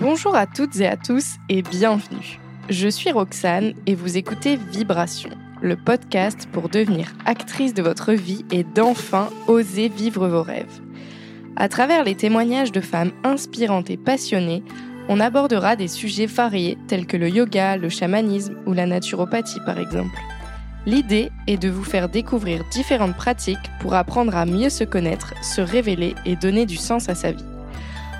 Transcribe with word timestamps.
Bonjour 0.00 0.34
à 0.34 0.46
toutes 0.46 0.80
et 0.80 0.86
à 0.86 0.96
tous 0.96 1.36
et 1.50 1.60
bienvenue. 1.60 2.40
Je 2.70 2.88
suis 2.88 3.12
Roxane 3.12 3.74
et 3.84 3.94
vous 3.94 4.16
écoutez 4.16 4.56
Vibration, 4.56 5.28
le 5.60 5.76
podcast 5.76 6.48
pour 6.52 6.70
devenir 6.70 7.12
actrice 7.26 7.74
de 7.74 7.82
votre 7.82 8.14
vie 8.14 8.46
et 8.50 8.64
d'enfin 8.64 9.28
oser 9.46 9.90
vivre 9.90 10.26
vos 10.26 10.42
rêves. 10.42 10.80
À 11.56 11.68
travers 11.68 12.02
les 12.02 12.14
témoignages 12.14 12.72
de 12.72 12.80
femmes 12.80 13.12
inspirantes 13.24 13.90
et 13.90 13.98
passionnées, 13.98 14.62
on 15.10 15.20
abordera 15.20 15.76
des 15.76 15.88
sujets 15.88 16.24
variés 16.24 16.78
tels 16.88 17.06
que 17.06 17.18
le 17.18 17.28
yoga, 17.28 17.76
le 17.76 17.90
chamanisme 17.90 18.56
ou 18.64 18.72
la 18.72 18.86
naturopathie 18.86 19.60
par 19.66 19.78
exemple. 19.78 20.18
L'idée 20.86 21.30
est 21.46 21.60
de 21.60 21.68
vous 21.68 21.84
faire 21.84 22.08
découvrir 22.08 22.64
différentes 22.72 23.16
pratiques 23.16 23.58
pour 23.80 23.92
apprendre 23.92 24.34
à 24.34 24.46
mieux 24.46 24.70
se 24.70 24.84
connaître, 24.84 25.34
se 25.42 25.60
révéler 25.60 26.14
et 26.24 26.36
donner 26.36 26.64
du 26.64 26.76
sens 26.76 27.10
à 27.10 27.14
sa 27.14 27.32
vie. 27.32 27.49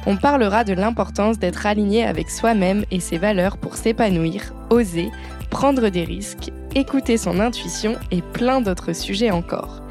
On 0.07 0.17
parlera 0.17 0.65
de 0.65 0.73
l'importance 0.73 1.39
d'être 1.39 1.67
aligné 1.67 2.05
avec 2.05 2.31
soi-même 2.31 2.85
et 2.91 3.01
ses 3.01 3.19
valeurs 3.19 3.59
pour 3.59 3.77
s'épanouir, 3.77 4.55
oser, 4.71 5.11
prendre 5.51 5.89
des 5.89 6.05
risques, 6.05 6.51
écouter 6.75 7.17
son 7.17 7.39
intuition 7.39 7.97
et 8.11 8.23
plein 8.23 8.61
d'autres 8.61 8.95
sujets 8.95 9.31
encore. 9.31 9.83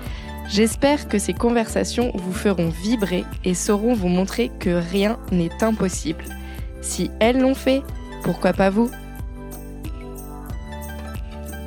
J'espère 0.49 1.07
que 1.07 1.19
ces 1.19 1.33
conversations 1.33 2.11
vous 2.15 2.33
feront 2.33 2.69
vibrer 2.69 3.23
et 3.45 3.53
sauront 3.53 3.93
vous 3.93 4.07
montrer 4.07 4.49
que 4.59 4.81
rien 4.91 5.19
n'est 5.31 5.63
impossible. 5.63 6.23
Si 6.81 7.11
elles 7.19 7.39
l'ont 7.39 7.53
fait, 7.53 7.83
pourquoi 8.23 8.53
pas 8.53 8.71
vous? 8.71 8.89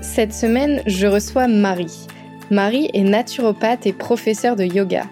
Cette 0.00 0.34
semaine, 0.34 0.82
je 0.86 1.06
reçois 1.06 1.46
Marie. 1.46 2.08
Marie 2.50 2.90
est 2.92 3.04
naturopathe 3.04 3.86
et 3.86 3.92
professeure 3.92 4.56
de 4.56 4.64
yoga. 4.64 5.04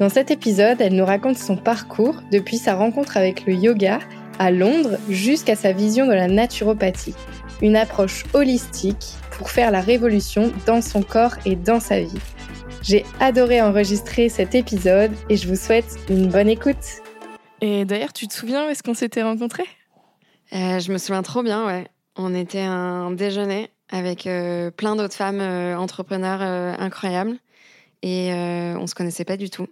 Dans 0.00 0.08
cet 0.08 0.32
épisode, 0.32 0.80
elle 0.80 0.96
nous 0.96 1.04
raconte 1.04 1.38
son 1.38 1.56
parcours 1.56 2.16
depuis 2.32 2.58
sa 2.58 2.74
rencontre 2.74 3.16
avec 3.16 3.46
le 3.46 3.54
yoga 3.54 4.00
à 4.40 4.50
Londres 4.50 4.98
jusqu'à 5.08 5.54
sa 5.54 5.70
vision 5.70 6.06
de 6.06 6.12
la 6.12 6.26
naturopathie, 6.26 7.14
une 7.62 7.76
approche 7.76 8.24
holistique 8.34 9.14
pour 9.30 9.50
faire 9.50 9.70
la 9.70 9.80
révolution 9.80 10.52
dans 10.66 10.82
son 10.82 11.02
corps 11.02 11.36
et 11.46 11.54
dans 11.54 11.78
sa 11.78 12.00
vie. 12.00 12.18
J'ai 12.82 13.04
adoré 13.20 13.62
enregistrer 13.62 14.28
cet 14.28 14.56
épisode 14.56 15.12
et 15.30 15.36
je 15.36 15.46
vous 15.46 15.54
souhaite 15.54 15.96
une 16.10 16.28
bonne 16.28 16.48
écoute. 16.48 17.02
Et 17.60 17.84
d'ailleurs, 17.84 18.12
tu 18.12 18.26
te 18.26 18.34
souviens 18.34 18.66
où 18.66 18.70
est-ce 18.70 18.82
qu'on 18.82 18.94
s'était 18.94 19.22
rencontrés? 19.22 19.68
Euh, 20.52 20.80
Je 20.80 20.92
me 20.92 20.98
souviens 20.98 21.22
trop 21.22 21.44
bien, 21.44 21.66
ouais. 21.66 21.86
On 22.16 22.34
était 22.34 22.60
à 22.60 22.72
un 22.72 23.12
déjeuner 23.12 23.70
avec 23.90 24.26
euh, 24.26 24.72
plein 24.72 24.96
d'autres 24.96 25.14
femmes 25.14 25.40
euh, 25.40 25.76
entrepreneurs 25.76 26.42
incroyables 26.80 27.36
et 28.02 28.32
on 28.34 28.86
se 28.86 28.94
connaissait 28.94 29.24
pas 29.24 29.38
du 29.38 29.48
tout. 29.48 29.66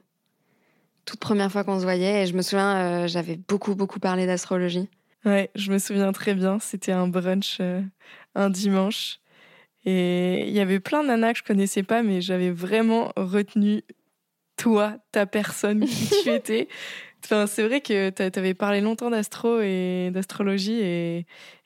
Toute 1.04 1.20
première 1.20 1.50
fois 1.50 1.64
qu'on 1.64 1.78
se 1.78 1.84
voyait 1.84 2.22
et 2.22 2.26
je 2.26 2.34
me 2.34 2.42
souviens, 2.42 3.06
j'avais 3.06 3.36
beaucoup 3.36 3.74
beaucoup 3.74 3.98
parlé 3.98 4.26
d'astrologie. 4.26 4.88
Ouais, 5.24 5.50
je 5.54 5.72
me 5.72 5.78
souviens 5.78 6.12
très 6.12 6.34
bien. 6.34 6.58
C'était 6.58 6.92
un 6.92 7.08
brunch 7.08 7.60
un 8.34 8.50
dimanche 8.50 9.18
et 9.84 10.46
il 10.46 10.52
y 10.52 10.60
avait 10.60 10.80
plein 10.80 11.02
de 11.02 11.08
nanas 11.08 11.32
que 11.32 11.38
je 11.40 11.44
connaissais 11.44 11.82
pas, 11.82 12.02
mais 12.02 12.20
j'avais 12.20 12.50
vraiment 12.50 13.12
retenu 13.16 13.82
toi, 14.56 14.96
ta 15.10 15.26
personne, 15.26 15.84
qui 15.84 16.08
tu 16.22 16.30
étais. 16.34 16.68
Enfin, 17.24 17.46
c'est 17.46 17.66
vrai 17.66 17.80
que 17.80 18.10
tu 18.10 18.38
avais 18.38 18.54
parlé 18.54 18.80
longtemps 18.80 19.10
d'astro 19.10 19.60
et 19.60 20.10
d'astrologie 20.12 20.80
et, 20.80 21.18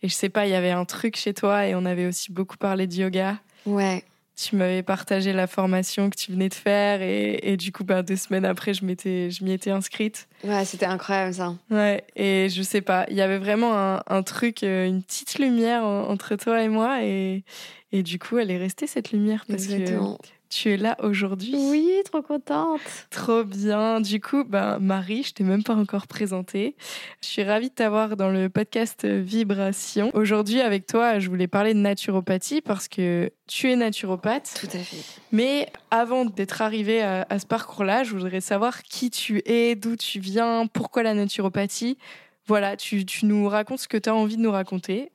et 0.02 0.08
je 0.08 0.14
sais 0.14 0.28
pas, 0.28 0.46
il 0.46 0.50
y 0.50 0.54
avait 0.54 0.70
un 0.70 0.84
truc 0.84 1.16
chez 1.16 1.34
toi 1.34 1.66
et 1.66 1.74
on 1.74 1.84
avait 1.84 2.06
aussi 2.06 2.32
beaucoup 2.32 2.56
parlé 2.56 2.86
de 2.86 2.94
yoga. 2.94 3.38
Ouais. 3.64 4.04
Tu 4.38 4.54
m'avais 4.54 4.82
partagé 4.82 5.32
la 5.32 5.46
formation 5.46 6.10
que 6.10 6.16
tu 6.16 6.30
venais 6.30 6.50
de 6.50 6.54
faire 6.54 7.00
et, 7.00 7.40
et 7.42 7.56
du 7.56 7.72
coup, 7.72 7.84
bah, 7.84 8.02
deux 8.02 8.16
semaines 8.16 8.44
après, 8.44 8.74
je 8.74 8.84
m'étais, 8.84 9.30
je 9.30 9.42
m'y 9.42 9.52
étais 9.52 9.70
inscrite. 9.70 10.28
Ouais, 10.44 10.64
c'était 10.66 10.84
incroyable 10.84 11.32
ça. 11.32 11.54
Ouais, 11.70 12.04
et 12.16 12.48
je 12.50 12.60
sais 12.62 12.82
pas, 12.82 13.06
il 13.08 13.16
y 13.16 13.22
avait 13.22 13.38
vraiment 13.38 13.74
un, 13.78 14.02
un 14.06 14.22
truc, 14.22 14.62
euh, 14.62 14.86
une 14.86 15.02
petite 15.02 15.38
lumière 15.38 15.84
entre 15.84 16.36
toi 16.36 16.62
et 16.62 16.68
moi 16.68 17.02
et, 17.02 17.44
et 17.92 18.02
du 18.02 18.18
coup, 18.18 18.36
elle 18.36 18.50
est 18.50 18.58
restée 18.58 18.86
cette 18.86 19.10
lumière 19.10 19.46
parce 19.48 19.64
Exactement. 19.64 20.16
que 20.16 20.26
tu 20.48 20.72
es 20.72 20.76
là 20.76 20.96
aujourd'hui. 21.02 21.54
Oui, 21.56 21.90
trop 22.04 22.22
contente. 22.22 22.80
Trop 23.10 23.44
bien. 23.44 24.00
Du 24.00 24.20
coup, 24.20 24.44
ben, 24.44 24.78
Marie, 24.78 25.22
je 25.22 25.32
t'ai 25.32 25.44
même 25.44 25.62
pas 25.62 25.74
encore 25.74 26.06
présentée. 26.06 26.76
Je 27.22 27.26
suis 27.28 27.42
ravie 27.42 27.70
de 27.70 27.74
t'avoir 27.74 28.16
dans 28.16 28.30
le 28.30 28.48
podcast 28.48 29.04
Vibration. 29.04 30.10
Aujourd'hui, 30.14 30.60
avec 30.60 30.86
toi, 30.86 31.18
je 31.18 31.28
voulais 31.28 31.48
parler 31.48 31.74
de 31.74 31.78
naturopathie 31.78 32.60
parce 32.60 32.88
que 32.88 33.30
tu 33.46 33.70
es 33.70 33.76
naturopathe. 33.76 34.54
Tout 34.58 34.76
à 34.76 34.80
fait. 34.80 35.20
Mais 35.32 35.68
avant 35.90 36.24
d'être 36.24 36.62
arrivée 36.62 37.02
à, 37.02 37.26
à 37.28 37.38
ce 37.38 37.46
parcours-là, 37.46 38.04
je 38.04 38.12
voudrais 38.12 38.40
savoir 38.40 38.82
qui 38.82 39.10
tu 39.10 39.42
es, 39.46 39.74
d'où 39.74 39.96
tu 39.96 40.20
viens, 40.20 40.66
pourquoi 40.66 41.02
la 41.02 41.14
naturopathie. 41.14 41.98
Voilà, 42.46 42.76
tu, 42.76 43.04
tu 43.04 43.26
nous 43.26 43.48
racontes 43.48 43.80
ce 43.80 43.88
que 43.88 43.96
tu 43.96 44.08
as 44.08 44.14
envie 44.14 44.36
de 44.36 44.42
nous 44.42 44.52
raconter 44.52 45.10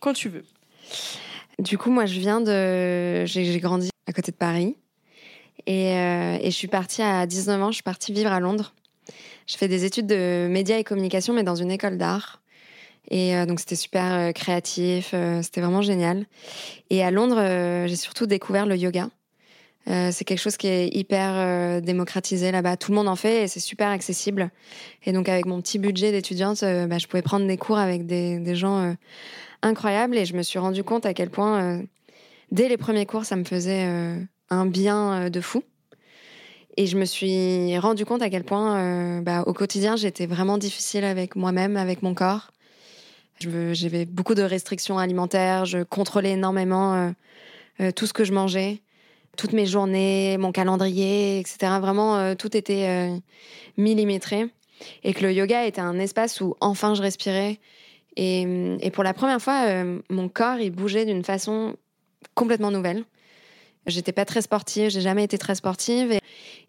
quand 0.00 0.12
tu 0.12 0.28
veux. 0.28 0.44
Du 1.58 1.78
coup, 1.78 1.90
moi, 1.90 2.06
je 2.06 2.18
viens 2.18 2.40
de. 2.40 3.24
J'ai 3.24 3.60
grandi 3.60 3.91
à 4.06 4.12
côté 4.12 4.32
de 4.32 4.36
Paris. 4.36 4.76
Et, 5.66 5.92
euh, 5.92 6.38
et, 6.40 6.50
je 6.50 6.56
suis 6.56 6.68
partie 6.68 7.02
à 7.02 7.26
19 7.26 7.62
ans, 7.62 7.70
je 7.70 7.76
suis 7.76 7.82
partie 7.82 8.12
vivre 8.12 8.32
à 8.32 8.40
Londres. 8.40 8.74
Je 9.46 9.56
fais 9.56 9.68
des 9.68 9.84
études 9.84 10.06
de 10.06 10.48
médias 10.50 10.78
et 10.78 10.84
communication, 10.84 11.34
mais 11.34 11.42
dans 11.42 11.54
une 11.54 11.70
école 11.70 11.98
d'art. 11.98 12.40
Et 13.10 13.36
euh, 13.36 13.46
donc, 13.46 13.60
c'était 13.60 13.76
super 13.76 14.12
euh, 14.12 14.32
créatif, 14.32 15.14
c'était 15.42 15.60
vraiment 15.60 15.82
génial. 15.82 16.26
Et 16.90 17.02
à 17.02 17.10
Londres, 17.10 17.86
j'ai 17.86 17.96
surtout 17.96 18.26
découvert 18.26 18.66
le 18.66 18.76
yoga. 18.76 19.08
C'est 19.86 20.24
quelque 20.24 20.38
chose 20.38 20.56
qui 20.56 20.68
est 20.68 20.88
hyper 20.94 21.82
démocratisé 21.82 22.52
là-bas. 22.52 22.76
Tout 22.76 22.92
le 22.92 22.98
monde 22.98 23.08
en 23.08 23.16
fait 23.16 23.42
et 23.42 23.48
c'est 23.48 23.58
super 23.58 23.88
accessible. 23.88 24.50
Et 25.04 25.12
donc, 25.12 25.28
avec 25.28 25.44
mon 25.44 25.60
petit 25.60 25.80
budget 25.80 26.12
d'étudiante, 26.12 26.60
bah, 26.60 26.98
je 26.98 27.08
pouvais 27.08 27.22
prendre 27.22 27.48
des 27.48 27.56
cours 27.56 27.78
avec 27.78 28.06
des, 28.06 28.38
des 28.38 28.54
gens 28.54 28.94
incroyables. 29.60 30.16
Et 30.16 30.24
je 30.24 30.34
me 30.34 30.42
suis 30.42 30.60
rendu 30.60 30.84
compte 30.84 31.04
à 31.04 31.14
quel 31.14 31.30
point, 31.30 31.82
dès 32.52 32.68
les 32.68 32.76
premiers 32.76 33.06
cours, 33.06 33.24
ça 33.24 33.34
me 33.34 33.44
faisait 33.44 33.88
un 34.50 34.66
bien 34.66 35.28
de 35.28 35.40
fou. 35.40 35.64
Et 36.76 36.86
je 36.86 36.96
me 36.96 37.04
suis 37.04 37.76
rendu 37.78 38.04
compte 38.06 38.22
à 38.22 38.30
quel 38.30 38.44
point, 38.44 38.78
euh, 38.78 39.20
bah, 39.20 39.42
au 39.46 39.52
quotidien, 39.52 39.96
j'étais 39.96 40.26
vraiment 40.26 40.56
difficile 40.56 41.04
avec 41.04 41.36
moi-même, 41.36 41.76
avec 41.76 42.02
mon 42.02 42.14
corps. 42.14 42.50
J'avais 43.40 44.06
beaucoup 44.06 44.34
de 44.34 44.42
restrictions 44.42 44.98
alimentaires, 44.98 45.64
je 45.64 45.82
contrôlais 45.82 46.32
énormément 46.32 46.94
euh, 46.94 47.10
euh, 47.80 47.90
tout 47.90 48.06
ce 48.06 48.12
que 48.12 48.24
je 48.24 48.32
mangeais, 48.32 48.80
toutes 49.36 49.52
mes 49.52 49.66
journées, 49.66 50.38
mon 50.38 50.52
calendrier, 50.52 51.40
etc. 51.40 51.72
Vraiment, 51.80 52.16
euh, 52.16 52.34
tout 52.34 52.56
était 52.56 52.86
euh, 52.88 53.16
millimétré. 53.76 54.46
Et 55.04 55.12
que 55.12 55.22
le 55.22 55.32
yoga 55.32 55.66
était 55.66 55.80
un 55.80 55.98
espace 55.98 56.40
où 56.40 56.56
enfin 56.60 56.94
je 56.94 57.02
respirais. 57.02 57.58
Et, 58.16 58.42
et 58.80 58.90
pour 58.90 59.04
la 59.04 59.12
première 59.12 59.40
fois, 59.40 59.66
euh, 59.66 60.00
mon 60.08 60.28
corps, 60.28 60.58
il 60.58 60.70
bougeait 60.70 61.04
d'une 61.04 61.24
façon 61.24 61.76
complètement 62.34 62.70
nouvelle. 62.70 63.04
J'étais 63.86 64.12
pas 64.12 64.24
très 64.24 64.42
sportive, 64.42 64.90
j'ai 64.90 65.00
jamais 65.00 65.24
été 65.24 65.38
très 65.38 65.54
sportive. 65.54 66.16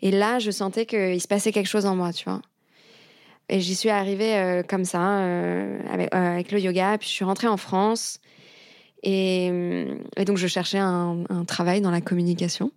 Et, 0.02 0.12
là, 0.12 0.40
je 0.40 0.52
sentais 0.52 0.86
qu'il 0.86 1.22
se 1.22 1.28
passait 1.28 1.52
quelque 1.52 1.68
chose 1.68 1.86
en 1.86 1.96
moi, 1.96 2.12
tu 2.12 2.25
vois. 2.25 2.41
Et 3.50 3.59
j'y 3.59 3.75
suis 3.75 3.90
arrivée 3.90 4.36
euh, 4.36 4.63
comme 4.63 4.86
ça, 4.86 5.19
euh, 5.19 5.80
avec, 5.92 6.13
euh, 6.13 6.34
avec, 6.34 6.52
le 6.52 6.59
yoga. 6.59 6.97
Puis 6.97 7.08
je 7.08 7.13
suis 7.13 7.25
rentrée 7.25 7.47
en 7.47 7.58
France. 7.58 8.19
Et, 9.03 9.52
donc, 10.25 10.38
je 10.38 10.47
cherchais 10.47 10.80
un, 10.80 11.24
travail 11.46 11.81
dans 11.81 11.92
la 11.92 12.02
communication. 12.02 12.72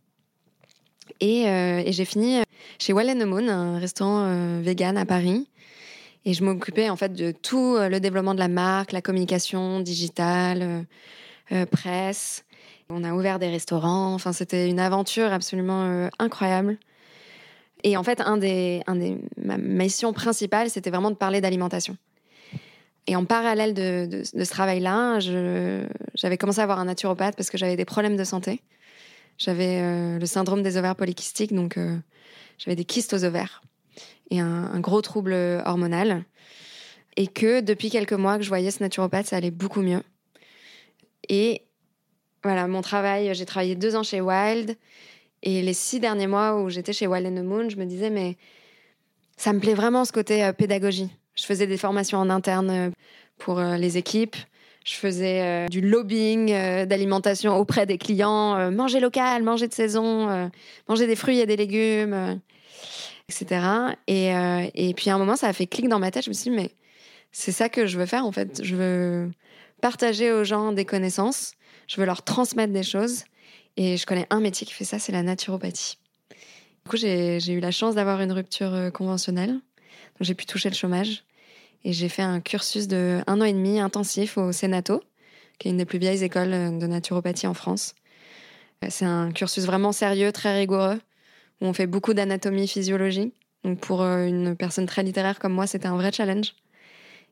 Et, 1.20 1.44
j'ai 1.88 2.04
fini 2.04 2.42
chez 2.78 2.92
the 2.92 3.24
Moon, 3.24 3.48
un 3.48 3.78
restaurant 3.78 4.60
vegan 4.60 4.98
à 4.98 5.06
Paris. 5.06 5.48
Et 6.24 6.34
je 6.34 6.42
m'occupais 6.42 6.90
en 6.90 6.96
fait 6.96 7.12
de 7.12 7.30
tout 7.30 7.76
le 7.78 8.00
développement 8.00 8.34
de 8.34 8.40
la 8.40 8.48
marque, 8.48 8.90
la 8.90 9.00
communication 9.00 9.78
digitale, 9.78 10.84
presse. 11.70 12.44
On 12.88 13.02
a 13.02 13.12
ouvert 13.12 13.38
des 13.38 13.48
restaurants. 13.48 14.14
Enfin, 14.14 14.32
c'était 14.32 14.68
une 14.68 14.78
aventure 14.78 15.32
absolument 15.32 15.84
euh, 15.84 16.08
incroyable. 16.18 16.78
Et 17.82 17.96
en 17.96 18.02
fait, 18.02 18.20
un 18.20 18.36
des, 18.36 18.82
un 18.86 18.96
des, 18.96 19.18
ma 19.36 19.58
mission 19.58 20.12
principale, 20.12 20.70
c'était 20.70 20.90
vraiment 20.90 21.10
de 21.10 21.16
parler 21.16 21.40
d'alimentation. 21.40 21.96
Et 23.06 23.14
en 23.14 23.24
parallèle 23.24 23.74
de, 23.74 24.22
ce 24.24 24.50
travail-là, 24.50 25.20
j'avais 26.14 26.38
commencé 26.38 26.60
à 26.60 26.64
avoir 26.64 26.80
un 26.80 26.86
naturopathe 26.86 27.36
parce 27.36 27.50
que 27.50 27.58
j'avais 27.58 27.76
des 27.76 27.84
problèmes 27.84 28.16
de 28.16 28.24
santé. 28.24 28.62
J'avais 29.38 29.80
euh, 29.80 30.18
le 30.18 30.26
syndrome 30.26 30.62
des 30.62 30.76
ovaires 30.76 30.96
polykystiques, 30.96 31.54
donc 31.54 31.76
euh, 31.76 31.96
j'avais 32.58 32.74
des 32.74 32.84
kystes 32.84 33.12
aux 33.12 33.24
ovaires 33.24 33.62
et 34.30 34.40
un, 34.40 34.70
un, 34.72 34.80
gros 34.80 35.02
trouble 35.02 35.34
hormonal. 35.64 36.24
Et 37.16 37.26
que 37.26 37.60
depuis 37.60 37.90
quelques 37.90 38.12
mois 38.12 38.38
que 38.38 38.42
je 38.42 38.48
voyais 38.48 38.70
ce 38.70 38.82
naturopathe, 38.82 39.26
ça 39.26 39.36
allait 39.36 39.50
beaucoup 39.50 39.82
mieux. 39.82 40.02
Et 41.28 41.65
voilà, 42.46 42.66
mon 42.68 42.80
travail, 42.80 43.34
j'ai 43.34 43.44
travaillé 43.44 43.74
deux 43.74 43.96
ans 43.96 44.02
chez 44.02 44.20
Wild. 44.20 44.76
Et 45.42 45.62
les 45.62 45.74
six 45.74 46.00
derniers 46.00 46.26
mois 46.26 46.60
où 46.60 46.70
j'étais 46.70 46.92
chez 46.92 47.06
Wild 47.06 47.26
and 47.26 47.40
the 47.40 47.44
Moon, 47.44 47.68
je 47.68 47.76
me 47.76 47.84
disais, 47.84 48.08
mais 48.08 48.36
ça 49.36 49.52
me 49.52 49.60
plaît 49.60 49.74
vraiment 49.74 50.04
ce 50.04 50.12
côté 50.12 50.44
euh, 50.44 50.52
pédagogie. 50.52 51.10
Je 51.34 51.44
faisais 51.44 51.66
des 51.66 51.76
formations 51.76 52.18
en 52.18 52.30
interne 52.30 52.70
euh, 52.70 52.90
pour 53.38 53.58
euh, 53.58 53.76
les 53.76 53.98
équipes. 53.98 54.36
Je 54.84 54.94
faisais 54.94 55.42
euh, 55.42 55.66
du 55.66 55.80
lobbying 55.80 56.52
euh, 56.52 56.86
d'alimentation 56.86 57.56
auprès 57.56 57.86
des 57.86 57.98
clients. 57.98 58.54
Euh, 58.54 58.70
manger 58.70 59.00
local, 59.00 59.42
manger 59.42 59.66
de 59.66 59.74
saison, 59.74 60.48
manger 60.88 61.08
des 61.08 61.16
fruits 61.16 61.40
et 61.40 61.46
des 61.46 61.56
légumes, 61.56 62.40
etc. 63.28 63.66
Et, 64.06 64.28
et 64.74 64.94
puis 64.94 65.10
à 65.10 65.16
un 65.16 65.18
moment, 65.18 65.34
ça 65.34 65.48
a 65.48 65.52
fait 65.52 65.66
clic 65.66 65.88
dans 65.88 65.98
ma 65.98 66.12
tête. 66.12 66.24
Je 66.24 66.30
me 66.30 66.34
suis 66.34 66.50
dit, 66.50 66.56
mais 66.56 66.70
c'est 67.32 67.50
ça 67.50 67.68
que 67.68 67.86
je 67.86 67.98
veux 67.98 68.06
faire 68.06 68.24
en 68.24 68.30
fait. 68.30 68.62
Je 68.62 68.76
veux 68.76 69.30
partager 69.80 70.30
aux 70.30 70.44
gens 70.44 70.70
des 70.70 70.84
connaissances, 70.84 71.54
je 71.86 72.00
veux 72.00 72.06
leur 72.06 72.22
transmettre 72.22 72.72
des 72.72 72.82
choses. 72.82 73.24
Et 73.76 73.96
je 73.96 74.06
connais 74.06 74.26
un 74.30 74.40
métier 74.40 74.66
qui 74.66 74.72
fait 74.72 74.84
ça, 74.84 74.98
c'est 74.98 75.12
la 75.12 75.22
naturopathie. 75.22 75.98
Du 76.30 76.90
coup, 76.90 76.96
j'ai 76.96 77.52
eu 77.52 77.60
la 77.60 77.70
chance 77.70 77.94
d'avoir 77.94 78.20
une 78.20 78.32
rupture 78.32 78.72
euh, 78.72 78.90
conventionnelle. 78.90 79.50
Donc, 79.50 80.20
j'ai 80.20 80.34
pu 80.34 80.46
toucher 80.46 80.70
le 80.70 80.74
chômage. 80.74 81.24
Et 81.84 81.92
j'ai 81.92 82.08
fait 82.08 82.22
un 82.22 82.40
cursus 82.40 82.88
de 82.88 83.20
un 83.26 83.40
an 83.40 83.44
et 83.44 83.52
demi 83.52 83.80
intensif 83.80 84.38
au 84.38 84.52
Sénato, 84.52 85.02
qui 85.58 85.68
est 85.68 85.70
une 85.72 85.76
des 85.76 85.84
plus 85.84 85.98
vieilles 85.98 86.24
écoles 86.24 86.52
euh, 86.52 86.70
de 86.70 86.86
naturopathie 86.86 87.46
en 87.46 87.54
France. 87.54 87.94
Euh, 88.84 88.88
c'est 88.90 89.04
un 89.04 89.30
cursus 89.30 89.66
vraiment 89.66 89.92
sérieux, 89.92 90.32
très 90.32 90.56
rigoureux, 90.56 91.00
où 91.60 91.66
on 91.66 91.72
fait 91.72 91.86
beaucoup 91.86 92.14
d'anatomie 92.14 92.66
physiologie. 92.66 93.32
Donc 93.62 93.80
pour 93.80 94.02
une 94.02 94.54
personne 94.56 94.86
très 94.86 95.02
littéraire 95.02 95.40
comme 95.40 95.52
moi, 95.52 95.66
c'était 95.66 95.88
un 95.88 95.96
vrai 95.96 96.12
challenge. 96.12 96.54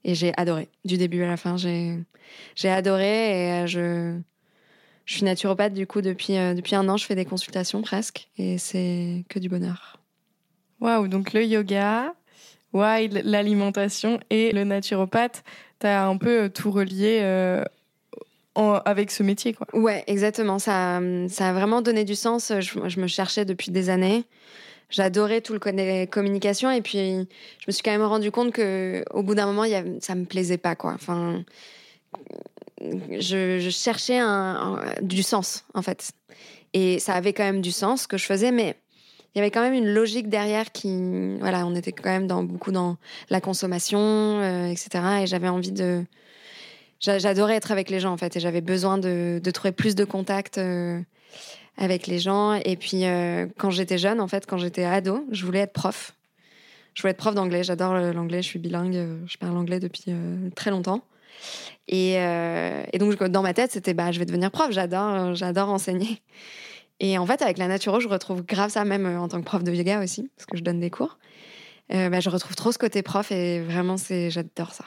Et 0.02 0.14
j'ai 0.14 0.32
adoré. 0.36 0.68
Du 0.84 0.98
début 0.98 1.22
à 1.22 1.28
la 1.28 1.36
fin, 1.36 1.56
j'ai 1.56 2.68
adoré 2.68 3.62
et 3.62 3.66
je, 3.68 4.18
je 5.04 5.14
suis 5.14 5.24
naturopathe 5.24 5.74
du 5.74 5.86
coup 5.86 6.00
depuis, 6.00 6.36
euh, 6.36 6.54
depuis 6.54 6.74
un 6.74 6.88
an, 6.88 6.96
je 6.96 7.04
fais 7.04 7.14
des 7.14 7.24
consultations 7.24 7.82
presque 7.82 8.28
et 8.38 8.58
c'est 8.58 9.24
que 9.28 9.38
du 9.38 9.48
bonheur. 9.48 10.00
Waouh, 10.80 11.08
donc 11.08 11.32
le 11.32 11.44
yoga, 11.44 12.14
ouais, 12.72 13.08
l'alimentation 13.08 14.20
et 14.30 14.52
le 14.52 14.64
naturopathe, 14.64 15.44
tu 15.80 15.86
as 15.86 16.06
un 16.06 16.16
peu 16.16 16.44
euh, 16.44 16.48
tout 16.48 16.70
relié 16.70 17.20
euh, 17.22 17.64
avec 18.54 19.10
ce 19.10 19.22
métier 19.22 19.52
quoi. 19.52 19.66
Ouais, 19.72 20.04
exactement, 20.06 20.58
ça, 20.58 21.00
ça 21.28 21.50
a 21.50 21.52
vraiment 21.52 21.82
donné 21.82 22.04
du 22.04 22.14
sens, 22.14 22.52
je, 22.60 22.88
je 22.88 23.00
me 23.00 23.06
cherchais 23.06 23.44
depuis 23.44 23.70
des 23.70 23.90
années. 23.90 24.24
J'adorais 24.90 25.40
tout 25.40 25.54
le 25.54 26.06
communication 26.06 26.70
et 26.70 26.80
puis 26.80 27.26
je 27.58 27.64
me 27.66 27.72
suis 27.72 27.82
quand 27.82 27.90
même 27.90 28.02
rendu 28.02 28.30
compte 28.30 28.52
que 28.52 29.02
au 29.10 29.22
bout 29.22 29.34
d'un 29.34 29.46
moment, 29.46 29.64
y 29.64 29.74
a, 29.74 29.82
ça 30.00 30.14
me 30.14 30.24
plaisait 30.24 30.58
pas 30.58 30.76
quoi. 30.76 30.92
Enfin, 30.94 31.42
je, 33.10 33.68
cherchais 33.70 34.20
du 35.02 35.22
sens, 35.22 35.64
en 35.74 35.82
fait. 35.82 36.12
Et 36.72 36.98
ça 36.98 37.14
avait 37.14 37.32
quand 37.32 37.44
même 37.44 37.60
du 37.60 37.72
sens 37.72 38.02
ce 38.02 38.08
que 38.08 38.18
je 38.18 38.24
faisais, 38.24 38.50
mais 38.50 38.76
il 39.34 39.38
y 39.38 39.40
avait 39.40 39.50
quand 39.50 39.62
même 39.62 39.74
une 39.74 39.92
logique 39.92 40.28
derrière 40.28 40.70
qui, 40.70 41.36
voilà, 41.38 41.66
on 41.66 41.74
était 41.74 41.92
quand 41.92 42.10
même 42.10 42.26
dans 42.26 42.44
beaucoup 42.44 42.70
dans 42.70 42.96
la 43.30 43.40
consommation, 43.40 43.98
euh, 43.98 44.66
etc. 44.66 45.22
Et 45.22 45.26
j'avais 45.26 45.48
envie 45.48 45.72
de, 45.72 46.04
j'adorais 47.00 47.56
être 47.56 47.72
avec 47.72 47.90
les 47.90 47.98
gens 47.98 48.12
en 48.12 48.16
fait, 48.16 48.36
et 48.36 48.40
j'avais 48.40 48.60
besoin 48.60 48.96
de, 48.98 49.40
trouver 49.52 49.72
plus 49.72 49.96
de 49.96 50.04
contacts 50.04 50.58
euh, 50.58 51.00
avec 51.76 52.06
les 52.06 52.20
gens. 52.20 52.54
Et 52.64 52.76
puis 52.76 53.06
euh, 53.06 53.46
quand 53.58 53.70
j'étais 53.70 53.98
jeune, 53.98 54.20
en 54.20 54.28
fait, 54.28 54.46
quand 54.46 54.58
j'étais 54.58 54.84
ado, 54.84 55.24
je 55.32 55.44
voulais 55.44 55.60
être 55.60 55.72
prof. 55.72 56.14
Je 56.94 57.02
voulais 57.02 57.10
être 57.10 57.18
prof 57.18 57.34
d'anglais. 57.34 57.64
J'adore 57.64 57.94
l'anglais. 57.94 58.40
Je 58.40 58.46
suis 58.46 58.60
bilingue. 58.60 59.04
Je 59.26 59.36
parle 59.36 59.56
anglais 59.56 59.80
depuis 59.80 60.14
très 60.54 60.70
longtemps. 60.70 61.02
Euh, 61.92 62.84
et, 62.92 62.98
donc, 62.98 63.22
dans 63.22 63.42
ma 63.42 63.54
tête, 63.54 63.72
c'était 63.72 63.94
bah, 63.94 64.12
je 64.12 64.18
vais 64.18 64.26
devenir 64.26 64.50
prof, 64.50 64.68
j'adore, 64.70 65.14
euh, 65.14 65.34
j'adore 65.34 65.68
enseigner. 65.68 66.20
Et 67.00 67.18
en 67.18 67.26
fait, 67.26 67.42
avec 67.42 67.58
la 67.58 67.68
naturo, 67.68 68.00
je 68.00 68.08
retrouve 68.08 68.44
grave 68.44 68.70
ça, 68.70 68.84
même 68.84 69.06
euh, 69.06 69.20
en 69.20 69.28
tant 69.28 69.40
que 69.40 69.44
prof 69.44 69.62
de 69.62 69.72
yoga 69.72 70.02
aussi, 70.02 70.30
parce 70.36 70.46
que 70.46 70.56
je 70.56 70.62
donne 70.62 70.80
des 70.80 70.90
cours. 70.90 71.18
bah, 71.90 72.20
je 72.20 72.30
retrouve 72.30 72.56
trop 72.56 72.72
ce 72.72 72.78
côté 72.78 73.02
prof 73.02 73.30
et 73.32 73.60
vraiment, 73.60 73.96
c'est, 73.96 74.30
j'adore 74.30 74.72
ça. 74.72 74.84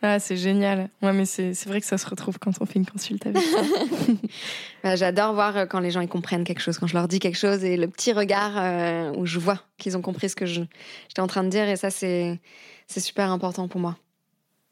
Ah, 0.00 0.20
c'est 0.20 0.36
génial. 0.36 0.90
Ouais, 1.02 1.12
mais 1.12 1.24
c'est, 1.24 1.52
vrai 1.66 1.80
que 1.80 1.86
ça 1.86 1.98
se 1.98 2.06
retrouve 2.06 2.38
quand 2.38 2.52
on 2.60 2.66
fait 2.66 2.78
une 2.78 2.86
consulte 2.86 3.26
avec 3.26 3.42
ça. 3.42 3.62
bah, 4.84 4.94
j'adore 4.94 5.32
voir 5.32 5.66
quand 5.68 5.80
les 5.80 5.90
gens 5.90 6.00
ils 6.00 6.08
comprennent 6.08 6.44
quelque 6.44 6.60
chose, 6.60 6.78
quand 6.78 6.86
je 6.86 6.94
leur 6.94 7.08
dis 7.08 7.18
quelque 7.18 7.38
chose 7.38 7.64
et 7.64 7.76
le 7.76 7.88
petit 7.88 8.12
regard 8.12 9.16
où 9.16 9.26
je 9.26 9.38
vois 9.38 9.60
qu'ils 9.76 9.96
ont 9.96 10.02
compris 10.02 10.28
ce 10.28 10.36
que 10.36 10.46
je, 10.46 10.62
j'étais 11.08 11.20
en 11.20 11.26
train 11.26 11.42
de 11.42 11.48
dire. 11.48 11.68
Et 11.68 11.76
ça, 11.76 11.90
c'est, 11.90 12.38
c'est 12.86 13.00
super 13.00 13.30
important 13.32 13.66
pour 13.66 13.80
moi. 13.80 13.96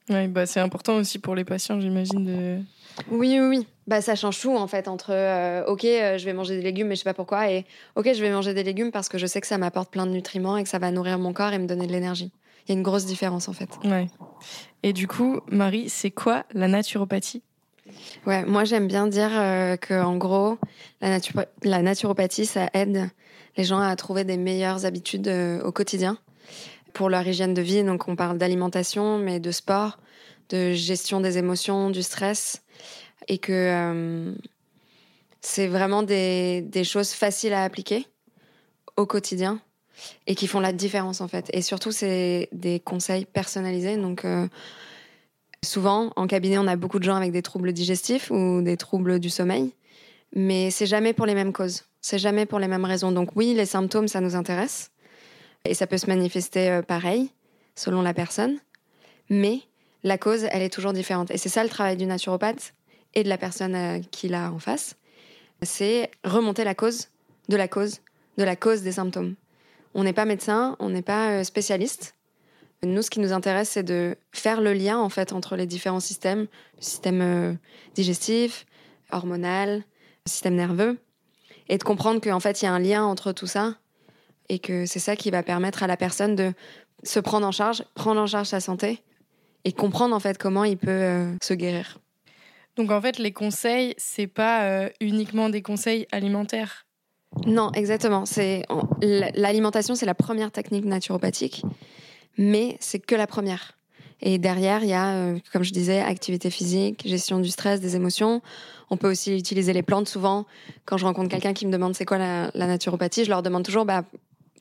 Oui, 0.09 0.29
bah 0.29 0.47
c'est 0.47 0.61
important 0.61 0.97
aussi 0.97 1.19
pour 1.19 1.35
les 1.35 1.45
patients, 1.45 1.81
j'imagine. 1.81 2.25
De... 2.25 2.59
Oui, 3.11 3.39
oui, 3.41 3.47
oui. 3.47 3.67
Bah, 3.87 4.01
ça 4.01 4.15
change 4.15 4.41
tout 4.41 4.57
en 4.57 4.67
fait 4.67 4.89
entre 4.89 5.11
euh, 5.11 5.65
ok, 5.67 5.85
euh, 5.85 6.19
je 6.19 6.25
vais 6.25 6.33
manger 6.33 6.57
des 6.57 6.63
légumes, 6.63 6.89
mais 6.89 6.95
je 6.95 7.01
sais 7.01 7.05
pas 7.05 7.15
pourquoi, 7.15 7.51
et 7.51 7.65
ok, 7.95 8.13
je 8.15 8.21
vais 8.21 8.31
manger 8.31 8.55
des 8.55 8.63
légumes 8.63 8.91
parce 8.91 9.09
que 9.09 9.19
je 9.19 9.27
sais 9.27 9.41
que 9.41 9.47
ça 9.47 9.59
m'apporte 9.59 9.91
plein 9.91 10.07
de 10.07 10.13
nutriments 10.13 10.57
et 10.57 10.63
que 10.63 10.69
ça 10.69 10.79
va 10.79 10.91
nourrir 10.91 11.19
mon 11.19 11.33
corps 11.33 11.53
et 11.53 11.59
me 11.59 11.67
donner 11.67 11.87
de 11.87 11.93
l'énergie. 11.93 12.33
Il 12.67 12.73
y 12.73 12.75
a 12.75 12.79
une 12.79 12.83
grosse 12.83 13.05
différence 13.05 13.49
en 13.49 13.53
fait. 13.53 13.69
Ouais. 13.85 14.09
Et 14.83 14.93
du 14.93 15.07
coup, 15.07 15.41
Marie, 15.49 15.89
c'est 15.89 16.11
quoi 16.11 16.45
la 16.53 16.67
naturopathie? 16.69 17.43
Ouais, 18.27 18.45
moi 18.45 18.65
j'aime 18.65 18.89
bien 18.89 19.07
dire 19.07 19.31
euh, 19.33 19.77
que 19.77 19.95
en 19.95 20.17
gros, 20.17 20.59
la, 21.01 21.19
la 21.63 21.83
naturopathie, 21.83 22.47
ça 22.47 22.69
aide 22.75 23.09
les 23.57 23.65
gens 23.65 23.79
à 23.79 23.95
trouver 23.95 24.25
des 24.25 24.37
meilleures 24.37 24.85
habitudes 24.85 25.33
au 25.65 25.73
quotidien 25.73 26.19
pour 26.97 27.11
leur 27.11 27.29
hygiène 27.29 27.53
de 27.53 27.61
vie. 27.61 27.85
Donc 27.85 28.09
on 28.09 28.17
parle 28.17 28.39
d'alimentation, 28.39 29.19
mais 29.19 29.39
de 29.39 29.51
sport, 29.51 29.99
de 30.49 30.73
gestion 30.73 31.21
des 31.21 31.37
émotions, 31.37 31.91
du 31.91 32.03
stress, 32.03 32.63
et 33.29 33.37
que 33.37 33.53
euh, 33.53 34.33
c'est 35.43 35.67
vraiment 35.67 36.03
des, 36.03 36.65
choses 36.85 37.13
faciles 37.13 37.53
à 37.53 37.65
appliquer 37.65 38.07
au 38.97 39.05
quotidien 39.05 39.61
et 40.27 40.35
qui 40.35 40.47
font 40.47 40.59
la 40.59 40.73
différence 40.73 41.21
en 41.21 41.29
fait. 41.29 41.51
Et 41.53 41.61
surtout, 41.61 41.93
c'est 41.93 42.49
des 42.53 42.81
conseils 42.81 43.27
personnalisés. 43.27 43.99
Donc 43.99 44.25
euh, 44.25 44.49
souvent, 45.63 46.15
en 46.17 46.27
cabinet, 46.27 46.57
on 46.57 46.67
a 46.67 46.77
beaucoup 46.77 46.99
de 46.99 47.05
gens 47.05 47.17
avec 47.17 47.31
des 47.31 47.43
troubles 47.43 47.75
digestifs 47.75 48.31
ou 48.31 48.63
des 48.63 48.79
troubles 48.79 49.21
du 49.21 49.29
sommeil, 49.29 49.75
mais 50.35 50.71
c'est 50.71 50.87
jamais 50.87 51.13
pour 51.13 51.27
les 51.27 51.35
mêmes 51.35 51.53
causes. 51.53 51.85
C'est 52.01 52.19
jamais 52.19 52.47
pour 52.47 52.59
les 52.59 52.69
mêmes 52.69 52.87
raisons. 52.87 53.13
Donc 53.13 53.37
oui, 53.37 53.53
les 53.53 53.67
symptômes, 53.67 54.09
ça 54.09 54.23
nous 54.23 54.35
intéresse. 54.35 54.93
Et 55.69 55.75
ça 55.75 55.87
peut 55.87 55.99
se 55.99 56.07
manifester 56.07 56.71
euh, 56.71 56.83
pareil, 56.83 57.31
selon 57.75 58.03
la 58.03 58.15
personne. 58.15 58.59
Mais 59.29 59.61
la 60.03 60.19
cause, 60.19 60.47
elle 60.51 60.63
est 60.63 60.73
toujours 60.73 60.93
différente. 60.93 61.31
Et 61.31 61.39
c'est 61.39 61.49
ça 61.49 61.63
le 61.63 61.69
travail 61.69 61.97
du 61.97 62.07
naturopathe 62.07 62.75
et 63.15 63.25
de 63.25 63.29
la 63.29 63.39
personne 63.39 63.75
euh, 63.75 64.01
qui 64.11 64.29
l'a 64.29 64.53
en 64.53 64.59
face. 64.59 64.97
C'est 65.63 66.11
remonter 66.25 66.65
la 66.65 66.75
cause 66.75 67.09
de 67.49 67.57
la 67.57 67.69
cause 67.69 68.01
de 68.39 68.45
la 68.45 68.55
cause 68.55 68.83
des 68.83 68.93
symptômes. 68.93 69.35
On 69.95 70.05
n'est 70.05 70.13
pas 70.13 70.27
médecin, 70.27 70.77
on 70.79 70.91
n'est 70.91 71.03
pas 71.03 71.31
euh, 71.31 71.45
spécialiste. 71.45 72.15
Nous, 72.83 73.01
ce 73.01 73.09
qui 73.09 73.21
nous 73.21 73.33
intéresse, 73.33 73.71
c'est 73.71 73.83
de 73.83 74.17
faire 74.33 74.61
le 74.61 74.75
lien 74.75 74.99
en 74.99 75.09
fait 75.09 75.33
entre 75.33 75.57
les 75.57 75.67
différents 75.67 76.01
systèmes, 76.01 76.47
le 76.77 76.83
système 76.83 77.59
digestif, 77.95 78.67
hormonal, 79.11 79.79
le 79.79 80.31
système 80.31 80.55
nerveux, 80.55 80.99
et 81.71 81.79
de 81.79 81.83
comprendre 81.83 82.21
qu'en 82.21 82.39
fait, 82.39 82.61
il 82.61 82.67
y 82.67 82.69
a 82.69 82.73
un 82.75 82.79
lien 82.79 83.03
entre 83.03 83.33
tout 83.33 83.47
ça 83.47 83.77
et 84.49 84.59
que 84.59 84.87
c'est 84.87 84.99
ça 84.99 85.17
qui 85.17 85.31
va 85.31 85.43
permettre 85.43 85.83
à 85.83 85.87
la 85.87 85.97
personne 85.97 86.35
de 86.35 86.53
se 87.03 87.21
prendre 87.21 87.47
en 87.47 87.53
charge, 87.53 87.85
prendre 87.95 88.21
en 88.21 88.27
charge 88.27 88.49
sa 88.49 88.61
santé 88.61 89.03
et 89.65 89.73
comprendre 89.73 90.15
en 90.15 90.21
fait 90.21 90.39
comment 90.39 90.65
il 90.65 90.77
peut 90.77 90.91
euh, 90.91 91.33
se 91.43 91.55
guérir. 91.55 91.99
Donc 92.77 92.91
en 92.91 93.01
fait, 93.01 93.19
les 93.19 93.33
conseils, 93.33 93.95
c'est 93.97 94.27
pas 94.27 94.65
euh, 94.65 94.89
uniquement 95.01 95.49
des 95.49 95.63
conseils 95.63 96.07
alimentaires. 96.13 96.87
Non, 97.47 97.73
exactement. 97.73 98.27
C'est 98.27 98.63
l'alimentation, 99.03 99.95
c'est 99.95 100.07
la 100.07 100.15
première 100.15 100.51
technique 100.51 100.85
naturopathique, 100.85 101.63
mais 102.39 102.77
c'est 102.81 102.99
que 102.99 103.15
la 103.15 103.27
première. 103.27 103.73
Et 104.23 104.39
derrière, 104.39 104.83
il 104.83 104.89
y 104.89 104.95
a, 104.95 105.15
euh, 105.15 105.39
comme 105.53 105.63
je 105.63 105.73
disais, 105.73 106.01
activité 106.01 106.49
physique, 106.51 107.03
gestion 107.07 107.39
du 107.39 107.51
stress, 107.51 107.81
des 107.81 107.97
émotions. 107.97 108.41
On 108.89 108.97
peut 108.97 109.11
aussi 109.11 109.37
utiliser 109.37 109.73
les 109.75 109.83
plantes. 109.83 110.09
Souvent, 110.09 110.47
quand 110.87 110.97
je 110.97 111.05
rencontre 111.05 111.29
quelqu'un 111.29 111.53
qui 111.53 111.67
me 111.67 111.73
demande 111.73 111.95
c'est 111.95 112.07
quoi 112.07 112.17
la, 112.17 112.51
la, 112.55 112.67
naturopathie, 112.67 113.25
je 113.25 113.31
leur 113.31 113.43
demande 113.43 113.65
toujours 113.65 113.85
bah, 113.85 114.05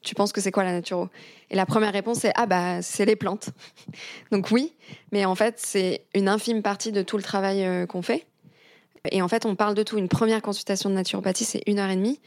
tu 0.06 0.16
penses 0.16 0.32
que 0.32 0.40
c'est 0.40 0.52
quoi 0.52 0.64
la 0.64 0.72
naturo? 0.72 1.10
Et 1.50 1.56
la 1.56 1.66
première 1.66 1.92
réponse 1.92 2.20
c'est 2.20 2.32
ah 2.36 2.46
bah 2.46 2.82
c'est 2.82 3.06
les 3.06 3.16
plantes. 3.16 3.50
Donc 4.32 4.52
oui, 4.52 4.74
mais 5.12 5.26
en 5.26 5.36
fait 5.36 5.56
c'est 5.58 6.06
une 6.14 6.30
infime 6.30 6.62
partie 6.62 6.92
de 6.92 7.02
tout 7.02 7.18
le 7.18 7.24
travail 7.24 7.66
euh, 7.66 7.86
qu'on 7.86 8.02
fait. 8.02 8.26
Et 9.12 9.22
en 9.22 9.28
fait 9.28 9.46
on 9.46 9.56
parle 9.56 9.76
de 9.76 9.84
tout. 9.84 9.98
Une 9.98 10.10
première 10.10 10.42
consultation 10.42 10.90
de 10.90 10.96
naturopathie 10.96 11.44
c'est 11.44 11.64
une 11.68 11.80
heure 11.80 11.90
et 11.90 11.96
demie 11.96 12.20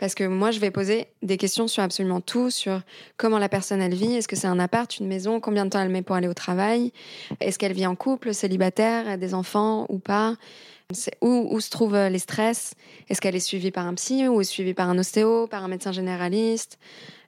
parce 0.00 0.14
que 0.14 0.24
moi 0.24 0.50
je 0.50 0.58
vais 0.58 0.70
poser 0.70 1.08
des 1.22 1.36
questions 1.36 1.68
sur 1.68 1.82
absolument 1.82 2.22
tout, 2.22 2.50
sur 2.50 2.80
comment 3.18 3.38
la 3.38 3.50
personne 3.50 3.82
elle 3.82 3.94
vit, 3.94 4.14
est-ce 4.14 4.26
que 4.26 4.34
c'est 4.34 4.46
un 4.46 4.58
appart, 4.58 4.98
une 4.98 5.06
maison, 5.06 5.40
combien 5.40 5.66
de 5.66 5.70
temps 5.70 5.80
elle 5.80 5.90
met 5.90 6.00
pour 6.00 6.16
aller 6.16 6.26
au 6.26 6.34
travail, 6.34 6.90
est-ce 7.40 7.58
qu'elle 7.58 7.74
vit 7.74 7.86
en 7.86 7.94
couple, 7.94 8.32
célibataire, 8.32 9.18
des 9.18 9.34
enfants 9.34 9.86
ou 9.90 9.98
pas? 9.98 10.36
Où, 11.20 11.46
où, 11.52 11.60
se 11.60 11.70
trouvent 11.70 11.94
euh, 11.94 12.08
les 12.08 12.18
stress? 12.18 12.74
Est-ce 13.08 13.20
qu'elle 13.20 13.36
est 13.36 13.38
suivie 13.38 13.70
par 13.70 13.86
un 13.86 13.94
psy 13.94 14.26
ou 14.26 14.40
est 14.40 14.44
suivie 14.44 14.74
par 14.74 14.88
un 14.88 14.98
ostéo, 14.98 15.46
par 15.46 15.62
un 15.62 15.68
médecin 15.68 15.92
généraliste? 15.92 16.80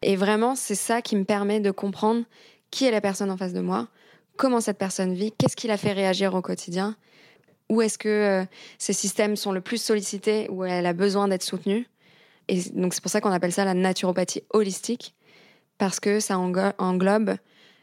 Et 0.02 0.16
vraiment, 0.16 0.54
c'est 0.54 0.74
ça 0.74 1.02
qui 1.02 1.16
me 1.16 1.24
permet 1.24 1.60
de 1.60 1.70
comprendre 1.70 2.24
qui 2.70 2.86
est 2.86 2.90
la 2.90 3.00
personne 3.00 3.30
en 3.30 3.36
face 3.36 3.52
de 3.52 3.60
moi, 3.60 3.88
comment 4.36 4.60
cette 4.60 4.78
personne 4.78 5.14
vit, 5.14 5.32
qu'est-ce 5.32 5.56
qui 5.56 5.68
la 5.68 5.76
fait 5.76 5.92
réagir 5.92 6.34
au 6.34 6.42
quotidien, 6.42 6.96
où 7.68 7.82
est-ce 7.82 7.98
que 7.98 8.08
euh, 8.08 8.44
ces 8.78 8.92
systèmes 8.92 9.36
sont 9.36 9.52
le 9.52 9.60
plus 9.60 9.80
sollicités, 9.80 10.48
où 10.50 10.64
elle 10.64 10.86
a 10.86 10.92
besoin 10.92 11.28
d'être 11.28 11.42
soutenue. 11.42 11.86
Et 12.48 12.60
donc 12.74 12.94
c'est 12.94 13.02
pour 13.02 13.10
ça 13.10 13.20
qu'on 13.20 13.30
appelle 13.30 13.52
ça 13.52 13.64
la 13.64 13.74
naturopathie 13.74 14.42
holistique, 14.50 15.14
parce 15.78 16.00
que 16.00 16.18
ça 16.18 16.38
englobe 16.38 17.36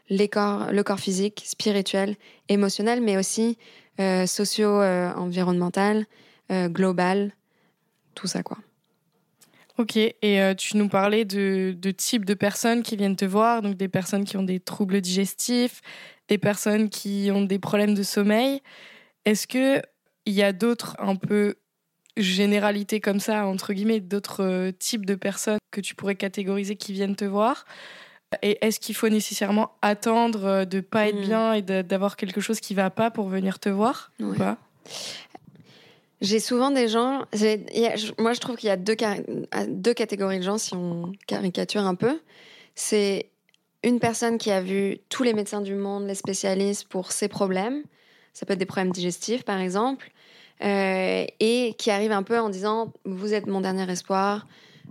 les 0.08 0.28
corps, 0.28 0.72
le 0.72 0.82
corps 0.82 1.00
physique, 1.00 1.42
spirituel, 1.46 2.16
émotionnel, 2.48 3.00
mais 3.00 3.16
aussi 3.16 3.58
euh, 4.00 4.26
socio-environnemental, 4.26 6.04
euh, 6.50 6.68
global, 6.68 7.32
tout 8.14 8.26
ça 8.26 8.42
quoi. 8.42 8.58
Ok, 9.80 9.96
et 9.96 10.14
euh, 10.22 10.52
tu 10.54 10.76
nous 10.76 10.88
parlais 10.90 11.24
de, 11.24 11.74
de 11.74 11.90
types 11.90 12.26
de 12.26 12.34
personnes 12.34 12.82
qui 12.82 12.96
viennent 12.96 13.16
te 13.16 13.24
voir, 13.24 13.62
donc 13.62 13.76
des 13.78 13.88
personnes 13.88 14.24
qui 14.26 14.36
ont 14.36 14.42
des 14.42 14.60
troubles 14.60 15.00
digestifs, 15.00 15.80
des 16.28 16.36
personnes 16.36 16.90
qui 16.90 17.30
ont 17.32 17.40
des 17.40 17.58
problèmes 17.58 17.94
de 17.94 18.02
sommeil. 18.02 18.60
Est-ce 19.24 19.46
que 19.46 19.80
il 20.26 20.34
y 20.34 20.42
a 20.42 20.52
d'autres 20.52 20.96
un 20.98 21.16
peu 21.16 21.54
généralités 22.18 23.00
comme 23.00 23.20
ça, 23.20 23.46
entre 23.46 23.72
guillemets, 23.72 24.00
d'autres 24.00 24.42
euh, 24.44 24.70
types 24.70 25.06
de 25.06 25.14
personnes 25.14 25.58
que 25.70 25.80
tu 25.80 25.94
pourrais 25.94 26.14
catégoriser 26.14 26.76
qui 26.76 26.92
viennent 26.92 27.16
te 27.16 27.24
voir? 27.24 27.64
Et 28.42 28.58
est-ce 28.64 28.80
qu'il 28.80 28.94
faut 28.94 29.08
nécessairement 29.08 29.72
attendre 29.80 30.44
euh, 30.44 30.64
de 30.66 30.80
pas 30.80 31.08
être 31.08 31.16
Mm. 31.16 31.22
bien 31.22 31.52
et 31.54 31.62
d'avoir 31.62 32.16
quelque 32.16 32.42
chose 32.42 32.60
qui 32.60 32.74
va 32.74 32.90
pas 32.90 33.10
pour 33.10 33.30
venir 33.30 33.58
te 33.58 33.70
voir? 33.70 34.12
Ou 34.20 34.32
Ouais. 34.32 34.36
pas? 34.36 34.58
J'ai 36.20 36.38
souvent 36.38 36.70
des 36.70 36.88
gens. 36.88 37.24
moi, 38.18 38.32
je 38.32 38.40
trouve 38.40 38.56
qu'il 38.56 38.68
y 38.68 38.72
a 38.72 38.76
deux, 38.76 38.94
catégories 39.94 40.38
de 40.38 40.44
gens, 40.44 40.58
si 40.58 40.74
on 40.74 41.12
caricature 41.26 41.82
un 41.82 41.94
peu. 41.94 42.20
C'est 42.74 43.30
une 43.82 44.00
personne 44.00 44.36
qui 44.36 44.50
a 44.50 44.60
vu 44.60 44.98
tous 45.08 45.22
les 45.22 45.32
médecins 45.32 45.62
du 45.62 45.74
monde, 45.74 46.06
les 46.06 46.14
spécialistes 46.14 46.86
pour 46.88 47.12
ses 47.12 47.28
problèmes. 47.28 47.84
Ça 48.34 48.44
peut 48.44 48.52
être 48.52 48.58
des 48.58 48.66
problèmes 48.66 48.92
digestifs, 48.92 49.44
par 49.44 49.60
exemple. 49.60 50.10
euh, 50.62 51.24
et 51.40 51.74
qui 51.78 51.90
arrive 51.90 52.12
un 52.12 52.22
peu 52.22 52.38
en 52.38 52.50
disant 52.50 52.92
Vous 53.04 53.32
êtes 53.32 53.46
mon 53.46 53.62
dernier 53.62 53.90
espoir. 53.90 54.46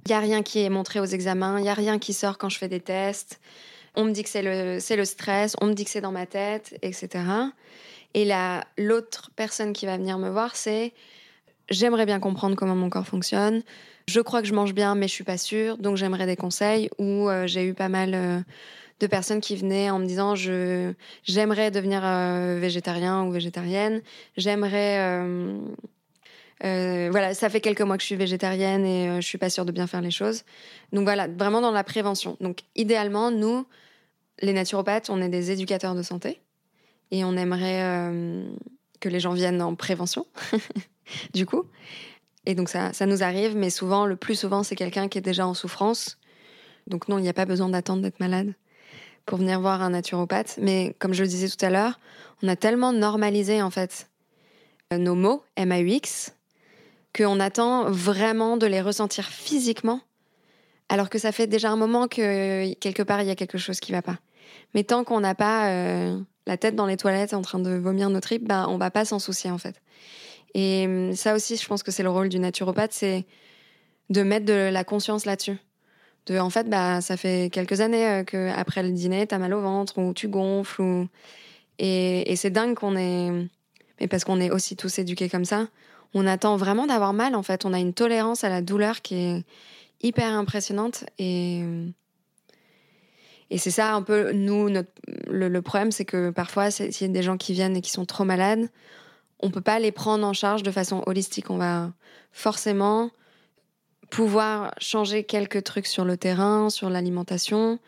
Il 0.05 0.09
n'y 0.09 0.15
a 0.15 0.19
rien 0.19 0.41
qui 0.41 0.61
est 0.63 0.69
montré 0.69 0.99
aux 0.99 1.05
examens. 1.05 1.59
Il 1.59 1.63
n'y 1.63 1.69
a 1.69 1.73
rien 1.73 1.99
qui 1.99 2.13
sort 2.13 2.37
quand 2.37 2.49
je 2.49 2.57
fais 2.57 2.69
des 2.69 2.79
tests. 2.79 3.39
On 3.95 4.05
me 4.05 4.11
dit 4.11 4.23
que 4.23 4.29
c'est 4.29 4.41
le, 4.41 5.05
stress. 5.05 5.55
On 5.61 5.67
me 5.67 5.73
dit 5.73 5.83
que 5.83 5.91
c'est 5.91 6.01
dans 6.01 6.11
ma 6.11 6.25
tête, 6.25 6.77
etc. 6.81 7.09
Et 8.13 8.25
la, 8.25 8.63
l'autre 8.77 9.29
personne 9.35 9.73
qui 9.73 9.85
va 9.85 9.97
venir 9.97 10.17
me 10.17 10.29
voir, 10.29 10.55
c'est 10.55 10.93
j'aimerais 11.69 12.05
bien 12.05 12.19
comprendre 12.19 12.55
comment 12.55 12.75
mon 12.75 12.89
corps 12.89 13.07
fonctionne. 13.07 13.61
Je 14.07 14.21
crois 14.21 14.41
que 14.41 14.47
je 14.47 14.53
mange 14.53 14.73
bien, 14.73 14.95
mais 14.95 15.07
je 15.07 15.13
suis 15.13 15.23
pas 15.23 15.37
sûre, 15.37 15.77
donc 15.77 15.95
j'aimerais 15.95 16.25
des 16.25 16.35
conseils. 16.35 16.89
Ou 16.97 17.29
euh, 17.29 17.45
j'ai 17.45 17.65
eu 17.67 17.73
pas 17.73 17.89
mal 17.89 18.13
euh, 18.15 18.39
de 18.99 19.07
personnes 19.07 19.39
qui 19.39 19.55
venaient 19.55 19.89
en 19.91 19.99
me 19.99 20.05
disant 20.05 20.35
je 20.35 20.93
j'aimerais 21.23 21.69
devenir 21.69 22.01
euh, 22.03 22.57
végétarien 22.59 23.23
ou 23.23 23.31
végétarienne. 23.31 24.01
J'aimerais 24.35 25.29
voilà, 26.61 27.33
ça 27.33 27.49
fait 27.49 27.61
quelques 27.61 27.81
mois 27.81 27.97
que 27.97 28.01
je 28.01 28.07
suis 28.07 28.15
végétarienne 28.15 28.85
et 28.85 29.21
je 29.21 29.25
suis 29.27 29.37
pas 29.37 29.49
sûre 29.49 29.65
de 29.65 29.71
bien 29.71 29.85
faire 29.85 30.01
les 30.01 30.11
choses. 30.11 30.43
Donc 30.91 31.03
voilà, 31.03 31.27
vraiment 31.27 31.61
dans 31.61 31.71
la 31.71 31.83
prévention. 31.83 32.35
Donc 32.41 32.61
idéalement, 32.75 33.31
nous, 33.31 33.65
les 34.41 34.53
naturopathes, 34.53 35.09
on 35.09 35.21
est 35.21 35.29
des 35.29 35.51
éducateurs 35.51 35.95
de 35.95 36.01
santé 36.01 36.41
et 37.11 37.23
on 37.23 37.37
aimerait 37.37 38.11
que 38.99 39.09
les 39.09 39.19
gens 39.19 39.33
viennent 39.33 39.61
en 39.61 39.75
prévention, 39.75 40.25
du 41.33 41.45
coup. 41.45 41.65
Et 42.45 42.55
donc 42.55 42.69
ça, 42.69 42.93
ça 42.93 43.05
nous 43.05 43.23
arrive, 43.23 43.55
mais 43.55 43.69
souvent, 43.69 44.05
le 44.05 44.15
plus 44.15 44.35
souvent, 44.35 44.63
c'est 44.63 44.75
quelqu'un 44.75 45.07
qui 45.07 45.17
est 45.17 45.21
déjà 45.21 45.45
en 45.45 45.53
souffrance. 45.53 46.17
Donc 46.87 47.07
non, 47.07 47.17
il 47.17 47.21
n'y 47.21 47.29
a 47.29 47.33
pas 47.33 47.45
besoin 47.45 47.69
d'attendre 47.69 48.01
d'être 48.01 48.19
malade 48.19 48.53
pour 49.25 49.37
venir 49.37 49.59
voir 49.59 49.81
un 49.81 49.91
naturopathe. 49.91 50.57
Mais 50.59 50.95
comme 50.99 51.13
je 51.13 51.21
le 51.21 51.29
disais 51.29 51.47
tout 51.47 51.63
à 51.63 51.69
l'heure, 51.69 51.99
on 52.41 52.47
a 52.47 52.55
tellement 52.55 52.93
normalisé 52.93 53.61
en 53.61 53.69
fait 53.69 54.09
euh, 54.91 54.97
nos 54.97 55.15
mots 55.15 55.43
MAUX 55.57 56.33
qu'on 57.15 57.39
attend 57.39 57.89
vraiment 57.89 58.57
de 58.57 58.67
les 58.67 58.81
ressentir 58.81 59.25
physiquement, 59.25 60.01
alors 60.89 61.09
que 61.09 61.17
ça 61.17 61.31
fait 61.31 61.47
déjà 61.47 61.71
un 61.71 61.75
moment 61.75 62.07
que 62.07 62.73
quelque 62.75 63.03
part 63.03 63.21
il 63.21 63.27
y 63.27 63.31
a 63.31 63.35
quelque 63.35 63.57
chose 63.57 63.79
qui 63.79 63.91
va 63.91 64.01
pas. 64.01 64.17
Mais 64.73 64.83
tant 64.83 65.03
qu'on 65.03 65.19
n'a 65.19 65.35
pas 65.35 65.69
euh, 65.69 66.19
la 66.47 66.57
tête 66.57 66.75
dans 66.75 66.85
les 66.85 66.97
toilettes 66.97 67.33
en 67.33 67.41
train 67.41 67.59
de 67.59 67.75
vomir 67.75 68.09
nos 68.09 68.19
tripes, 68.19 68.47
ben, 68.47 68.67
on 68.69 68.77
va 68.77 68.91
pas 68.91 69.05
s'en 69.05 69.19
soucier 69.19 69.51
en 69.51 69.57
fait. 69.57 69.81
Et 70.53 70.85
hum, 70.85 71.15
ça 71.15 71.35
aussi, 71.35 71.57
je 71.57 71.67
pense 71.67 71.83
que 71.83 71.91
c'est 71.91 72.03
le 72.03 72.09
rôle 72.09 72.29
du 72.29 72.39
naturopathe, 72.39 72.93
c'est 72.93 73.25
de 74.09 74.23
mettre 74.23 74.45
de 74.45 74.69
la 74.71 74.83
conscience 74.83 75.25
là-dessus. 75.25 75.57
De, 76.25 76.37
en 76.37 76.49
fait, 76.49 76.69
bah, 76.69 77.01
ça 77.01 77.17
fait 77.17 77.49
quelques 77.51 77.81
années 77.81 78.07
euh, 78.07 78.23
que 78.23 78.49
après 78.49 78.83
le 78.83 78.91
dîner, 78.91 79.25
t'as 79.27 79.37
mal 79.37 79.53
au 79.53 79.61
ventre 79.61 79.99
ou 79.99 80.13
tu 80.13 80.27
gonfles. 80.27 80.81
Ou... 80.81 81.07
Et, 81.77 82.31
et 82.31 82.35
c'est 82.35 82.49
dingue 82.49 82.75
qu'on 82.75 82.95
est... 82.95 83.31
Mais 83.99 84.07
parce 84.07 84.23
qu'on 84.23 84.39
est 84.39 84.49
aussi 84.49 84.75
tous 84.75 84.99
éduqués 84.99 85.29
comme 85.29 85.45
ça. 85.45 85.67
On 86.13 86.25
attend 86.25 86.57
vraiment 86.57 86.87
d'avoir 86.87 87.13
mal, 87.13 87.35
en 87.35 87.43
fait. 87.43 87.65
On 87.65 87.73
a 87.73 87.79
une 87.79 87.93
tolérance 87.93 88.43
à 88.43 88.49
la 88.49 88.61
douleur 88.61 89.01
qui 89.01 89.15
est 89.15 89.43
hyper 90.01 90.33
impressionnante. 90.33 91.03
Et, 91.19 91.63
et 93.49 93.57
c'est 93.57 93.71
ça 93.71 93.93
un 93.93 94.01
peu, 94.01 94.31
nous, 94.31 94.69
notre, 94.69 94.89
le, 95.27 95.49
le 95.49 95.61
problème, 95.61 95.91
c'est 95.91 96.05
que 96.05 96.29
parfois, 96.29 96.71
s'il 96.71 96.89
y 97.01 97.03
a 97.03 97.07
des 97.13 97.23
gens 97.23 97.37
qui 97.37 97.53
viennent 97.53 97.75
et 97.75 97.81
qui 97.81 97.91
sont 97.91 98.05
trop 98.05 98.23
malades, 98.23 98.69
on 99.39 99.49
peut 99.49 99.61
pas 99.61 99.79
les 99.79 99.91
prendre 99.91 100.25
en 100.25 100.33
charge 100.33 100.63
de 100.63 100.71
façon 100.71 101.03
holistique. 101.05 101.49
On 101.49 101.57
va 101.57 101.91
forcément 102.31 103.11
pouvoir 104.09 104.73
changer 104.79 105.23
quelques 105.23 105.63
trucs 105.63 105.87
sur 105.87 106.05
le 106.05 106.17
terrain, 106.17 106.69
sur 106.69 106.89
l'alimentation, 106.89 107.79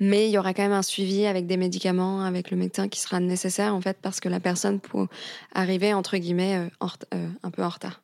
mais 0.00 0.28
il 0.28 0.32
y 0.32 0.38
aura 0.38 0.54
quand 0.54 0.62
même 0.62 0.72
un 0.72 0.82
suivi 0.82 1.26
avec 1.26 1.46
des 1.46 1.58
médicaments, 1.58 2.24
avec 2.24 2.50
le 2.50 2.56
médecin 2.56 2.88
qui 2.88 3.00
sera 3.00 3.20
nécessaire 3.20 3.74
en 3.74 3.80
fait 3.80 3.98
parce 4.00 4.20
que 4.20 4.28
la 4.28 4.40
personne 4.40 4.80
peut 4.80 5.06
arriver 5.54 5.92
entre 5.92 6.16
guillemets 6.16 6.56
euh, 6.56 6.68
en 6.80 6.88
euh, 7.14 7.28
un 7.42 7.50
peu 7.50 7.62
en 7.62 7.68
retard. 7.68 8.02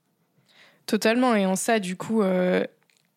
Totalement. 0.85 1.35
Et 1.35 1.47
en 1.47 1.57
ça, 1.57 1.81
du 1.81 1.97
coup, 1.97 2.23
euh, 2.23 2.64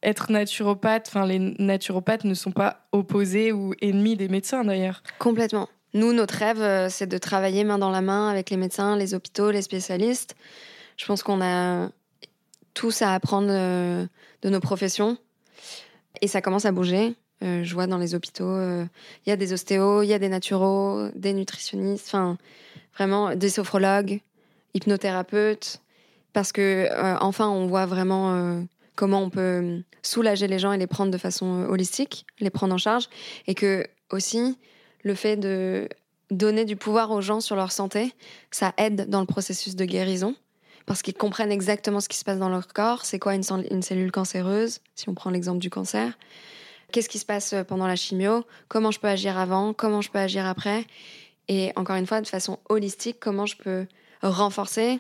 être 0.02 0.32
naturopathe, 0.32 1.08
enfin, 1.08 1.26
les 1.26 1.40
naturopathes 1.40 2.24
ne 2.24 2.34
sont 2.34 2.52
pas 2.52 2.88
opposés 2.92 3.52
ou 3.52 3.74
ennemis 3.82 4.16
des 4.16 4.28
médecins 4.28 4.64
d'ailleurs. 4.64 5.04
Complètement. 5.20 5.70
Nous, 5.93 6.13
notre 6.13 6.36
rêve, 6.36 6.62
euh, 6.62 6.88
c'est 6.89 7.08
de 7.08 7.17
travailler 7.17 7.63
main 7.63 7.79
dans 7.79 7.89
la 7.89 8.01
main 8.01 8.29
avec 8.29 8.51
les 8.51 8.58
médecins, 8.58 8.96
les 8.96 9.13
hôpitaux, 9.15 9.50
les 9.50 9.63
spécialistes. 9.63 10.36
Je 10.98 11.05
pense 11.05 11.24
qu'on 11.24 11.41
a 11.41 11.89
tous 12.75 13.01
à 13.01 13.13
apprendre 13.13 13.50
euh, 13.50 14.05
de 14.43 14.50
nos 14.50 14.60
professions. 14.60 15.17
Et 16.22 16.27
ça 16.27 16.41
commence 16.41 16.65
à 16.65 16.72
bouger. 16.72 17.15
Euh, 17.43 17.63
je 17.63 17.74
vois 17.74 17.88
dans 17.88 17.98
les 17.98 18.13
hôpitaux, 18.13 18.60
il 18.62 19.29
y 19.29 19.31
a 19.31 19.36
des 19.36 19.53
ostéos, 19.53 20.03
il 20.03 20.10
y 20.10 20.13
a 20.13 20.19
des 20.19 20.29
naturaux, 20.29 21.10
des 21.15 21.34
nutritionnistes, 21.34 22.08
enfin, 22.08 22.38
vraiment 22.96 23.36
des 23.36 23.50
sophrologues, 23.50 24.22
hypnothérapeutes. 24.75 25.81
Parce 26.34 26.51
que, 26.51 26.88
enfin, 27.22 27.48
on 27.48 27.65
voit 27.65 27.88
vraiment 27.88 28.62
comment 28.96 29.24
on 29.24 29.29
peut 29.31 29.81
soulager 30.03 30.48
les 30.48 30.60
gens 30.60 30.72
et 30.74 30.77
les 30.77 30.86
prendre 30.86 31.12
de 31.12 31.17
façon 31.17 31.65
holistique, 31.67 32.25
les 32.39 32.51
prendre 32.51 32.75
en 32.75 32.77
charge. 32.77 33.10
Et 33.48 33.55
que, 33.55 33.88
aussi, 34.12 34.58
le 35.03 35.15
fait 35.15 35.38
de 35.38 35.88
donner 36.32 36.65
du 36.65 36.75
pouvoir 36.75 37.12
aux 37.12 37.22
gens 37.22 37.41
sur 37.41 37.56
leur 37.56 37.72
santé, 37.72 38.13
ça 38.51 38.74
aide 38.77 39.10
dans 39.10 39.20
le 39.20 39.25
processus 39.25 39.75
de 39.75 39.86
guérison. 39.86 40.36
Parce 40.86 41.01
qu'ils 41.03 41.13
comprennent 41.13 41.51
exactement 41.51 42.00
ce 42.00 42.10
qui 42.10 42.18
se 42.18 42.24
passe 42.24 42.39
dans 42.39 42.50
leur 42.50 42.68
corps, 42.68 43.06
c'est 43.06 43.20
quoi 43.20 43.36
une, 43.36 43.44
cell- 43.44 43.68
une 43.70 43.84
cellule 43.84 44.12
cancéreuse, 44.12 44.79
si 44.96 45.08
on 45.08 45.13
prend 45.13 45.29
l'exemple 45.29 45.60
du 45.60 45.70
cancer, 45.70 46.18
qu'est-ce 46.91 47.10
qui 47.10 47.20
se 47.20 47.25
passe 47.25 47.53
euh, 47.53 47.63
pendant 47.63 47.86
la 47.86 47.96
chimio, 47.96 48.44
comment 48.70 48.89
je 48.89 49.00
peux 49.00 49.08
agir 49.08 49.38
avant, 49.38 49.74
comment 49.74 50.01
je 50.01 50.10
peux 50.10 50.18
agir 50.18 50.48
après, 50.48 50.86
et 51.48 51.72
encore 51.75 51.96
une 51.96 52.08
fois, 52.08 52.22
de 52.22 52.27
façon 52.27 52.58
holistique, 52.70 53.18
comment 53.20 53.46
je 53.46 53.56
peux 53.58 53.86
renforcer, 54.24 55.00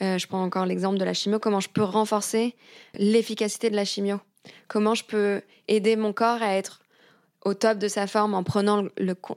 euh, 0.00 0.16
je 0.16 0.26
prends 0.26 0.42
encore 0.42 0.64
l'exemple 0.64 0.96
de 0.96 1.04
la 1.04 1.12
chimio, 1.12 1.38
comment 1.38 1.60
je 1.60 1.68
peux 1.68 1.82
renforcer 1.82 2.54
l'efficacité 2.94 3.68
de 3.68 3.76
la 3.76 3.84
chimio, 3.84 4.20
comment 4.68 4.94
je 4.94 5.04
peux 5.04 5.42
aider 5.68 5.96
mon 5.96 6.14
corps 6.14 6.42
à 6.42 6.54
être 6.54 6.80
au 7.46 7.54
top 7.54 7.78
de 7.78 7.86
sa 7.86 8.08
forme 8.08 8.34
en 8.34 8.42
prenant 8.42 8.86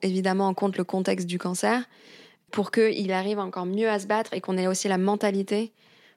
évidemment 0.01 0.48
en 0.48 0.56
compte 0.56 0.78
le 0.78 0.84
contexte 0.84 1.28
du 1.28 1.38
cancer 1.38 1.84
pour 2.50 2.72
qu'il 2.72 3.12
arrive 3.12 3.38
encore 3.38 3.68
mieux 3.68 3.88
à 3.88 4.00
se 4.00 4.08
battre 4.08 4.34
et 4.34 4.42
qu'on 4.42 4.58
ait 4.58 4.66
aussi 4.66 4.88
la 4.88 4.98
mentalité 4.98 5.72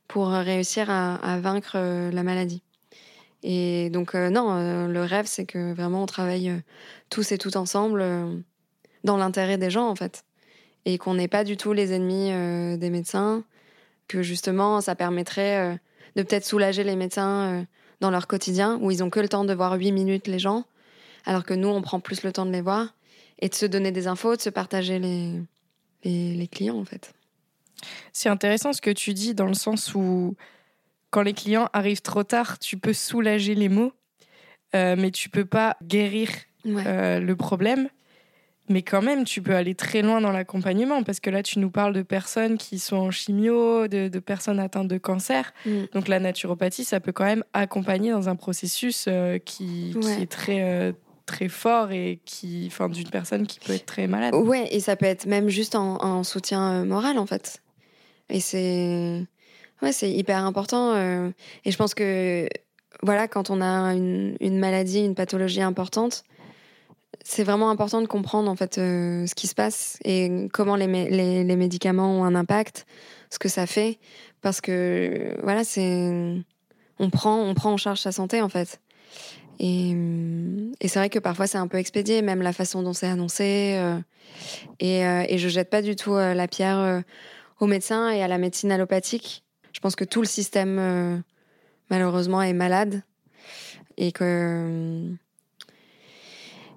pour 0.09 0.33
euh, 0.33 0.41
réussir 0.41 0.89
à, 0.89 1.39
vaincre 1.41 1.75
euh, 1.77 2.11
la 2.11 2.23
maladie. 2.23 2.63
Et 3.43 3.91
donc 3.91 4.15
euh, 4.15 4.31
non, 4.31 4.89
le 4.89 5.03
rêve 5.03 5.27
c'est 5.27 5.45
que 5.45 5.75
vraiment 5.75 6.05
on 6.05 6.07
travaille 6.07 6.63
tous 7.11 7.31
et 7.31 7.37
toutes 7.37 7.57
ensemble 7.57 8.03
dans 9.05 9.19
l'intérêt 9.19 9.59
des 9.59 9.69
gens 9.69 9.89
en 9.89 9.95
fait 9.95 10.25
et 10.87 10.97
qu'on 10.97 11.15
n'est 11.15 11.29
pas 11.29 11.45
du 11.45 11.59
tout 11.59 11.75
les 11.75 11.93
ennemis 11.93 12.31
des 12.79 12.91
médecins, 12.91 13.45
que 14.09 14.23
justement 14.23 14.81
ça 14.81 14.95
permettrait 14.95 15.79
de 16.17 16.23
peut-être 16.23 16.47
soulager 16.47 16.85
les 16.85 16.97
médecins 16.97 17.67
dans 18.01 18.11
leur 18.11 18.27
quotidien 18.27 18.79
où 18.81 18.91
ils 18.91 19.05
ont 19.05 19.11
que 19.11 19.21
le 19.21 19.29
temps 19.29 19.45
de 19.45 19.53
voir 19.53 19.75
huit 19.75 19.93
minutes 19.93 20.27
les 20.27 20.39
gens 20.39 20.65
alors 21.25 21.45
que 21.45 21.55
nous, 21.55 21.69
on 21.69 21.83
prend 21.83 22.01
plus 22.01 22.23
le 22.23 22.33
temps 22.33 22.47
de 22.47 22.51
les 22.53 22.61
voir 22.61 22.95
et 23.39 23.49
de 23.49 23.55
se 23.55 23.67
donner 23.67 23.93
des 23.93 24.07
infos, 24.07 24.37
de 24.37 24.41
se 24.41 24.51
partager 24.51 24.99
les, 24.99 25.41
les, 26.05 26.35
les 26.35 26.47
clients, 26.49 26.79
en 26.79 26.85
fait. 26.85 27.13
C'est 28.13 28.29
intéressant 28.29 28.73
ce 28.73 28.81
que 28.81 28.91
tu 28.91 29.13
dis 29.15 29.35
dans 29.35 29.47
le 29.47 29.55
sens 29.55 29.95
où 29.95 30.37
quand 31.11 31.23
les 31.23 31.33
clients 31.35 31.69
arrivent 31.73 32.03
trop 32.03 32.23
tard, 32.23 32.59
tu 32.59 32.77
peux 32.79 32.93
soulager 32.93 33.55
les 33.55 33.69
maux, 33.69 33.93
euh, 34.75 34.95
mais 34.97 35.11
tu 35.11 35.29
peux 35.29 35.45
pas 35.45 35.77
guérir 35.83 36.29
Ouais. 36.65 36.85
euh, 36.87 37.19
le 37.19 37.35
problème. 37.35 37.89
Mais 38.69 38.83
quand 38.83 39.03
même, 39.03 39.25
tu 39.25 39.43
peux 39.43 39.57
aller 39.57 39.75
très 39.75 40.01
loin 40.03 40.21
dans 40.21 40.31
l'accompagnement 40.31 41.03
parce 41.03 41.19
que 41.19 41.29
là, 41.29 41.43
tu 41.43 41.59
nous 41.59 41.71
parles 41.71 41.93
de 41.93 42.03
personnes 42.03 42.57
qui 42.57 42.79
sont 42.79 42.97
en 42.97 43.11
chimio, 43.11 43.89
de, 43.89 44.07
de 44.07 44.19
personnes 44.21 44.61
atteintes 44.61 44.87
de 44.87 44.99
cancer. 44.99 45.53
Mm. 45.67 45.71
Donc 45.93 46.07
la 46.07 46.21
naturopathie, 46.21 46.85
ça 46.85 47.01
peut 47.01 47.11
quand 47.11 47.25
même 47.25 47.43
accompagner 47.53 48.13
dans 48.13 48.29
un 48.29 48.37
processus 48.37 49.07
euh, 49.09 49.39
qui, 49.39 49.97
qui 50.01 50.09
est 50.23 50.31
très 50.31 50.95
très 51.27 51.49
fort 51.49 51.93
et 51.93 52.21
qui, 52.25 52.65
enfin, 52.67 52.89
d'une 52.89 53.09
personne 53.09 53.47
qui 53.47 53.61
peut 53.61 53.73
être 53.73 53.87
très 53.87 54.07
malade. 54.07 54.35
Ouais, 54.35 54.69
et 54.71 54.81
ça 54.81 54.97
peut 54.97 55.07
être 55.07 55.27
même 55.27 55.49
juste 55.49 55.75
en, 55.75 56.03
en 56.03 56.25
soutien 56.25 56.73
euh, 56.73 56.85
moral, 56.85 57.19
en 57.19 57.27
fait. 57.27 57.63
Et 58.29 58.41
c'est. 58.41 59.25
Ouais, 59.83 59.93
c'est 59.93 60.11
hyper 60.11 60.45
important. 60.45 60.93
euh, 60.95 61.31
Et 61.65 61.73
je 61.73 61.77
pense 61.77 61.95
que, 61.95 62.49
voilà, 63.03 63.27
quand 63.27 63.51
on 63.51 63.61
a 63.61 63.95
une, 63.95 64.37
une 64.41 64.59
maladie, 64.59 65.01
une 65.01 65.15
pathologie 65.17 65.63
importante, 65.63 66.25
c'est 67.25 67.45
vraiment 67.45 67.71
important 67.71 68.01
de 68.01 68.07
comprendre 68.07 68.51
en 68.51 68.57
fait 68.57 68.79
euh, 68.79 69.27
ce 69.27 69.35
qui 69.35 69.47
se 69.47 69.55
passe 69.55 69.99
et 70.05 70.49
comment 70.53 70.77
les, 70.77 70.87
les, 70.87 71.45
les, 71.45 71.57
médicaments 71.57 72.21
ont 72.21 72.25
un 72.25 72.35
impact, 72.35 72.87
ce 73.31 73.39
que 73.39 73.49
ça 73.49 73.67
fait, 73.67 73.99
parce 74.41 74.61
que 74.61 75.37
voilà, 75.43 75.65
c'est 75.65 76.43
on 76.99 77.11
prend 77.11 77.41
on 77.41 77.55
prend 77.55 77.73
en 77.73 77.77
charge 77.77 78.01
sa 78.01 78.13
santé 78.13 78.43
en 78.43 78.49
fait. 78.49 78.81
Et, 79.65 79.97
et 80.81 80.89
c'est 80.89 80.99
vrai 80.99 81.09
que 81.09 81.21
parfois 81.21 81.47
c'est 81.47 81.57
un 81.57 81.69
peu 81.69 81.79
expédié, 81.79 82.21
même 82.21 82.43
la 82.43 82.53
façon 82.53 82.83
dont 82.83 82.93
c'est 82.93 83.07
annoncé. 83.07 83.77
Euh, 83.79 83.99
et, 84.81 85.07
euh, 85.07 85.25
et 85.29 85.39
je 85.39 85.49
jette 85.49 85.71
pas 85.71 85.83
du 85.83 85.97
tout 85.97 86.15
la 86.17 86.49
pierre 86.49 87.03
aux 87.61 87.67
médecins 87.67 88.11
et 88.11 88.23
à 88.23 88.29
la 88.29 88.39
médecine 88.39 88.73
allopathique. 88.73 89.45
Je 89.73 89.81
pense 89.81 89.97
que 89.97 90.05
tout 90.05 90.21
le 90.21 90.27
système 90.27 91.23
malheureusement 91.91 92.43
est 92.43 92.53
malade 92.53 93.03
et 93.97 94.13
que 94.13 95.09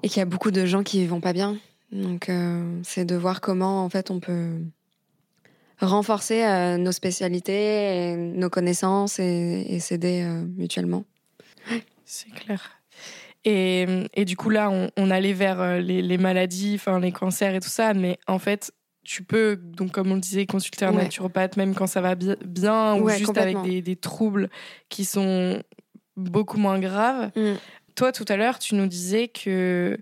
et 0.03 0.09
qu'il 0.09 0.19
y 0.19 0.21
a 0.21 0.25
beaucoup 0.25 0.51
de 0.51 0.65
gens 0.65 0.83
qui 0.83 1.05
vont 1.07 1.21
pas 1.21 1.33
bien. 1.33 1.57
Donc 1.91 2.29
euh, 2.29 2.79
c'est 2.83 3.05
de 3.05 3.15
voir 3.15 3.41
comment 3.41 3.83
en 3.83 3.89
fait 3.89 4.11
on 4.11 4.19
peut 4.19 4.59
renforcer 5.79 6.43
euh, 6.43 6.77
nos 6.77 6.91
spécialités, 6.91 8.15
nos 8.15 8.49
connaissances 8.49 9.19
et, 9.19 9.79
s'aider 9.79 10.23
euh, 10.23 10.45
mutuellement. 10.57 11.05
C'est 12.05 12.29
clair. 12.29 12.74
Et, 13.47 13.85
et, 14.15 14.25
du 14.25 14.35
coup 14.35 14.49
là, 14.49 14.71
on, 14.97 15.11
allait 15.11 15.33
vers 15.33 15.79
les, 15.79 16.17
maladies, 16.17 16.73
enfin 16.75 16.99
les 16.99 17.11
cancers 17.11 17.53
et 17.53 17.59
tout 17.59 17.69
ça, 17.69 17.93
mais 17.93 18.17
en 18.25 18.39
fait, 18.39 18.71
tu 19.03 19.23
peux 19.23 19.55
donc 19.55 19.91
comme 19.91 20.11
on 20.11 20.15
le 20.15 20.19
disait 20.19 20.47
consulter 20.47 20.83
un 20.83 20.93
naturopathe 20.93 21.55
même 21.55 21.75
quand 21.75 21.85
ça 21.85 22.01
va 22.01 22.15
bien 22.15 22.95
ou 22.95 23.07
juste 23.09 23.37
avec 23.37 23.61
des, 23.61 23.83
des, 23.83 23.95
troubles 23.95 24.49
qui 24.89 25.05
sont 25.05 25.61
beaucoup 26.17 26.57
moins 26.57 26.79
graves. 26.79 27.31
Mm. 27.35 27.53
Toi, 27.95 28.11
tout 28.11 28.25
à 28.27 28.35
l'heure, 28.35 28.59
tu 28.59 28.73
nous 28.73 28.87
disais 28.87 29.27
que 29.27 29.97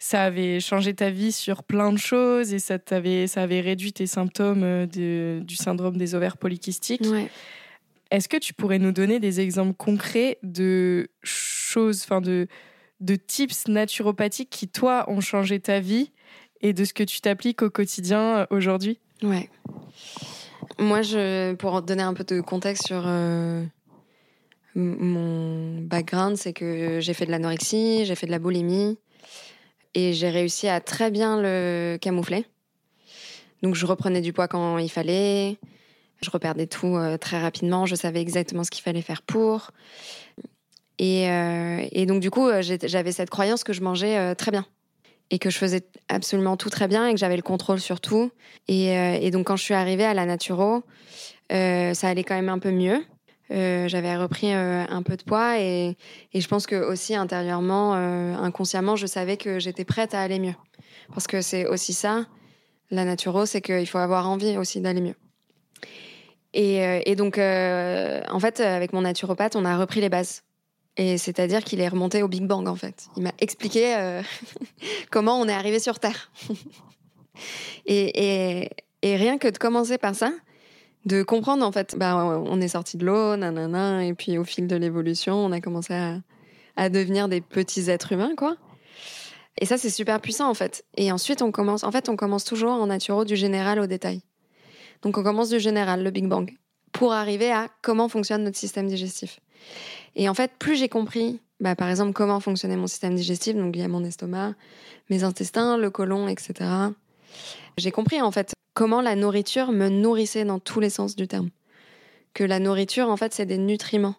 ça 0.00 0.22
avait 0.22 0.60
changé 0.60 0.94
ta 0.94 1.10
vie 1.10 1.30
sur 1.30 1.62
plein 1.62 1.92
de 1.92 1.98
choses 1.98 2.54
et 2.54 2.58
ça, 2.58 2.78
t'avait, 2.78 3.26
ça 3.26 3.42
avait 3.42 3.60
réduit 3.60 3.92
tes 3.92 4.06
symptômes 4.06 4.62
euh, 4.64 4.86
de, 4.86 5.40
du 5.44 5.56
syndrome 5.56 5.98
des 5.98 6.14
ovaires 6.14 6.38
polykystiques. 6.38 7.06
Est-ce 8.10 8.28
que 8.28 8.38
tu 8.38 8.54
pourrais 8.54 8.78
nous 8.78 8.92
donner 8.92 9.20
des 9.20 9.40
exemples 9.40 9.74
concrets 9.74 10.38
de 10.42 11.10
choses, 11.22 12.02
enfin 12.02 12.20
de, 12.20 12.48
de 13.00 13.16
tips 13.16 13.68
naturopathiques 13.68 14.50
qui, 14.50 14.68
toi, 14.68 15.04
ont 15.08 15.20
changé 15.20 15.60
ta 15.60 15.80
vie 15.80 16.12
et 16.60 16.72
de 16.72 16.84
ce 16.84 16.92
que 16.92 17.02
tu 17.02 17.20
t'appliques 17.20 17.62
au 17.62 17.70
quotidien 17.70 18.38
euh, 18.38 18.46
aujourd'hui? 18.50 18.98
Ouais. 19.22 19.48
Moi, 20.78 21.00
pour 21.58 21.82
donner 21.82 22.02
un 22.02 22.14
peu 22.14 22.24
de 22.24 22.40
contexte 22.40 22.86
sur 22.86 23.02
euh, 23.06 23.64
mon 24.74 25.80
background, 25.80 26.36
c'est 26.36 26.52
que 26.52 27.00
j'ai 27.00 27.14
fait 27.14 27.26
de 27.26 27.30
l'anorexie, 27.30 28.04
j'ai 28.04 28.14
fait 28.14 28.26
de 28.26 28.30
la 28.30 28.38
boulimie 28.38 28.98
et 29.94 30.12
j'ai 30.12 30.30
réussi 30.30 30.68
à 30.68 30.80
très 30.80 31.10
bien 31.10 31.40
le 31.40 31.98
camoufler. 32.00 32.46
Donc 33.62 33.74
je 33.74 33.84
reprenais 33.84 34.20
du 34.20 34.32
poids 34.32 34.48
quand 34.48 34.78
il 34.78 34.88
fallait, 34.88 35.58
je 36.22 36.30
reperdais 36.30 36.66
tout 36.66 36.96
euh, 36.96 37.18
très 37.18 37.40
rapidement, 37.40 37.86
je 37.86 37.94
savais 37.94 38.20
exactement 38.20 38.64
ce 38.64 38.70
qu'il 38.70 38.82
fallait 38.82 39.02
faire 39.02 39.22
pour. 39.22 39.70
Et, 41.00 41.30
euh, 41.30 41.82
et 41.92 42.04
donc 42.04 42.20
du 42.20 42.30
coup, 42.30 42.46
euh, 42.46 42.60
j'avais 42.62 43.12
cette 43.12 43.30
croyance 43.30 43.64
que 43.64 43.72
je 43.72 43.80
mangeais 43.80 44.34
très 44.34 44.50
bien 44.50 44.66
et 45.30 45.38
que 45.38 45.48
je 45.48 45.56
faisais 45.56 45.82
absolument 46.08 46.56
tout 46.56 46.70
très 46.70 46.88
bien 46.88 47.06
et 47.06 47.14
que 47.14 47.18
j'avais 47.18 47.36
le 47.36 47.42
contrôle 47.42 47.80
sur 47.80 48.00
tout. 48.00 48.30
Et, 48.68 49.30
donc 49.30 49.46
quand 49.46 49.56
je 49.56 49.62
suis 49.62 49.74
arrivée 49.74 50.04
à 50.04 50.12
la 50.12 50.26
naturo, 50.26 50.82
ça 51.50 52.08
allait 52.08 52.24
quand 52.24 52.34
même 52.34 52.50
un 52.50 52.58
peu 52.58 52.70
mieux. 52.70 53.02
Euh, 53.50 53.88
j'avais 53.88 54.16
repris 54.16 54.54
euh, 54.54 54.84
un 54.88 55.02
peu 55.02 55.16
de 55.16 55.22
poids 55.22 55.58
et, 55.58 55.96
je 56.32 56.46
pense 56.46 56.66
que 56.66 56.76
aussi 56.76 57.16
intérieurement, 57.16 57.94
euh, 57.94 58.34
inconsciemment, 58.34 58.94
je 58.94 59.06
savais 59.06 59.36
que 59.36 59.58
j'étais 59.58 59.84
prête 59.84 60.14
à 60.14 60.20
aller 60.20 60.38
mieux. 60.38 60.54
Parce 61.12 61.26
que 61.26 61.40
c'est 61.40 61.66
aussi 61.66 61.92
ça, 61.92 62.26
la 62.90 63.04
naturo, 63.04 63.46
c'est 63.46 63.60
qu'il 63.60 63.86
faut 63.86 63.98
avoir 63.98 64.28
envie 64.28 64.56
aussi 64.56 64.80
d'aller 64.80 65.00
mieux. 65.00 65.16
Et 66.52 67.14
donc, 67.16 67.38
en 67.38 68.40
fait, 68.40 68.60
avec 68.60 68.92
mon 68.92 69.02
naturopathe, 69.02 69.56
on 69.56 69.64
a 69.64 69.76
repris 69.78 70.00
les 70.00 70.08
bases. 70.08 70.42
Et 70.96 71.18
c'est-à-dire 71.18 71.64
qu'il 71.64 71.80
est 71.80 71.88
remonté 71.88 72.22
au 72.22 72.28
Big 72.28 72.46
Bang, 72.46 72.68
en 72.68 72.76
fait. 72.76 73.06
Il 73.16 73.22
m'a 73.22 73.32
expliqué 73.38 74.20
comment 75.10 75.40
on 75.40 75.48
est 75.48 75.52
arrivé 75.52 75.78
sur 75.78 75.98
Terre. 75.98 76.30
et, 77.86 78.68
rien 79.02 79.38
que 79.38 79.48
de 79.48 79.58
commencer 79.58 79.98
par 79.98 80.14
ça, 80.14 80.32
de 81.06 81.22
comprendre 81.22 81.64
en 81.64 81.72
fait, 81.72 81.96
bah, 81.96 82.16
on 82.16 82.60
est 82.60 82.68
sorti 82.68 82.96
de 82.96 83.06
l'eau, 83.06 83.36
nanana, 83.36 84.04
et 84.04 84.14
puis 84.14 84.36
au 84.36 84.44
fil 84.44 84.66
de 84.66 84.76
l'évolution, 84.76 85.34
on 85.34 85.52
a 85.52 85.60
commencé 85.60 85.94
à, 85.94 86.20
à, 86.76 86.88
devenir 86.88 87.28
des 87.28 87.40
petits 87.40 87.90
êtres 87.90 88.12
humains, 88.12 88.34
quoi. 88.36 88.56
Et 89.58 89.66
ça, 89.66 89.78
c'est 89.78 89.90
super 89.90 90.20
puissant 90.20 90.48
en 90.48 90.54
fait. 90.54 90.84
Et 90.96 91.12
ensuite, 91.12 91.42
on 91.42 91.52
commence, 91.52 91.84
en 91.84 91.92
fait, 91.92 92.08
on 92.08 92.16
commence 92.16 92.44
toujours 92.44 92.72
en 92.72 92.86
naturo 92.86 93.24
du 93.24 93.36
général 93.36 93.80
au 93.80 93.86
détail. 93.86 94.22
Donc, 95.02 95.16
on 95.16 95.22
commence 95.22 95.48
du 95.48 95.60
général, 95.60 96.02
le 96.02 96.10
Big 96.10 96.26
Bang, 96.26 96.52
pour 96.92 97.12
arriver 97.12 97.50
à 97.50 97.68
comment 97.82 98.08
fonctionne 98.08 98.44
notre 98.44 98.58
système 98.58 98.86
digestif. 98.86 99.40
Et 100.16 100.28
en 100.28 100.34
fait, 100.34 100.52
plus 100.58 100.76
j'ai 100.76 100.88
compris, 100.88 101.40
bah, 101.60 101.76
par 101.76 101.88
exemple, 101.88 102.12
comment 102.12 102.40
fonctionnait 102.40 102.76
mon 102.76 102.86
système 102.86 103.14
digestif, 103.14 103.54
donc 103.54 103.76
il 103.76 103.80
y 103.80 103.84
a 103.84 103.88
mon 103.88 104.04
estomac, 104.04 104.54
mes 105.08 105.24
intestins, 105.24 105.76
le 105.76 105.90
côlon, 105.90 106.28
etc. 106.28 106.70
J'ai 107.76 107.90
compris 107.90 108.20
en 108.20 108.30
fait 108.30 108.52
comment 108.74 109.00
la 109.00 109.16
nourriture 109.16 109.72
me 109.72 109.88
nourrissait 109.88 110.44
dans 110.44 110.58
tous 110.58 110.80
les 110.80 110.90
sens 110.90 111.16
du 111.16 111.28
terme. 111.28 111.50
Que 112.34 112.44
la 112.44 112.60
nourriture, 112.60 113.08
en 113.08 113.16
fait, 113.16 113.34
c'est 113.34 113.46
des 113.46 113.58
nutriments. 113.58 114.14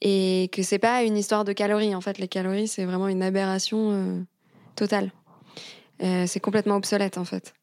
Et 0.00 0.50
que 0.52 0.62
c'est 0.62 0.78
pas 0.78 1.02
une 1.02 1.16
histoire 1.16 1.44
de 1.44 1.52
calories. 1.52 1.94
En 1.94 2.00
fait, 2.00 2.18
les 2.18 2.28
calories, 2.28 2.68
c'est 2.68 2.84
vraiment 2.84 3.08
une 3.08 3.22
aberration 3.22 3.90
euh, 3.92 4.20
totale. 4.74 5.12
Euh, 6.02 6.26
c'est 6.26 6.40
complètement 6.40 6.76
obsolète, 6.76 7.18
en 7.18 7.24
fait. 7.24 7.54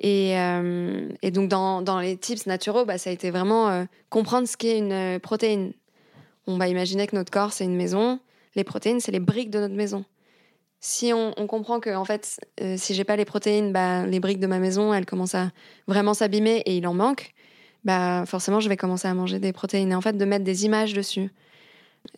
Et, 0.00 0.38
euh, 0.38 1.08
donc, 1.32 1.48
dans, 1.48 1.82
dans, 1.82 1.98
les 1.98 2.16
tips 2.16 2.46
naturaux, 2.46 2.84
bah, 2.84 2.98
ça 2.98 3.10
a 3.10 3.12
été 3.12 3.30
vraiment 3.30 3.86
comprendre 4.10 4.46
ce 4.46 4.56
qu'est 4.56 4.78
une 4.78 5.18
protéine. 5.20 5.72
On 6.48 6.58
va 6.58 6.66
imaginer 6.66 7.06
que 7.06 7.14
notre 7.14 7.30
corps, 7.30 7.52
c'est 7.52 7.64
une 7.64 7.76
maison. 7.76 8.18
Les 8.56 8.64
protéines, 8.64 8.98
c'est 8.98 9.12
les 9.12 9.20
briques 9.20 9.50
de 9.50 9.60
notre 9.60 9.74
maison 9.74 10.04
si 10.80 11.12
on, 11.12 11.32
comprend 11.46 11.80
que 11.80 11.94
en 11.94 12.04
fait, 12.04 12.40
euh, 12.60 12.76
si 12.76 12.94
j'ai 12.94 13.04
pas 13.04 13.16
les 13.16 13.24
protéines, 13.24 13.72
bah, 13.72 14.06
les 14.06 14.20
briques 14.20 14.38
de 14.38 14.46
ma 14.46 14.58
maison, 14.58 14.94
elles 14.94 15.06
commencent 15.06 15.34
à 15.34 15.50
vraiment 15.86 16.14
s'abîmer 16.14 16.62
et 16.66 16.76
il 16.76 16.86
en 16.86 16.94
manque, 16.94 17.32
bah 17.84 18.24
forcément, 18.26 18.60
je 18.60 18.68
vais 18.68 18.76
commencer 18.76 19.08
à 19.08 19.14
manger 19.14 19.40
des 19.40 19.52
protéines. 19.52 19.90
Et 19.92 19.94
en 19.94 20.00
fait, 20.00 20.16
de 20.16 20.24
mettre 20.24 20.44
des 20.44 20.64
images 20.64 20.94
dessus, 20.94 21.30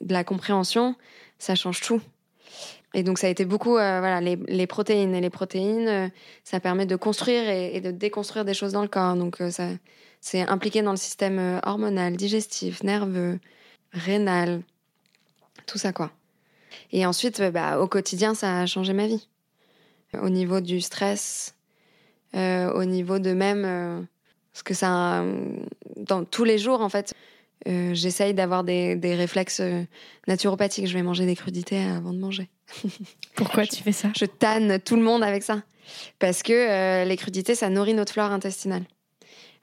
de 0.00 0.12
la 0.12 0.24
compréhension, 0.24 0.94
ça 1.38 1.54
change 1.54 1.80
tout. 1.80 2.00
Et 2.92 3.02
donc, 3.02 3.18
ça 3.18 3.28
a 3.28 3.30
été 3.30 3.44
beaucoup, 3.44 3.76
euh, 3.76 4.00
voilà, 4.00 4.20
les, 4.20 4.66
protéines. 4.66 5.14
Et 5.14 5.20
les 5.20 5.30
protéines, 5.30 5.88
euh, 5.88 6.08
ça 6.44 6.60
permet 6.60 6.86
de 6.86 6.96
construire 6.96 7.48
et, 7.48 7.80
de 7.80 7.92
déconstruire 7.92 8.44
des 8.44 8.54
choses 8.54 8.72
dans 8.72 8.82
le 8.82 8.88
corps. 8.88 9.14
Donc, 9.14 9.38
ça, 9.50 9.68
c'est 10.20 10.42
impliqué 10.42 10.82
dans 10.82 10.90
le 10.90 10.96
système 10.96 11.60
hormonal, 11.64 12.16
digestif, 12.16 12.82
nerveux, 12.82 13.38
rénal, 13.92 14.62
tout 15.66 15.78
ça, 15.78 15.92
quoi. 15.92 16.10
Et 16.92 17.06
ensuite, 17.06 17.40
euh, 17.40 17.50
bah, 17.50 17.78
au 17.78 17.86
quotidien, 17.86 18.34
ça 18.34 18.60
a 18.60 18.66
changé 18.66 18.92
ma 18.92 19.06
vie. 19.06 19.26
Au 20.20 20.28
niveau 20.28 20.60
du 20.60 20.80
stress, 20.80 21.54
euh, 22.34 22.72
au 22.72 22.84
niveau 22.84 23.18
de 23.18 23.32
même, 23.32 23.64
euh, 23.64 24.00
parce 24.52 24.62
que 24.62 24.74
ça, 24.74 25.24
dans 25.96 26.24
tous 26.24 26.44
les 26.44 26.58
jours, 26.58 26.80
en 26.80 26.88
fait, 26.88 27.14
j'essaye 27.64 28.34
d'avoir 28.34 28.64
des, 28.64 28.96
des, 28.96 29.14
réflexes 29.14 29.62
naturopathiques. 30.26 30.88
Je 30.88 30.94
vais 30.94 31.02
manger 31.02 31.26
des 31.26 31.36
crudités 31.36 31.80
avant 31.84 32.12
de 32.12 32.18
manger. 32.18 32.48
Pourquoi 33.36 33.66
tu 33.66 33.82
fais 33.82 33.92
ça? 33.92 34.08
Je 34.16 34.24
tanne 34.24 34.80
tout 34.80 34.96
le 34.96 35.02
monde 35.02 35.22
avec 35.22 35.44
ça. 35.44 35.62
Parce 36.18 36.42
que 36.42 37.04
les 37.04 37.16
crudités, 37.16 37.54
ça 37.54 37.68
nourrit 37.68 37.94
notre 37.94 38.12
flore 38.12 38.32
intestinale. 38.32 38.82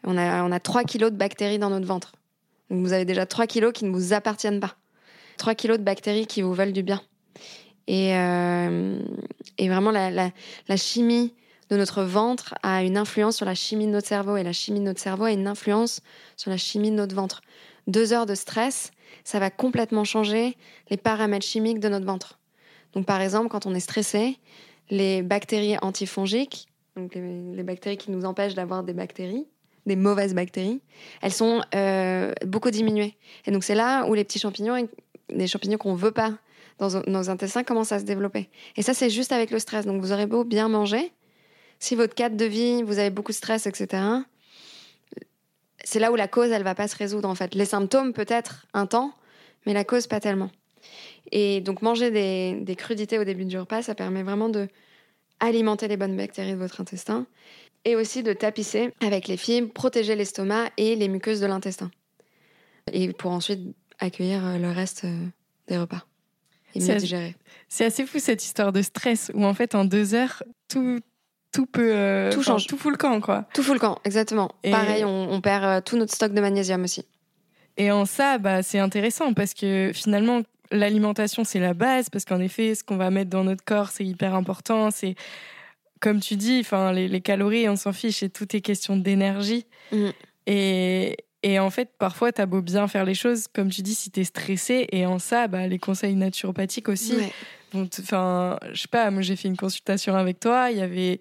On 0.05 0.17
a, 0.17 0.43
on 0.43 0.51
a 0.53 0.59
3 0.61 0.83
kilos 0.85 1.11
de 1.11 1.17
bactéries 1.17 1.59
dans 1.59 1.69
notre 1.69 1.87
ventre. 1.87 2.13
Donc 2.69 2.81
vous 2.81 2.93
avez 2.93 3.05
déjà 3.05 3.25
3 3.25 3.47
kilos 3.47 3.73
qui 3.73 3.85
ne 3.85 3.91
vous 3.91 4.13
appartiennent 4.13 4.59
pas. 4.59 4.75
3 5.37 5.55
kilos 5.55 5.77
de 5.77 5.83
bactéries 5.83 6.27
qui 6.27 6.41
vous 6.41 6.53
veulent 6.53 6.73
du 6.73 6.83
bien. 6.83 7.01
Et, 7.87 8.15
euh, 8.15 8.99
vraiment, 9.59 9.91
la, 9.91 10.31
chimie 10.75 11.33
de 11.69 11.77
notre 11.77 12.03
ventre 12.03 12.55
a 12.63 12.83
une 12.83 12.97
influence 12.97 13.37
sur 13.37 13.45
la 13.45 13.55
chimie 13.55 13.85
de 13.85 13.91
notre 13.91 14.07
cerveau. 14.07 14.37
Et 14.37 14.43
la 14.43 14.53
chimie 14.53 14.79
de 14.79 14.85
notre 14.85 14.99
cerveau 14.99 15.25
a 15.25 15.31
une 15.31 15.47
influence 15.47 16.01
sur 16.35 16.49
la 16.49 16.57
chimie 16.57 16.91
de 16.91 16.95
notre 16.95 17.15
ventre. 17.15 17.41
Deux 17.87 18.11
heures 18.11 18.25
de 18.25 18.35
stress, 18.35 18.91
ça 19.23 19.39
va 19.39 19.49
complètement 19.49 20.03
changer 20.03 20.57
les 20.89 20.97
paramètres 20.97 21.45
chimiques 21.45 21.79
de 21.79 21.87
notre 21.87 22.05
ventre. 22.05 22.39
Donc, 22.93 23.05
par 23.05 23.21
exemple, 23.21 23.47
quand 23.47 23.65
on 23.65 23.73
est 23.73 23.79
stressé, 23.79 24.37
les 24.89 25.21
bactéries 25.21 25.77
antifongiques, 25.81 26.67
donc 26.95 27.13
les, 27.15 27.63
bactéries 27.63 27.97
qui 27.97 28.11
nous 28.11 28.25
empêchent 28.25 28.55
d'avoir 28.55 28.83
des 28.83 28.93
bactéries, 28.93 29.45
des 29.87 29.95
mauvaises 29.95 30.35
bactéries, 30.35 30.81
elles 31.21 31.33
sont 31.33 31.61
euh, 31.73 32.33
beaucoup 32.45 32.69
diminuées. 32.69 33.15
Et 33.45 33.51
donc, 33.51 33.63
c'est 33.63 33.75
là 33.75 34.05
où 34.05 34.13
les 34.13 34.23
petits 34.23 34.37
champignons, 34.37 34.87
les 35.29 35.47
champignons 35.47 35.77
qu'on 35.77 35.95
veut 35.95 36.11
pas 36.11 36.33
dans 36.77 37.01
nos 37.07 37.29
intestins 37.29 37.63
commencent 37.63 37.91
à 37.91 37.99
se 37.99 38.03
développer. 38.03 38.49
Et 38.75 38.83
ça, 38.83 38.93
c'est 38.93 39.09
juste 39.09 39.31
avec 39.31 39.49
le 39.49 39.57
stress. 39.57 39.85
Donc, 39.85 40.01
vous 40.01 40.11
aurez 40.11 40.27
beau 40.27 40.43
bien 40.43 40.67
manger. 40.67 41.11
Si 41.79 41.95
votre 41.95 42.13
cadre 42.13 42.37
de 42.37 42.45
vie, 42.45 42.83
vous 42.83 42.99
avez 42.99 43.09
beaucoup 43.09 43.31
de 43.31 43.37
stress, 43.37 43.65
etc., 43.65 44.03
c'est 45.83 45.99
là 45.99 46.11
où 46.11 46.15
la 46.15 46.27
cause, 46.27 46.51
elle 46.51 46.63
va 46.63 46.75
pas 46.75 46.87
se 46.87 46.97
résoudre, 46.97 47.29
en 47.29 47.35
fait. 47.35 47.55
Les 47.55 47.65
symptômes, 47.65 48.11
peut-être, 48.11 48.67
un 48.73 48.87
temps, 48.87 49.13
mais 49.65 49.73
la 49.73 49.85
cause, 49.85 50.05
pas 50.07 50.19
tellement. 50.19 50.51
Et 51.31 51.61
donc 51.61 51.81
manger 51.81 52.11
des, 52.11 52.59
des 52.61 52.75
crudités 52.75 53.19
au 53.19 53.23
début 53.23 53.45
du 53.45 53.57
repas, 53.57 53.81
ça 53.81 53.95
permet 53.95 54.23
vraiment 54.23 54.49
de 54.49 54.67
alimenter 55.39 55.87
les 55.87 55.97
bonnes 55.97 56.17
bactéries 56.17 56.53
de 56.53 56.57
votre 56.57 56.81
intestin 56.81 57.25
et 57.85 57.95
aussi 57.95 58.23
de 58.23 58.33
tapisser 58.33 58.93
avec 59.01 59.27
les 59.27 59.37
fibres, 59.37 59.71
protéger 59.71 60.15
l'estomac 60.15 60.69
et 60.77 60.95
les 60.95 61.07
muqueuses 61.07 61.39
de 61.39 61.45
l'intestin. 61.45 61.91
Et 62.91 63.11
pour 63.13 63.31
ensuite 63.31 63.75
accueillir 63.99 64.45
euh, 64.45 64.57
le 64.57 64.71
reste 64.71 65.05
euh, 65.05 65.25
des 65.67 65.77
repas 65.77 66.05
et 66.75 66.79
mieux 66.79 66.95
digérer. 66.95 67.35
C'est 67.67 67.85
assez 67.85 68.05
fou 68.05 68.19
cette 68.19 68.43
histoire 68.43 68.71
de 68.71 68.81
stress 68.81 69.31
où 69.33 69.45
en 69.45 69.53
fait 69.53 69.75
en 69.75 69.85
deux 69.85 70.13
heures 70.13 70.43
tout 70.67 70.99
tout 71.51 71.65
peut 71.65 71.91
euh, 71.93 72.31
tout 72.31 72.43
change, 72.43 72.67
tout 72.67 72.77
fout 72.77 72.91
le 72.91 72.97
camp 72.97 73.19
quoi. 73.19 73.45
Tout 73.53 73.63
fout 73.63 73.73
le 73.73 73.79
camp, 73.79 73.99
exactement. 74.03 74.51
Pareil, 74.63 75.03
on, 75.03 75.31
on 75.31 75.41
perd 75.41 75.83
tout 75.83 75.97
notre 75.97 76.13
stock 76.13 76.33
de 76.33 76.41
magnésium 76.41 76.83
aussi. 76.83 77.05
Et 77.77 77.91
en 77.91 78.05
ça, 78.05 78.37
bah, 78.39 78.63
c'est 78.63 78.79
intéressant 78.79 79.33
parce 79.33 79.53
que 79.53 79.91
finalement, 79.93 80.41
l'alimentation, 80.71 81.43
c'est 81.43 81.59
la 81.59 81.73
base, 81.73 82.09
parce 82.09 82.25
qu'en 82.25 82.39
effet, 82.39 82.75
ce 82.75 82.83
qu'on 82.83 82.97
va 82.97 83.11
mettre 83.11 83.29
dans 83.29 83.43
notre 83.43 83.63
corps, 83.63 83.89
c'est 83.89 84.03
hyper 84.03 84.33
important. 84.33 84.89
C'est, 84.91 85.15
comme 85.99 86.19
tu 86.19 86.35
dis, 86.35 86.59
enfin, 86.61 86.91
les, 86.91 87.21
calories, 87.21 87.67
on 87.69 87.75
s'en 87.75 87.93
fiche, 87.93 88.23
et 88.23 88.29
tout 88.29 88.55
est 88.55 88.61
question 88.61 88.97
d'énergie. 88.97 89.65
Mm. 89.91 90.09
Et, 90.47 91.17
et 91.43 91.59
en 91.59 91.69
fait, 91.69 91.91
parfois, 91.97 92.31
t'as 92.31 92.45
beau 92.45 92.61
bien 92.61 92.87
faire 92.87 93.05
les 93.05 93.13
choses, 93.13 93.47
comme 93.47 93.69
tu 93.69 93.81
dis, 93.81 93.95
si 93.95 94.11
t'es 94.11 94.23
stressé, 94.23 94.87
et 94.91 95.05
en 95.05 95.19
ça, 95.19 95.47
bah, 95.47 95.67
les 95.67 95.79
conseils 95.79 96.15
naturopathiques 96.15 96.89
aussi. 96.89 97.15
Enfin, 97.73 98.57
je 98.71 98.81
sais 98.81 98.87
pas, 98.87 99.11
moi 99.11 99.21
j'ai 99.21 99.35
fait 99.35 99.49
une 99.49 99.57
consultation 99.57 100.15
avec 100.15 100.39
toi, 100.39 100.71
il 100.71 100.77
y 100.77 100.81
avait 100.81 101.19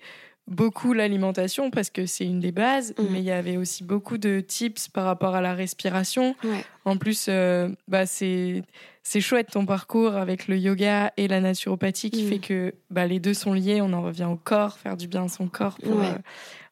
beaucoup 0.48 0.92
l'alimentation 0.92 1.70
parce 1.70 1.90
que 1.90 2.06
c'est 2.06 2.24
une 2.24 2.40
des 2.40 2.52
bases, 2.52 2.94
mm. 2.98 3.04
mais 3.10 3.18
il 3.18 3.24
y 3.24 3.32
avait 3.32 3.56
aussi 3.56 3.84
beaucoup 3.84 4.18
de 4.18 4.40
tips 4.40 4.88
par 4.88 5.04
rapport 5.04 5.34
à 5.34 5.40
la 5.40 5.54
respiration. 5.54 6.36
En 6.84 6.96
plus, 6.96 7.26
euh, 7.28 7.68
bah, 7.88 8.06
c'est 8.06 8.62
c'est 9.02 9.20
chouette 9.20 9.50
ton 9.52 9.66
parcours 9.66 10.16
avec 10.16 10.48
le 10.48 10.58
yoga 10.58 11.12
et 11.16 11.28
la 11.28 11.40
naturopathie 11.40 12.10
qui 12.10 12.24
mm. 12.24 12.28
fait 12.28 12.38
que 12.38 12.74
bah, 12.90 13.06
les 13.06 13.20
deux 13.20 13.34
sont 13.34 13.52
liés. 13.52 13.80
On 13.80 13.92
en 13.92 14.02
revient 14.02 14.24
au 14.24 14.36
corps, 14.36 14.78
faire 14.78 14.96
du 14.96 15.08
bien 15.08 15.24
à 15.24 15.28
son 15.28 15.48
corps 15.48 15.78
pour 15.82 16.00
euh, 16.00 16.12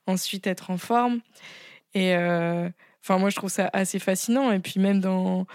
ensuite 0.07 0.47
être 0.47 0.71
en 0.71 0.79
forme. 0.79 1.21
Et 1.95 2.15
euh, 2.15 2.69
enfin, 3.03 3.19
moi, 3.19 3.31
je 3.31 3.37
trouve 3.37 3.51
ça 3.51 3.71
assez 3.73 3.99
fascinant. 3.99 4.51
Et 4.51 4.59
puis 4.59 4.81
même 4.81 5.01
dans, 5.01 5.47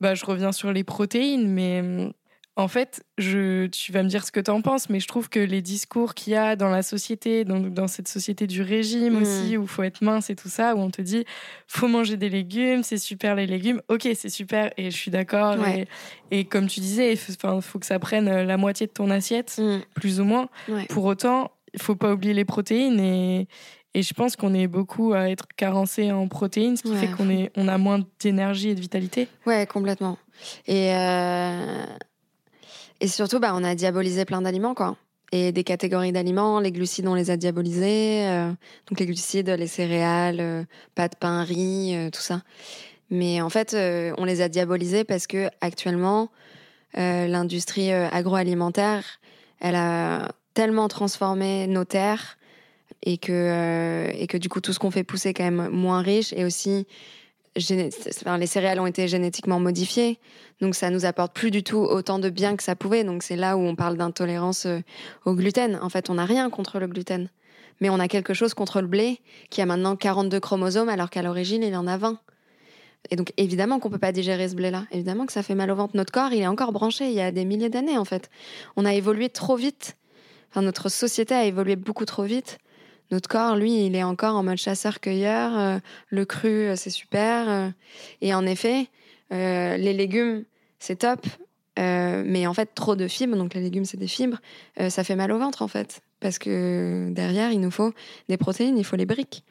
bah, 0.00 0.14
je 0.14 0.24
reviens 0.24 0.52
sur 0.52 0.72
les 0.72 0.84
protéines, 0.84 1.48
mais 1.48 1.82
en 2.58 2.68
fait, 2.68 3.04
je, 3.18 3.66
tu 3.66 3.92
vas 3.92 4.02
me 4.02 4.08
dire 4.08 4.24
ce 4.24 4.32
que 4.32 4.40
tu 4.40 4.50
en 4.50 4.62
penses, 4.62 4.88
mais 4.88 4.98
je 4.98 5.06
trouve 5.06 5.28
que 5.28 5.38
les 5.38 5.60
discours 5.60 6.14
qu'il 6.14 6.32
y 6.32 6.36
a 6.36 6.56
dans 6.56 6.70
la 6.70 6.82
société, 6.82 7.44
dans, 7.44 7.60
dans 7.60 7.86
cette 7.86 8.08
société 8.08 8.46
du 8.46 8.62
régime 8.62 9.18
mm. 9.18 9.22
aussi, 9.22 9.56
où 9.58 9.62
il 9.62 9.68
faut 9.68 9.82
être 9.82 10.02
mince 10.02 10.30
et 10.30 10.36
tout 10.36 10.48
ça, 10.48 10.74
où 10.74 10.78
on 10.78 10.90
te 10.90 11.02
dit 11.02 11.26
faut 11.66 11.86
manger 11.86 12.16
des 12.16 12.30
légumes, 12.30 12.82
c'est 12.82 12.96
super 12.96 13.34
les 13.34 13.46
légumes. 13.46 13.82
Ok, 13.88 14.08
c'est 14.14 14.30
super 14.30 14.72
et 14.78 14.90
je 14.90 14.96
suis 14.96 15.10
d'accord. 15.10 15.56
Et, 16.30 16.46
comme 16.46 16.66
tu 16.66 16.80
disais, 16.80 17.12
il 17.12 17.18
faut, 17.18 17.78
que 17.78 17.86
ça 17.86 17.98
prenne 17.98 18.24
la 18.42 18.56
moitié 18.56 18.86
de 18.86 18.92
ton 18.92 19.10
assiette, 19.10 19.58
mm. 19.58 19.80
plus 19.94 20.20
ou 20.20 20.24
moins. 20.24 20.48
Pour 20.88 21.04
autant, 21.04 21.52
il 21.74 21.82
faut 21.82 21.94
pas 21.94 22.14
oublier 22.14 22.32
les 22.32 22.46
protéines 22.46 22.98
et, 22.98 23.48
et 23.92 24.02
je 24.02 24.14
pense 24.14 24.34
qu'on 24.34 24.54
est 24.54 24.66
beaucoup 24.66 25.12
à 25.12 25.28
être 25.28 25.46
carencé 25.56 26.10
en 26.10 26.26
protéines, 26.26 26.78
ce 26.78 26.82
qui 26.82 26.94
fait 26.96 27.08
qu'on 27.08 27.28
est, 27.28 27.50
on 27.54 27.68
a 27.68 27.76
moins 27.76 28.00
d'énergie 28.18 28.70
et 28.70 28.74
de 28.74 28.80
vitalité. 28.80 29.28
Ouais, 29.44 29.66
complètement. 29.66 30.16
Et 30.66 30.94
euh, 30.94 31.84
et 33.00 33.08
surtout, 33.08 33.40
bah, 33.40 33.52
on 33.54 33.64
a 33.64 33.74
diabolisé 33.74 34.24
plein 34.24 34.42
d'aliments, 34.42 34.74
quoi. 34.74 34.96
Et 35.32 35.52
des 35.52 35.64
catégories 35.64 36.12
d'aliments, 36.12 36.60
les 36.60 36.70
glucides, 36.70 37.06
on 37.08 37.14
les 37.14 37.30
a 37.30 37.36
diabolisés. 37.36 38.26
Euh, 38.28 38.48
donc 38.88 39.00
les 39.00 39.06
glucides, 39.06 39.48
les 39.48 39.66
céréales, 39.66 40.40
euh, 40.40 40.64
pâtes, 40.94 41.16
pain, 41.16 41.42
riz, 41.42 41.96
euh, 41.96 42.10
tout 42.10 42.20
ça. 42.20 42.42
Mais 43.10 43.40
en 43.40 43.50
fait, 43.50 43.76
on 44.18 44.24
les 44.24 44.40
a 44.40 44.48
diabolisés 44.48 45.04
parce 45.04 45.28
que 45.28 45.48
actuellement, 45.60 46.28
l'industrie 46.94 47.92
agroalimentaire, 47.92 49.20
elle 49.60 49.76
a 49.76 50.32
tellement 50.54 50.88
transformé 50.88 51.68
nos 51.68 51.84
terres 51.84 52.36
et 53.04 53.16
que 53.16 54.10
et 54.12 54.26
que 54.26 54.36
du 54.36 54.48
coup 54.48 54.60
tout 54.60 54.72
ce 54.72 54.80
qu'on 54.80 54.90
fait 54.90 55.04
pousser 55.04 55.28
est 55.28 55.34
quand 55.34 55.44
même 55.44 55.68
moins 55.68 56.02
riche 56.02 56.32
et 56.32 56.44
aussi 56.44 56.88
les 57.56 58.46
céréales 58.46 58.80
ont 58.80 58.86
été 58.86 59.08
génétiquement 59.08 59.58
modifiées, 59.58 60.18
donc 60.60 60.74
ça 60.74 60.90
nous 60.90 61.04
apporte 61.04 61.34
plus 61.34 61.50
du 61.50 61.62
tout 61.62 61.78
autant 61.78 62.18
de 62.18 62.28
bien 62.30 62.56
que 62.56 62.62
ça 62.62 62.76
pouvait. 62.76 63.04
Donc 63.04 63.22
c'est 63.22 63.36
là 63.36 63.56
où 63.56 63.60
on 63.60 63.74
parle 63.74 63.96
d'intolérance 63.96 64.66
euh, 64.66 64.80
au 65.24 65.34
gluten. 65.34 65.78
En 65.82 65.88
fait, 65.88 66.10
on 66.10 66.14
n'a 66.14 66.24
rien 66.24 66.50
contre 66.50 66.78
le 66.78 66.86
gluten, 66.86 67.28
mais 67.80 67.90
on 67.90 67.98
a 67.98 68.08
quelque 68.08 68.34
chose 68.34 68.54
contre 68.54 68.80
le 68.80 68.86
blé 68.86 69.20
qui 69.50 69.60
a 69.60 69.66
maintenant 69.66 69.96
42 69.96 70.40
chromosomes 70.40 70.88
alors 70.88 71.10
qu'à 71.10 71.22
l'origine 71.22 71.62
il 71.62 71.74
en 71.76 71.86
a 71.86 71.96
20. 71.96 72.18
Et 73.10 73.16
donc 73.16 73.32
évidemment 73.36 73.78
qu'on 73.78 73.90
peut 73.90 73.98
pas 73.98 74.12
digérer 74.12 74.48
ce 74.48 74.56
blé-là. 74.56 74.84
Évidemment 74.90 75.26
que 75.26 75.32
ça 75.32 75.42
fait 75.42 75.54
mal 75.54 75.70
au 75.70 75.76
ventre. 75.76 75.96
Notre 75.96 76.12
corps, 76.12 76.32
il 76.32 76.40
est 76.40 76.46
encore 76.46 76.72
branché 76.72 77.06
il 77.06 77.14
y 77.14 77.20
a 77.20 77.30
des 77.30 77.44
milliers 77.44 77.70
d'années 77.70 77.98
en 77.98 78.04
fait. 78.04 78.30
On 78.76 78.84
a 78.84 78.94
évolué 78.94 79.28
trop 79.28 79.56
vite. 79.56 79.96
Notre 80.56 80.88
société 80.88 81.34
a 81.34 81.44
évolué 81.44 81.76
beaucoup 81.76 82.06
trop 82.06 82.22
vite 82.22 82.58
notre 83.10 83.28
corps, 83.28 83.56
lui, 83.56 83.86
il 83.86 83.94
est 83.94 84.02
encore 84.02 84.36
en 84.36 84.42
mode 84.42 84.58
chasseur-cueilleur. 84.58 85.58
Euh, 85.58 85.78
le 86.08 86.24
cru, 86.24 86.48
euh, 86.48 86.76
c'est 86.76 86.90
super. 86.90 87.48
Euh. 87.48 87.68
et 88.20 88.34
en 88.34 88.44
effet, 88.46 88.88
les 89.30 89.92
légumes, 89.92 90.44
c'est 90.78 91.00
top. 91.00 91.26
mais 91.76 92.46
en 92.46 92.54
fait, 92.54 92.70
trop 92.74 92.96
de 92.96 93.08
fibres, 93.08 93.36
donc 93.36 93.54
les 93.54 93.60
légumes, 93.60 93.84
c'est 93.84 93.96
des 93.96 94.06
fibres, 94.06 94.38
ça 94.88 95.02
fait 95.02 95.16
mal 95.16 95.32
au 95.32 95.38
ventre, 95.38 95.62
en 95.62 95.68
fait. 95.68 96.00
Parce 96.20 96.38
que 96.38 97.10
derrière, 97.10 97.50
il 97.50 97.60
nous 97.60 97.72
faut 97.72 97.92
des 98.28 98.36
protéines, 98.36 98.78
il 98.78 98.84
faut 98.84 98.96
les 98.96 99.04
briques. 99.04 99.42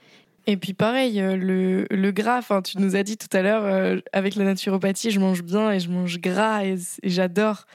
Et 0.47 0.55
puis 0.55 0.73
pareil, 0.73 1.19
le, 1.19 1.87
le 1.89 2.11
gras, 2.11 2.41
tu 2.61 2.77
nous 2.77 2.95
as 2.95 3.03
dit 3.03 3.17
tout 3.17 3.35
à 3.35 3.41
l'heure, 3.41 3.99
avec 4.13 4.35
la 4.35 4.45
naturopathie, 4.45 5.11
je 5.11 5.19
mange 5.19 5.43
bien 5.43 5.71
et 5.71 5.79
je 5.81 5.89
mange 5.89 6.19
gras 6.19 6.63
et 6.63 6.77
j'adore 7.03 7.65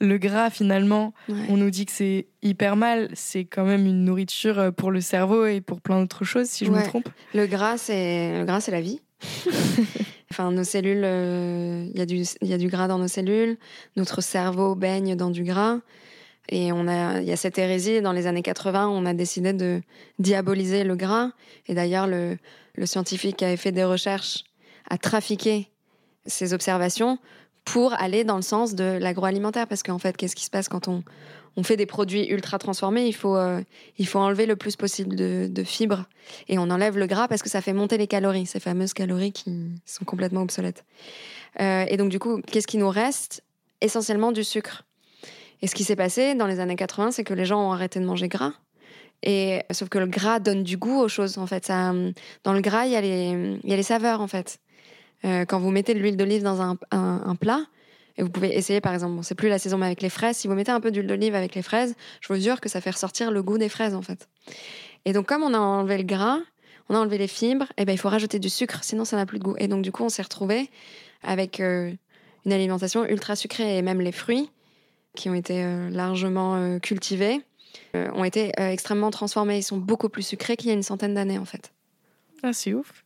le 0.00 0.18
gras, 0.18 0.50
finalement, 0.50 1.12
on 1.48 1.56
nous 1.56 1.70
dit 1.70 1.86
que 1.86 1.92
c'est 1.92 2.26
hyper 2.42 2.76
mal. 2.76 3.08
C'est 3.14 3.44
quand 3.44 3.64
même 3.64 3.86
une 3.86 4.04
nourriture 4.04 4.58
euh, 4.58 4.70
pour 4.70 4.90
le 4.90 5.00
cerveau 5.00 5.46
et 5.46 5.60
pour 5.60 5.80
plein 5.80 6.00
d'autres 6.00 6.24
choses, 6.24 6.46
si 6.46 6.64
je 6.64 6.70
me 6.70 6.82
trompe. 6.82 7.08
Le 7.34 7.46
gras, 7.46 7.78
c'est 7.78 8.38
le 8.38 8.44
gras, 8.44 8.60
c'est 8.60 8.70
la 8.70 8.80
vie. 8.80 9.00
enfin, 10.30 10.52
nos 10.52 10.62
cellules, 10.62 10.98
il 10.98 11.04
euh, 11.04 11.86
y, 11.94 12.00
a 12.00 12.06
du, 12.06 12.22
y 12.42 12.52
a 12.52 12.58
du 12.58 12.68
gras 12.68 12.86
dans 12.86 12.98
nos 12.98 13.08
cellules. 13.08 13.58
Notre 13.96 14.20
cerveau 14.20 14.76
baigne 14.76 15.16
dans 15.16 15.30
du 15.30 15.42
gras. 15.42 15.78
Et 16.50 16.72
on 16.72 16.86
a, 16.86 17.20
il 17.20 17.26
y 17.26 17.32
a 17.32 17.36
cette 17.36 17.58
hérésie. 17.58 18.00
Dans 18.00 18.12
les 18.12 18.26
années 18.26 18.42
80, 18.42 18.88
on 18.88 19.04
a 19.04 19.14
décidé 19.14 19.52
de 19.52 19.82
diaboliser 20.18 20.84
le 20.84 20.94
gras. 20.94 21.32
Et 21.66 21.74
d'ailleurs, 21.74 22.06
le, 22.06 22.38
le 22.74 22.86
scientifique 22.86 23.36
qui 23.36 23.44
avait 23.44 23.56
fait 23.56 23.72
des 23.72 23.84
recherches 23.84 24.44
a 24.88 24.96
trafiqué 24.96 25.70
ces 26.26 26.54
observations 26.54 27.18
pour 27.72 27.92
aller 27.94 28.24
dans 28.24 28.36
le 28.36 28.42
sens 28.42 28.74
de 28.74 28.84
l'agroalimentaire. 28.84 29.66
Parce 29.66 29.82
qu'en 29.82 29.98
fait, 29.98 30.16
qu'est-ce 30.16 30.36
qui 30.36 30.44
se 30.44 30.50
passe 30.50 30.68
quand 30.68 30.88
on, 30.88 31.02
on 31.56 31.62
fait 31.62 31.76
des 31.76 31.86
produits 31.86 32.26
ultra 32.28 32.58
transformés? 32.58 33.06
Il 33.06 33.12
faut, 33.12 33.36
euh, 33.36 33.60
il 33.98 34.06
faut 34.06 34.18
enlever 34.18 34.46
le 34.46 34.56
plus 34.56 34.76
possible 34.76 35.14
de, 35.14 35.64
fibres 35.64 36.04
et 36.48 36.58
on 36.58 36.70
enlève 36.70 36.96
le 36.96 37.06
gras 37.06 37.28
parce 37.28 37.42
que 37.42 37.50
ça 37.50 37.60
fait 37.60 37.72
monter 37.72 37.98
les 37.98 38.06
calories, 38.06 38.46
ces 38.46 38.60
fameuses 38.60 38.94
calories 38.94 39.32
qui 39.32 39.70
sont 39.84 40.04
complètement 40.04 40.42
obsolètes. 40.42 40.84
Euh, 41.60 41.84
et 41.88 41.96
donc, 41.96 42.08
du 42.08 42.18
coup, 42.18 42.40
qu'est-ce 42.40 42.66
qui 42.66 42.78
nous 42.78 42.90
reste? 42.90 43.42
Essentiellement 43.80 44.32
du 44.32 44.44
sucre. 44.44 44.84
Et 45.60 45.66
ce 45.66 45.74
qui 45.74 45.84
s'est 45.84 45.96
passé 45.96 46.34
dans 46.34 46.46
les 46.46 46.60
années 46.60 46.76
80, 46.76 47.10
c'est 47.10 47.24
que 47.24 47.34
les 47.34 47.44
gens 47.44 47.68
ont 47.68 47.72
arrêté 47.72 48.00
de 48.00 48.04
manger 48.04 48.28
gras. 48.28 48.52
Et 49.22 49.62
sauf 49.72 49.88
que 49.88 49.98
le 49.98 50.06
gras 50.06 50.38
donne 50.38 50.62
du 50.62 50.76
goût 50.76 51.00
aux 51.00 51.08
choses. 51.08 51.38
En 51.38 51.46
fait, 51.46 51.66
ça, 51.66 51.92
dans 52.44 52.52
le 52.52 52.60
gras, 52.60 52.86
il 52.86 52.92
y 52.92 52.96
a 52.96 53.00
les, 53.00 53.58
y 53.64 53.72
a 53.72 53.76
les 53.76 53.82
saveurs 53.82 54.20
en 54.20 54.28
fait. 54.28 54.58
Euh, 55.24 55.44
quand 55.44 55.58
vous 55.58 55.70
mettez 55.70 55.94
de 55.94 55.98
l'huile 55.98 56.16
d'olive 56.16 56.42
dans 56.42 56.60
un, 56.60 56.76
plat, 57.36 57.62
et 58.16 58.22
vous 58.22 58.30
pouvez 58.30 58.56
essayer, 58.56 58.80
par 58.80 58.94
exemple, 58.94 59.14
bon, 59.14 59.22
c'est 59.22 59.34
plus 59.34 59.48
la 59.48 59.58
saison, 59.58 59.78
mais 59.78 59.86
avec 59.86 60.02
les 60.02 60.10
fraises, 60.10 60.36
si 60.36 60.48
vous 60.48 60.54
mettez 60.54 60.72
un 60.72 60.80
peu 60.80 60.90
d'huile 60.90 61.06
d'olive 61.06 61.34
avec 61.34 61.54
les 61.54 61.62
fraises, 61.62 61.94
je 62.20 62.32
vous 62.32 62.40
jure 62.40 62.60
que 62.60 62.68
ça 62.68 62.80
fait 62.80 62.90
ressortir 62.90 63.30
le 63.30 63.42
goût 63.42 63.58
des 63.58 63.68
fraises, 63.68 63.94
en 63.94 64.02
fait. 64.02 64.28
Et 65.04 65.12
donc, 65.12 65.26
comme 65.26 65.42
on 65.42 65.54
a 65.54 65.58
enlevé 65.58 65.98
le 65.98 66.04
gras, 66.04 66.38
on 66.88 66.94
a 66.94 66.98
enlevé 66.98 67.18
les 67.18 67.28
fibres, 67.28 67.66
et 67.76 67.82
eh 67.82 67.84
ben, 67.84 67.92
il 67.92 67.98
faut 67.98 68.08
rajouter 68.08 68.38
du 68.38 68.48
sucre, 68.48 68.82
sinon 68.82 69.04
ça 69.04 69.16
n'a 69.16 69.26
plus 69.26 69.38
de 69.38 69.44
goût. 69.44 69.54
Et 69.58 69.68
donc, 69.68 69.82
du 69.82 69.92
coup, 69.92 70.04
on 70.04 70.08
s'est 70.08 70.22
retrouvé 70.22 70.70
avec 71.22 71.60
euh, 71.60 71.92
une 72.44 72.52
alimentation 72.52 73.04
ultra 73.04 73.36
sucrée, 73.36 73.78
et 73.78 73.82
même 73.82 74.00
les 74.00 74.12
fruits, 74.12 74.50
qui 75.14 75.28
ont 75.28 75.34
été 75.34 75.64
euh, 75.64 75.90
largement 75.90 76.78
cultivés, 76.80 77.40
ont 77.94 78.24
été 78.24 78.52
extrêmement 78.56 79.10
transformés. 79.10 79.58
Ils 79.58 79.62
sont 79.62 79.78
beaucoup 79.78 80.08
plus 80.08 80.22
sucrés 80.22 80.56
qu'il 80.56 80.68
y 80.68 80.70
a 80.70 80.74
une 80.74 80.82
centaine 80.82 81.14
d'années, 81.14 81.38
en 81.38 81.44
fait. 81.44 81.72
Ah, 82.42 82.52
c'est 82.52 82.72
ouf. 82.72 83.04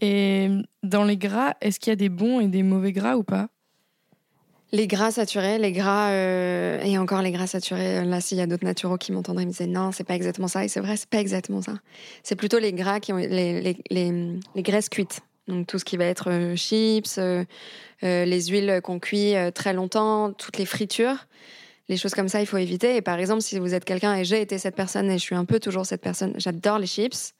Et 0.00 0.48
dans 0.82 1.04
les 1.04 1.16
gras, 1.16 1.54
est-ce 1.60 1.78
qu'il 1.78 1.90
y 1.90 1.92
a 1.92 1.96
des 1.96 2.08
bons 2.08 2.40
et 2.40 2.48
des 2.48 2.62
mauvais 2.62 2.92
gras 2.92 3.16
ou 3.16 3.22
pas? 3.22 3.48
Les 4.72 4.86
gras 4.86 5.10
saturés, 5.10 5.58
les 5.58 5.72
gras 5.72 6.10
euh, 6.10 6.80
et 6.82 6.96
encore 6.96 7.22
les 7.22 7.32
gras 7.32 7.48
saturés. 7.48 8.04
Là, 8.04 8.20
s'il 8.20 8.38
y 8.38 8.40
a 8.40 8.46
d'autres 8.46 8.64
naturaux 8.64 8.98
qui 8.98 9.10
m'entendraient, 9.10 9.42
ils 9.42 9.46
me 9.46 9.52
disaient 9.52 9.66
non, 9.66 9.90
c'est 9.90 10.04
pas 10.04 10.14
exactement 10.14 10.46
ça. 10.46 10.64
Et 10.64 10.68
c'est 10.68 10.80
vrai, 10.80 10.96
c'est 10.96 11.08
pas 11.08 11.18
exactement 11.18 11.60
ça. 11.60 11.74
C'est 12.22 12.36
plutôt 12.36 12.60
les 12.60 12.72
gras 12.72 13.00
qui 13.00 13.12
ont 13.12 13.16
les, 13.16 13.60
les, 13.60 13.76
les, 13.90 14.62
graisses 14.62 14.88
cuites. 14.88 15.22
Donc 15.48 15.66
tout 15.66 15.80
ce 15.80 15.84
qui 15.84 15.96
va 15.96 16.04
être 16.04 16.30
euh, 16.30 16.54
chips, 16.54 17.18
euh, 17.18 17.44
les 18.00 18.42
huiles 18.46 18.80
qu'on 18.84 19.00
cuit 19.00 19.34
très 19.54 19.72
longtemps, 19.72 20.32
toutes 20.32 20.56
les 20.56 20.66
fritures, 20.66 21.26
les 21.88 21.96
choses 21.96 22.14
comme 22.14 22.28
ça, 22.28 22.40
il 22.40 22.46
faut 22.46 22.56
éviter. 22.56 22.94
Et 22.94 23.02
par 23.02 23.18
exemple, 23.18 23.42
si 23.42 23.58
vous 23.58 23.74
êtes 23.74 23.84
quelqu'un 23.84 24.14
et 24.14 24.24
j'ai 24.24 24.40
été 24.40 24.56
cette 24.58 24.76
personne 24.76 25.10
et 25.10 25.18
je 25.18 25.22
suis 25.22 25.34
un 25.34 25.44
peu 25.44 25.58
toujours 25.58 25.84
cette 25.84 26.00
personne, 26.00 26.32
j'adore 26.38 26.78
les 26.78 26.86
chips. 26.86 27.34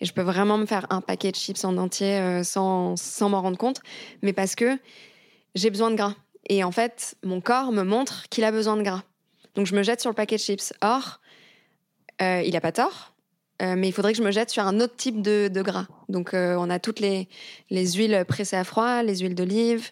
Et 0.00 0.06
je 0.06 0.12
peux 0.12 0.22
vraiment 0.22 0.56
me 0.56 0.66
faire 0.66 0.86
un 0.90 1.00
paquet 1.00 1.30
de 1.30 1.36
chips 1.36 1.64
en 1.64 1.76
entier 1.76 2.14
euh, 2.14 2.42
sans, 2.42 2.96
sans 2.96 3.28
m'en 3.28 3.42
rendre 3.42 3.58
compte. 3.58 3.80
Mais 4.22 4.32
parce 4.32 4.54
que 4.54 4.78
j'ai 5.54 5.70
besoin 5.70 5.90
de 5.90 5.96
gras. 5.96 6.14
Et 6.48 6.64
en 6.64 6.72
fait, 6.72 7.16
mon 7.22 7.40
corps 7.40 7.70
me 7.72 7.82
montre 7.82 8.28
qu'il 8.30 8.44
a 8.44 8.50
besoin 8.50 8.76
de 8.76 8.82
gras. 8.82 9.02
Donc 9.54 9.66
je 9.66 9.74
me 9.74 9.82
jette 9.82 10.00
sur 10.00 10.10
le 10.10 10.14
paquet 10.14 10.36
de 10.36 10.40
chips. 10.40 10.72
Or, 10.80 11.20
euh, 12.22 12.42
il 12.44 12.52
n'a 12.52 12.60
pas 12.60 12.72
tort, 12.72 13.14
euh, 13.62 13.74
mais 13.76 13.88
il 13.88 13.92
faudrait 13.92 14.12
que 14.12 14.18
je 14.18 14.22
me 14.22 14.30
jette 14.30 14.50
sur 14.50 14.62
un 14.62 14.80
autre 14.80 14.96
type 14.96 15.22
de, 15.22 15.48
gras. 15.62 15.86
Donc 16.08 16.30
on 16.34 16.70
a 16.70 16.78
toutes 16.78 17.00
les, 17.00 17.28
les 17.68 17.92
huiles 17.92 18.24
pressées 18.26 18.56
à 18.56 18.64
froid, 18.64 19.02
les 19.02 19.18
huiles 19.18 19.34
d'olive, 19.34 19.90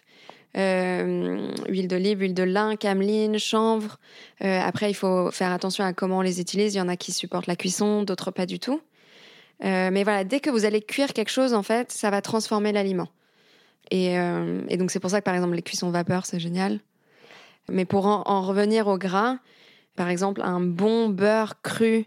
huile 0.55 1.87
d'olive, 1.87 2.19
huile 2.19 2.33
de 2.33 2.43
lin, 2.43 2.75
cameline, 2.75 3.37
chanvre. 3.37 3.99
Après, 4.39 4.89
il 4.89 4.95
faut 4.95 5.29
faire 5.31 5.51
attention 5.51 5.83
à 5.83 5.93
comment 5.93 6.19
on 6.19 6.21
les 6.21 6.41
utilise. 6.41 6.73
Il 6.73 6.77
y 6.77 6.81
en 6.81 6.89
a 6.89 6.97
qui 6.97 7.11
supportent 7.11 7.47
la 7.47 7.55
cuisson, 7.55 8.03
d'autres 8.03 8.31
pas 8.31 8.45
du 8.45 8.59
tout. 8.59 8.81
Euh, 9.63 9.89
mais 9.91 10.03
voilà, 10.03 10.23
dès 10.23 10.39
que 10.39 10.49
vous 10.49 10.65
allez 10.65 10.81
cuire 10.81 11.13
quelque 11.13 11.29
chose, 11.29 11.53
en 11.53 11.63
fait, 11.63 11.91
ça 11.91 12.09
va 12.09 12.21
transformer 12.21 12.71
l'aliment. 12.71 13.09
Et, 13.91 14.17
euh, 14.17 14.61
donc 14.77 14.91
c'est 14.91 14.99
pour 14.99 15.09
ça 15.09 15.19
que 15.19 15.25
par 15.25 15.35
exemple 15.35 15.55
les 15.55 15.61
cuissons 15.61 15.89
vapeur, 15.89 16.25
c'est 16.25 16.39
génial. 16.39 16.79
Mais 17.69 17.85
pour 17.85 18.05
en, 18.05 18.23
en 18.25 18.41
revenir 18.41 18.87
au 18.87 18.97
gras, 18.97 19.37
par 19.95 20.09
exemple 20.09 20.41
un 20.43 20.61
bon 20.61 21.09
beurre 21.09 21.61
cru, 21.61 22.05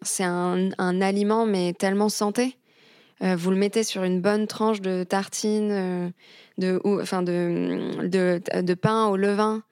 c'est 0.00 0.24
un, 0.24 0.70
un 0.78 1.00
aliment 1.00 1.46
mais 1.46 1.72
tellement 1.74 2.08
santé. 2.08 2.56
Euh, 3.22 3.36
vous 3.36 3.50
le 3.50 3.56
mettez 3.56 3.84
sur 3.84 4.02
une 4.02 4.20
bonne 4.20 4.46
tranche 4.46 4.80
de 4.80 5.04
tartine, 5.04 6.12
de, 6.58 6.80
ou, 6.82 7.00
enfin 7.00 7.22
de, 7.22 8.06
de, 8.08 8.40
de 8.60 8.74
pain 8.74 9.06
au 9.06 9.16
levain, 9.16 9.62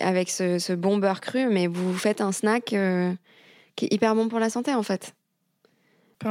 avec 0.00 0.30
ce, 0.30 0.58
ce 0.58 0.72
bon 0.72 0.98
beurre 0.98 1.20
cru, 1.20 1.48
mais 1.48 1.66
vous 1.66 1.94
faites 1.94 2.20
un 2.20 2.30
snack 2.30 2.66
qui 3.76 3.86
est 3.86 3.92
hyper 3.92 4.14
bon 4.14 4.28
pour 4.28 4.38
la 4.38 4.50
santé 4.50 4.74
en 4.74 4.82
fait. 4.82 5.14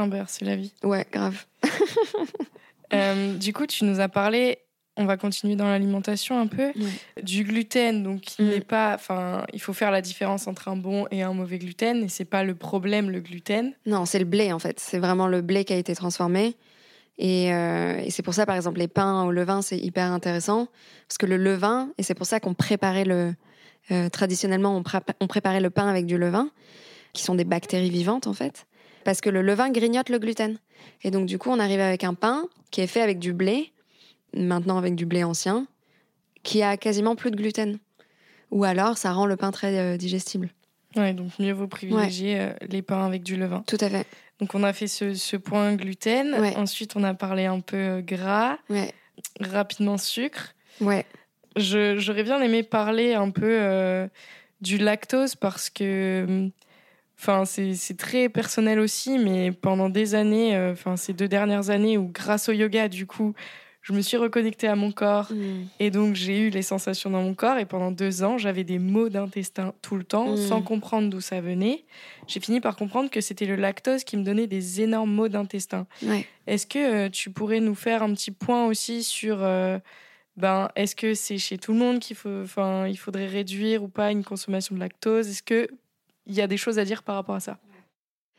Beurre, 0.06 0.28
c'est 0.28 0.44
la 0.44 0.56
vie. 0.56 0.72
Ouais, 0.82 1.06
grave. 1.12 1.44
Euh, 2.92 3.36
du 3.36 3.52
coup, 3.52 3.66
tu 3.66 3.84
nous 3.84 3.98
as 4.00 4.08
parlé, 4.08 4.58
on 4.96 5.04
va 5.04 5.16
continuer 5.16 5.56
dans 5.56 5.64
l'alimentation 5.66 6.38
un 6.38 6.46
peu, 6.46 6.72
du 7.22 7.42
gluten. 7.44 8.02
Donc, 8.04 8.38
il 8.38 8.44
Mm. 8.46 8.48
n'est 8.50 8.60
pas, 8.60 8.94
enfin, 8.94 9.44
il 9.52 9.60
faut 9.60 9.72
faire 9.72 9.90
la 9.90 10.00
différence 10.00 10.46
entre 10.46 10.68
un 10.68 10.76
bon 10.76 11.06
et 11.10 11.22
un 11.22 11.32
mauvais 11.32 11.58
gluten, 11.58 12.04
et 12.04 12.08
c'est 12.08 12.24
pas 12.24 12.44
le 12.44 12.54
problème 12.54 13.10
le 13.10 13.20
gluten. 13.20 13.72
Non, 13.86 14.04
c'est 14.04 14.18
le 14.18 14.24
blé 14.26 14.52
en 14.52 14.58
fait. 14.58 14.78
C'est 14.78 14.98
vraiment 14.98 15.26
le 15.26 15.40
blé 15.40 15.64
qui 15.64 15.72
a 15.72 15.76
été 15.76 15.94
transformé. 15.94 16.54
Et, 17.18 17.52
euh, 17.54 17.98
et 17.98 18.10
c'est 18.10 18.22
pour 18.22 18.34
ça, 18.34 18.44
par 18.46 18.56
exemple, 18.56 18.78
les 18.78 18.88
pains 18.88 19.24
au 19.24 19.30
levain, 19.32 19.62
c'est 19.62 19.78
hyper 19.78 20.10
intéressant. 20.12 20.68
Parce 21.08 21.18
que 21.18 21.26
le 21.26 21.36
levain, 21.36 21.88
et 21.98 22.02
c'est 22.02 22.14
pour 22.14 22.26
ça 22.26 22.38
qu'on 22.40 22.54
préparait 22.54 23.04
le. 23.04 23.34
euh, 23.90 24.08
traditionnellement, 24.08 24.76
on 24.76 25.26
préparait 25.26 25.60
le 25.60 25.70
pain 25.70 25.88
avec 25.88 26.06
du 26.06 26.16
levain, 26.18 26.48
qui 27.12 27.22
sont 27.22 27.34
des 27.34 27.44
bactéries 27.44 27.90
vivantes 27.90 28.26
en 28.26 28.32
fait. 28.34 28.66
Parce 29.04 29.20
que 29.20 29.30
le 29.30 29.42
levain 29.42 29.70
grignote 29.70 30.08
le 30.08 30.18
gluten. 30.18 30.58
Et 31.02 31.10
donc, 31.10 31.26
du 31.26 31.38
coup, 31.38 31.50
on 31.50 31.58
arrive 31.58 31.80
avec 31.80 32.04
un 32.04 32.14
pain 32.14 32.46
qui 32.70 32.80
est 32.80 32.86
fait 32.86 33.02
avec 33.02 33.18
du 33.18 33.32
blé, 33.32 33.72
maintenant 34.34 34.78
avec 34.78 34.94
du 34.94 35.06
blé 35.06 35.22
ancien, 35.24 35.66
qui 36.42 36.62
a 36.62 36.76
quasiment 36.76 37.14
plus 37.16 37.30
de 37.30 37.36
gluten. 37.36 37.78
Ou 38.50 38.64
alors, 38.64 38.96
ça 38.98 39.12
rend 39.12 39.26
le 39.26 39.36
pain 39.36 39.50
très 39.50 39.78
euh, 39.78 39.96
digestible. 39.96 40.50
Ouais, 40.96 41.12
donc 41.12 41.30
mieux 41.38 41.52
vaut 41.52 41.66
privilégier 41.66 42.40
euh, 42.40 42.52
les 42.68 42.80
pains 42.82 43.04
avec 43.04 43.22
du 43.22 43.36
levain. 43.36 43.64
Tout 43.66 43.78
à 43.80 43.90
fait. 43.90 44.06
Donc, 44.40 44.54
on 44.54 44.62
a 44.62 44.72
fait 44.72 44.86
ce, 44.86 45.14
ce 45.14 45.36
point 45.36 45.74
gluten. 45.74 46.34
Ouais. 46.40 46.56
Ensuite, 46.56 46.94
on 46.96 47.02
a 47.04 47.14
parlé 47.14 47.46
un 47.46 47.60
peu 47.60 47.76
euh, 47.76 48.00
gras, 48.00 48.58
Ouais. 48.70 48.92
rapidement 49.40 49.98
sucre. 49.98 50.54
Ouais. 50.80 51.04
J'aurais 51.56 52.22
bien 52.24 52.40
aimé 52.42 52.62
parler 52.64 53.14
un 53.14 53.30
peu 53.30 53.46
euh, 53.48 54.08
du 54.60 54.78
lactose 54.78 55.34
parce 55.36 55.70
que, 55.70 56.24
hum, 56.26 56.50
enfin, 57.18 57.44
c'est 57.44 57.96
très 57.96 58.28
personnel 58.28 58.78
aussi, 58.80 59.18
mais 59.18 59.52
pendant 59.52 59.88
des 59.88 60.14
années, 60.14 60.54
euh, 60.56 60.72
enfin, 60.72 60.96
ces 60.96 61.12
deux 61.12 61.28
dernières 61.28 61.70
années 61.70 61.96
où, 61.98 62.08
grâce 62.08 62.48
au 62.48 62.52
yoga, 62.52 62.88
du 62.88 63.06
coup, 63.06 63.34
je 63.82 63.92
me 63.92 64.00
suis 64.00 64.16
reconnectée 64.16 64.66
à 64.66 64.76
mon 64.76 64.92
corps 64.92 65.30
Mm. 65.30 65.64
et 65.78 65.90
donc 65.90 66.14
j'ai 66.14 66.38
eu 66.40 66.48
les 66.48 66.62
sensations 66.62 67.10
dans 67.10 67.20
mon 67.20 67.34
corps. 67.34 67.58
Et 67.58 67.66
pendant 67.66 67.90
deux 67.90 68.22
ans, 68.22 68.38
j'avais 68.38 68.64
des 68.64 68.78
maux 68.78 69.10
d'intestin 69.10 69.74
tout 69.82 69.96
le 69.96 70.04
temps, 70.04 70.32
Mm. 70.32 70.36
sans 70.38 70.62
comprendre 70.62 71.10
d'où 71.10 71.20
ça 71.20 71.42
venait. 71.42 71.84
J'ai 72.26 72.40
fini 72.40 72.60
par 72.62 72.76
comprendre 72.76 73.10
que 73.10 73.20
c'était 73.20 73.44
le 73.44 73.56
lactose 73.56 74.02
qui 74.04 74.16
me 74.16 74.24
donnait 74.24 74.46
des 74.46 74.80
énormes 74.80 75.12
maux 75.12 75.28
d'intestin. 75.28 75.86
Ouais. 76.02 76.26
Est-ce 76.46 76.66
que 76.66 76.78
euh, 76.78 77.08
tu 77.10 77.28
pourrais 77.30 77.60
nous 77.60 77.74
faire 77.74 78.02
un 78.02 78.14
petit 78.14 78.30
point 78.30 78.64
aussi 78.66 79.02
sur 79.02 79.42
euh, 79.42 79.78
ben 80.38 80.70
est-ce 80.76 80.96
que 80.96 81.12
c'est 81.12 81.36
chez 81.38 81.58
tout 81.58 81.72
le 81.74 81.78
monde 81.78 81.98
qu'il 82.00 82.16
faut 82.16 82.42
enfin 82.42 82.86
il 82.88 82.96
faudrait 82.96 83.26
réduire 83.26 83.82
ou 83.84 83.88
pas 83.88 84.10
une 84.10 84.24
consommation 84.24 84.74
de 84.74 84.80
lactose? 84.80 85.28
Est-ce 85.28 85.42
que 85.42 85.68
il 86.26 86.34
y 86.34 86.40
a 86.40 86.46
des 86.46 86.56
choses 86.56 86.78
à 86.78 86.84
dire 86.84 87.02
par 87.02 87.16
rapport 87.16 87.34
à 87.34 87.40
ça 87.40 87.58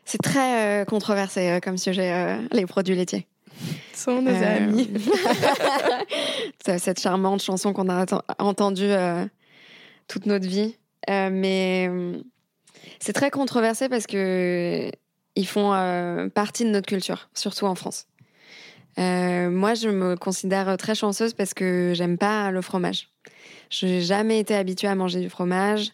C'est 0.04 0.20
très 0.20 0.82
euh, 0.82 0.84
controversé 0.84 1.50
euh, 1.50 1.60
comme 1.60 1.78
sujet, 1.78 2.12
euh, 2.12 2.36
les 2.52 2.66
produits 2.66 2.94
laitiers. 2.94 3.26
Sont 3.94 4.20
nos 4.20 4.34
amis. 4.34 4.90
Cette 6.78 7.00
charmante 7.00 7.42
chanson 7.42 7.72
qu'on 7.72 7.88
a 7.88 8.04
entendue 8.38 8.92
toute 10.08 10.26
notre 10.26 10.46
vie. 10.46 10.76
Mais 11.08 11.90
c'est 12.98 13.14
très 13.14 13.30
controversé 13.30 13.88
parce 13.88 14.06
que 14.06 14.90
ils 15.36 15.46
font 15.46 15.70
partie 16.34 16.64
de 16.66 16.68
notre 16.68 16.86
culture, 16.86 17.30
surtout 17.32 17.64
en 17.64 17.74
France. 17.74 18.06
Moi, 18.98 19.72
je 19.72 19.88
me 19.88 20.16
considère 20.16 20.76
très 20.76 20.94
chanceuse 20.94 21.32
parce 21.32 21.54
que 21.54 21.92
j'aime 21.94 22.18
pas 22.18 22.50
le 22.50 22.60
fromage. 22.60 23.08
Je 23.70 23.86
n'ai 23.86 24.02
jamais 24.02 24.38
été 24.38 24.54
habituée 24.54 24.88
à 24.88 24.94
manger 24.94 25.20
du 25.20 25.30
fromage. 25.30 25.92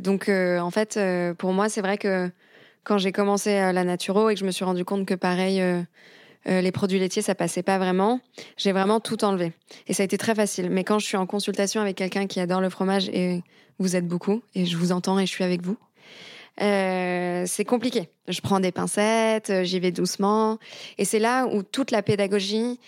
Donc, 0.00 0.28
euh, 0.28 0.58
en 0.58 0.70
fait, 0.70 0.96
euh, 0.96 1.34
pour 1.34 1.52
moi, 1.52 1.68
c'est 1.68 1.82
vrai 1.82 1.98
que 1.98 2.30
quand 2.84 2.98
j'ai 2.98 3.12
commencé 3.12 3.50
euh, 3.50 3.72
la 3.72 3.84
naturo 3.84 4.30
et 4.30 4.34
que 4.34 4.40
je 4.40 4.46
me 4.46 4.50
suis 4.50 4.64
rendu 4.64 4.84
compte 4.84 5.06
que, 5.06 5.14
pareil, 5.14 5.62
les 6.46 6.72
produits 6.72 6.98
laitiers, 6.98 7.20
ça 7.20 7.34
passait 7.34 7.62
pas 7.62 7.78
vraiment, 7.78 8.20
j'ai 8.56 8.72
vraiment 8.72 8.98
tout 8.98 9.24
enlevé. 9.24 9.52
Et 9.86 9.92
ça 9.92 10.02
a 10.02 10.04
été 10.04 10.16
très 10.16 10.34
facile. 10.34 10.70
Mais 10.70 10.84
quand 10.84 10.98
je 10.98 11.06
suis 11.06 11.18
en 11.18 11.26
consultation 11.26 11.82
avec 11.82 11.96
quelqu'un 11.96 12.26
qui 12.26 12.40
adore 12.40 12.62
le 12.62 12.70
fromage, 12.70 13.10
et 13.10 13.42
vous 13.78 13.94
êtes 13.94 14.06
beaucoup, 14.06 14.42
et 14.54 14.64
je 14.64 14.78
vous 14.78 14.90
entends 14.90 15.18
et 15.18 15.26
je 15.26 15.30
suis 15.30 15.44
avec 15.44 15.60
vous, 15.62 15.76
c'est 16.58 17.64
compliqué. 17.66 18.08
Je 18.28 18.40
prends 18.40 18.58
des 18.58 18.72
pincettes, 18.72 19.52
j'y 19.64 19.80
vais 19.80 19.92
doucement. 19.92 20.58
Et 20.96 21.04
c'est 21.04 21.18
là 21.18 21.46
où 21.46 21.62
toute 21.62 21.90
la 21.90 22.02
pédagogie 22.02 22.80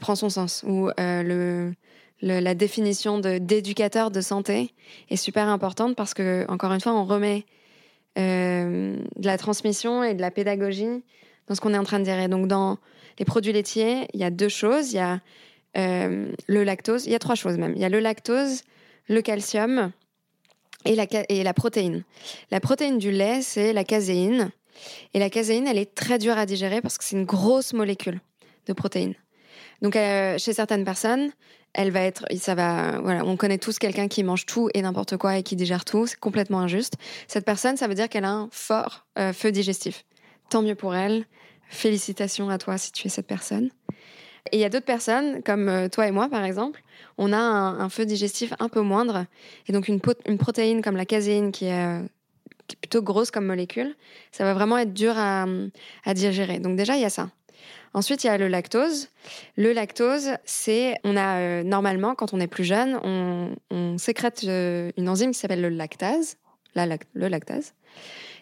prend 0.00 0.14
son 0.14 0.28
sens, 0.28 0.62
où 0.66 0.90
le, 0.98 1.72
la 2.22 2.54
définition 2.54 3.18
d'éducateur 3.18 4.10
de 4.10 4.20
santé 4.20 4.74
est 5.08 5.16
super 5.16 5.48
importante 5.48 5.96
parce 5.96 6.14
que, 6.14 6.44
encore 6.48 6.72
une 6.72 6.80
fois, 6.80 6.92
on 6.92 7.04
remet 7.04 7.44
euh, 8.18 8.96
de 9.16 9.26
la 9.26 9.38
transmission 9.38 10.02
et 10.02 10.14
de 10.14 10.20
la 10.20 10.30
pédagogie 10.30 11.02
dans 11.46 11.54
ce 11.54 11.60
qu'on 11.60 11.72
est 11.72 11.78
en 11.78 11.84
train 11.84 11.98
de 11.98 12.04
dire. 12.04 12.28
Donc, 12.28 12.46
dans 12.46 12.78
les 13.18 13.24
produits 13.24 13.52
laitiers, 13.52 14.06
il 14.12 14.20
y 14.20 14.24
a 14.24 14.30
deux 14.30 14.48
choses. 14.48 14.92
Il 14.92 14.96
y 14.96 15.00
a 15.00 15.20
euh, 15.76 16.30
le 16.46 16.64
lactose, 16.64 17.06
il 17.06 17.12
y 17.12 17.14
a 17.14 17.18
trois 17.18 17.36
choses 17.36 17.56
même. 17.56 17.72
Il 17.74 17.80
y 17.80 17.84
a 17.84 17.88
le 17.88 18.00
lactose, 18.00 18.62
le 19.08 19.22
calcium 19.22 19.92
et 20.84 20.94
la, 20.94 21.06
et 21.28 21.42
la 21.42 21.54
protéine. 21.54 22.04
La 22.50 22.60
protéine 22.60 22.98
du 22.98 23.10
lait, 23.10 23.42
c'est 23.42 23.72
la 23.72 23.84
caséine. 23.84 24.50
Et 25.14 25.18
la 25.18 25.30
caséine, 25.30 25.66
elle 25.66 25.78
est 25.78 25.94
très 25.94 26.18
dure 26.18 26.38
à 26.38 26.46
digérer 26.46 26.80
parce 26.80 26.98
que 26.98 27.04
c'est 27.04 27.16
une 27.16 27.26
grosse 27.26 27.72
molécule 27.72 28.20
de 28.66 28.72
protéines. 28.72 29.14
Donc, 29.82 29.96
euh, 29.96 30.36
chez 30.38 30.52
certaines 30.52 30.84
personnes, 30.84 31.30
elle 31.72 31.90
va 31.90 32.02
être, 32.02 32.24
ça 32.36 32.54
va, 32.54 33.00
voilà, 33.00 33.24
on 33.24 33.36
connaît 33.36 33.58
tous 33.58 33.78
quelqu'un 33.78 34.08
qui 34.08 34.24
mange 34.24 34.46
tout 34.46 34.68
et 34.74 34.82
n'importe 34.82 35.16
quoi 35.16 35.38
et 35.38 35.42
qui 35.42 35.56
digère 35.56 35.84
tout. 35.84 36.06
C'est 36.06 36.18
complètement 36.18 36.60
injuste. 36.60 36.94
Cette 37.28 37.44
personne, 37.44 37.76
ça 37.76 37.86
veut 37.86 37.94
dire 37.94 38.08
qu'elle 38.08 38.24
a 38.24 38.32
un 38.32 38.48
fort 38.50 39.06
euh, 39.18 39.32
feu 39.32 39.52
digestif. 39.52 40.04
Tant 40.48 40.62
mieux 40.62 40.74
pour 40.74 40.94
elle. 40.94 41.26
Félicitations 41.68 42.50
à 42.50 42.58
toi 42.58 42.78
si 42.78 42.90
tu 42.90 43.06
es 43.06 43.10
cette 43.10 43.28
personne. 43.28 43.70
Et 44.50 44.56
il 44.56 44.60
y 44.60 44.64
a 44.64 44.68
d'autres 44.68 44.86
personnes, 44.86 45.42
comme 45.42 45.68
euh, 45.68 45.88
toi 45.88 46.08
et 46.08 46.10
moi 46.10 46.28
par 46.28 46.44
exemple, 46.44 46.82
on 47.18 47.32
a 47.32 47.38
un, 47.38 47.88
feu 47.88 48.04
digestif 48.04 48.52
un 48.58 48.68
peu 48.68 48.80
moindre. 48.80 49.26
Et 49.68 49.72
donc 49.72 49.86
une, 49.86 50.00
protéine 50.00 50.82
comme 50.82 50.96
la 50.96 51.06
caséine 51.06 51.52
qui 51.52 51.66
est, 51.66 51.86
euh, 51.86 52.02
qui 52.66 52.74
est 52.74 52.80
plutôt 52.80 53.02
grosse 53.02 53.30
comme 53.30 53.46
molécule, 53.46 53.94
ça 54.32 54.42
va 54.42 54.54
vraiment 54.54 54.78
être 54.78 54.92
dur 54.92 55.12
à, 55.16 55.46
à 56.04 56.14
digérer. 56.14 56.58
Donc 56.58 56.76
déjà, 56.76 56.96
il 56.96 57.02
y 57.02 57.04
a 57.04 57.10
ça. 57.10 57.30
Ensuite, 57.92 58.22
il 58.22 58.28
y 58.28 58.30
a 58.30 58.38
le 58.38 58.46
lactose. 58.46 59.08
Le 59.56 59.72
lactose, 59.72 60.30
c'est, 60.44 60.94
on 61.02 61.16
a 61.16 61.38
euh, 61.38 61.62
normalement, 61.64 62.14
quand 62.14 62.32
on 62.32 62.40
est 62.40 62.46
plus 62.46 62.64
jeune, 62.64 63.00
on, 63.02 63.98
sécrète 63.98 64.42
euh, 64.44 64.92
une 64.96 65.08
enzyme 65.08 65.32
qui 65.32 65.38
s'appelle 65.38 65.60
le 65.60 65.70
lactase, 65.70 66.36
la 66.74 66.86
lac- 66.86 67.08
le 67.14 67.28
lactase, 67.28 67.74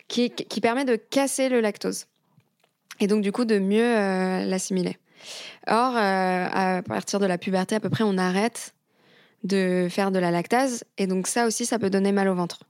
qui, 0.06 0.30
qui 0.30 0.60
permet 0.60 0.84
de 0.84 0.96
casser 0.96 1.48
le 1.48 1.60
lactose. 1.60 2.06
Et 3.00 3.06
donc, 3.06 3.22
du 3.22 3.32
coup, 3.32 3.44
de 3.46 3.58
mieux 3.58 3.96
euh, 3.96 4.44
l'assimiler. 4.44 4.98
Or, 5.66 5.96
à 5.96 6.82
partir 6.82 7.18
de 7.18 7.26
la 7.26 7.38
puberté, 7.38 7.74
à 7.74 7.80
peu 7.80 7.90
près, 7.90 8.04
on 8.04 8.18
arrête 8.18 8.74
de 9.44 9.88
faire 9.90 10.10
de 10.10 10.18
la 10.18 10.30
lactase. 10.30 10.84
Et 10.96 11.06
donc, 11.06 11.26
ça 11.26 11.46
aussi, 11.46 11.66
ça 11.66 11.78
peut 11.78 11.90
donner 11.90 12.12
mal 12.12 12.28
au 12.28 12.34
ventre. 12.34 12.60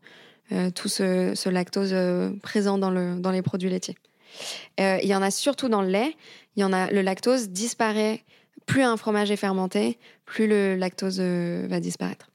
Tout 0.74 0.88
ce, 0.88 1.34
ce 1.34 1.48
lactose 1.50 1.94
présent 2.42 2.78
dans, 2.78 2.90
le, 2.90 3.20
dans 3.20 3.30
les 3.30 3.42
produits 3.42 3.68
laitiers. 3.68 3.96
Euh, 4.80 4.98
il 5.02 5.08
y 5.08 5.14
en 5.14 5.22
a 5.22 5.30
surtout 5.30 5.68
dans 5.68 5.82
le 5.82 5.88
lait. 5.88 6.16
Il 6.56 6.60
y 6.60 6.64
en 6.64 6.72
a, 6.72 6.90
le 6.90 7.02
lactose 7.02 7.50
disparaît. 7.50 8.24
Plus 8.66 8.82
un 8.82 8.96
fromage 8.96 9.30
est 9.30 9.36
fermenté, 9.36 9.98
plus 10.26 10.46
le 10.46 10.76
lactose 10.76 11.18
euh, 11.20 11.66
va 11.70 11.80
disparaître. 11.80 12.30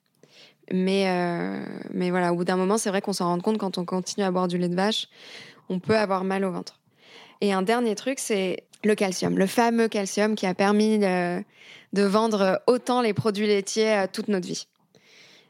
Mais, 0.71 1.07
euh, 1.07 1.63
mais 1.93 2.09
voilà, 2.09 2.33
au 2.33 2.37
bout 2.37 2.45
d'un 2.45 2.55
moment, 2.55 2.77
c'est 2.77 2.89
vrai 2.89 3.01
qu'on 3.01 3.13
s'en 3.13 3.27
rend 3.27 3.39
compte 3.39 3.59
quand 3.59 3.77
on 3.77 3.85
continue 3.85 4.25
à 4.25 4.31
boire 4.31 4.47
du 4.47 4.57
lait 4.57 4.69
de 4.69 4.75
vache, 4.75 5.09
on 5.69 5.79
peut 5.79 5.95
avoir 5.95 6.23
mal 6.23 6.43
au 6.43 6.51
ventre. 6.51 6.79
Et 7.41 7.53
un 7.53 7.61
dernier 7.61 7.93
truc, 7.93 8.17
c'est 8.17 8.63
le 8.83 8.95
calcium, 8.95 9.37
le 9.37 9.45
fameux 9.45 9.87
calcium 9.87 10.35
qui 10.35 10.47
a 10.47 10.55
permis 10.55 10.97
de, 10.97 11.43
vendre 11.93 12.61
autant 12.65 13.01
les 13.01 13.13
produits 13.13 13.47
laitiers 13.47 14.05
toute 14.11 14.27
notre 14.27 14.47
vie. 14.47 14.67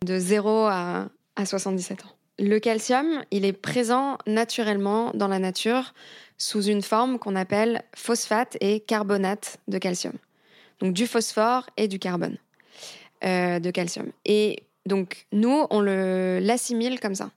de 0.03 0.19
0 0.19 0.65
à, 0.65 1.07
à 1.35 1.45
77 1.45 2.03
ans. 2.03 2.09
Le 2.39 2.59
calcium, 2.59 3.23
il 3.29 3.45
est 3.45 3.53
présent 3.53 4.17
naturellement 4.25 5.11
dans 5.13 5.27
la 5.27 5.37
nature 5.37 5.93
sous 6.37 6.63
une 6.63 6.81
forme 6.81 7.19
qu'on 7.19 7.35
appelle 7.35 7.83
phosphate 7.95 8.57
et 8.59 8.79
carbonate 8.79 9.57
de 9.67 9.77
calcium. 9.77 10.13
Donc 10.79 10.93
du 10.93 11.07
phosphore 11.07 11.69
et 11.77 11.87
du 11.87 11.99
carbone 11.99 12.37
euh, 13.23 13.59
de 13.59 13.71
calcium. 13.71 14.11
Et 14.25 14.63
donc 14.85 15.27
nous, 15.31 15.65
on 15.69 15.81
l'assimile 15.81 16.99
comme 16.99 17.15
ça, 17.15 17.31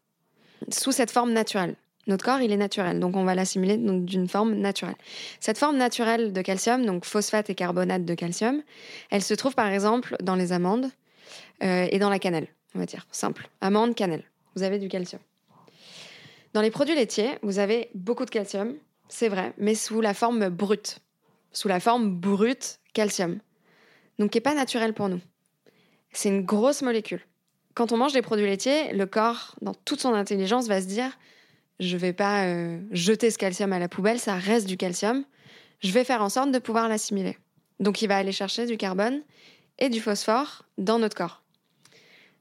sous 0.70 0.92
cette 0.92 1.10
forme 1.10 1.32
naturelle. 1.32 1.76
Notre 2.08 2.24
corps, 2.24 2.40
il 2.40 2.52
est 2.52 2.56
naturel, 2.56 3.00
donc 3.00 3.16
on 3.16 3.24
va 3.24 3.34
l'assimiler 3.34 3.76
d'une 3.76 4.28
forme 4.28 4.54
naturelle. 4.54 4.94
Cette 5.40 5.58
forme 5.58 5.76
naturelle 5.76 6.32
de 6.32 6.40
calcium, 6.40 6.86
donc 6.86 7.04
phosphate 7.04 7.50
et 7.50 7.56
carbonate 7.56 8.04
de 8.04 8.14
calcium, 8.14 8.62
elle 9.10 9.22
se 9.22 9.34
trouve 9.34 9.56
par 9.56 9.66
exemple 9.66 10.16
dans 10.22 10.36
les 10.36 10.52
amandes 10.52 10.88
euh, 11.64 11.88
et 11.90 11.98
dans 11.98 12.10
la 12.10 12.20
cannelle, 12.20 12.46
on 12.76 12.78
va 12.78 12.86
dire, 12.86 13.06
simple. 13.10 13.48
Amande, 13.60 13.96
cannelle, 13.96 14.22
vous 14.54 14.62
avez 14.62 14.78
du 14.78 14.88
calcium. 14.88 15.20
Dans 16.52 16.62
les 16.62 16.70
produits 16.70 16.94
laitiers, 16.94 17.38
vous 17.42 17.58
avez 17.58 17.90
beaucoup 17.94 18.24
de 18.24 18.30
calcium, 18.30 18.76
c'est 19.08 19.28
vrai, 19.28 19.52
mais 19.58 19.74
sous 19.74 20.00
la 20.00 20.14
forme 20.14 20.48
brute, 20.48 20.98
sous 21.52 21.68
la 21.68 21.80
forme 21.80 22.10
brute 22.10 22.80
calcium, 22.92 23.38
donc 24.18 24.30
qui 24.30 24.38
n'est 24.38 24.42
pas 24.42 24.54
naturel 24.54 24.94
pour 24.94 25.08
nous. 25.08 25.20
C'est 26.12 26.28
une 26.28 26.44
grosse 26.44 26.82
molécule. 26.82 27.20
Quand 27.74 27.92
on 27.92 27.98
mange 27.98 28.12
des 28.12 28.22
produits 28.22 28.46
laitiers, 28.46 28.92
le 28.92 29.06
corps, 29.06 29.54
dans 29.60 29.74
toute 29.74 30.00
son 30.00 30.14
intelligence, 30.14 30.66
va 30.66 30.80
se 30.80 30.86
dire 30.86 31.10
je 31.78 31.96
vais 31.96 32.14
pas 32.14 32.46
euh, 32.46 32.80
jeter 32.90 33.30
ce 33.30 33.36
calcium 33.36 33.72
à 33.72 33.78
la 33.78 33.88
poubelle, 33.88 34.18
ça 34.18 34.36
reste 34.36 34.66
du 34.66 34.78
calcium. 34.78 35.24
Je 35.80 35.92
vais 35.92 36.04
faire 36.04 36.22
en 36.22 36.30
sorte 36.30 36.50
de 36.50 36.58
pouvoir 36.58 36.88
l'assimiler. 36.88 37.36
Donc 37.80 38.00
il 38.00 38.08
va 38.08 38.16
aller 38.16 38.32
chercher 38.32 38.64
du 38.64 38.78
carbone 38.78 39.20
et 39.78 39.90
du 39.90 40.00
phosphore 40.00 40.64
dans 40.78 40.98
notre 40.98 41.16
corps. 41.16 41.42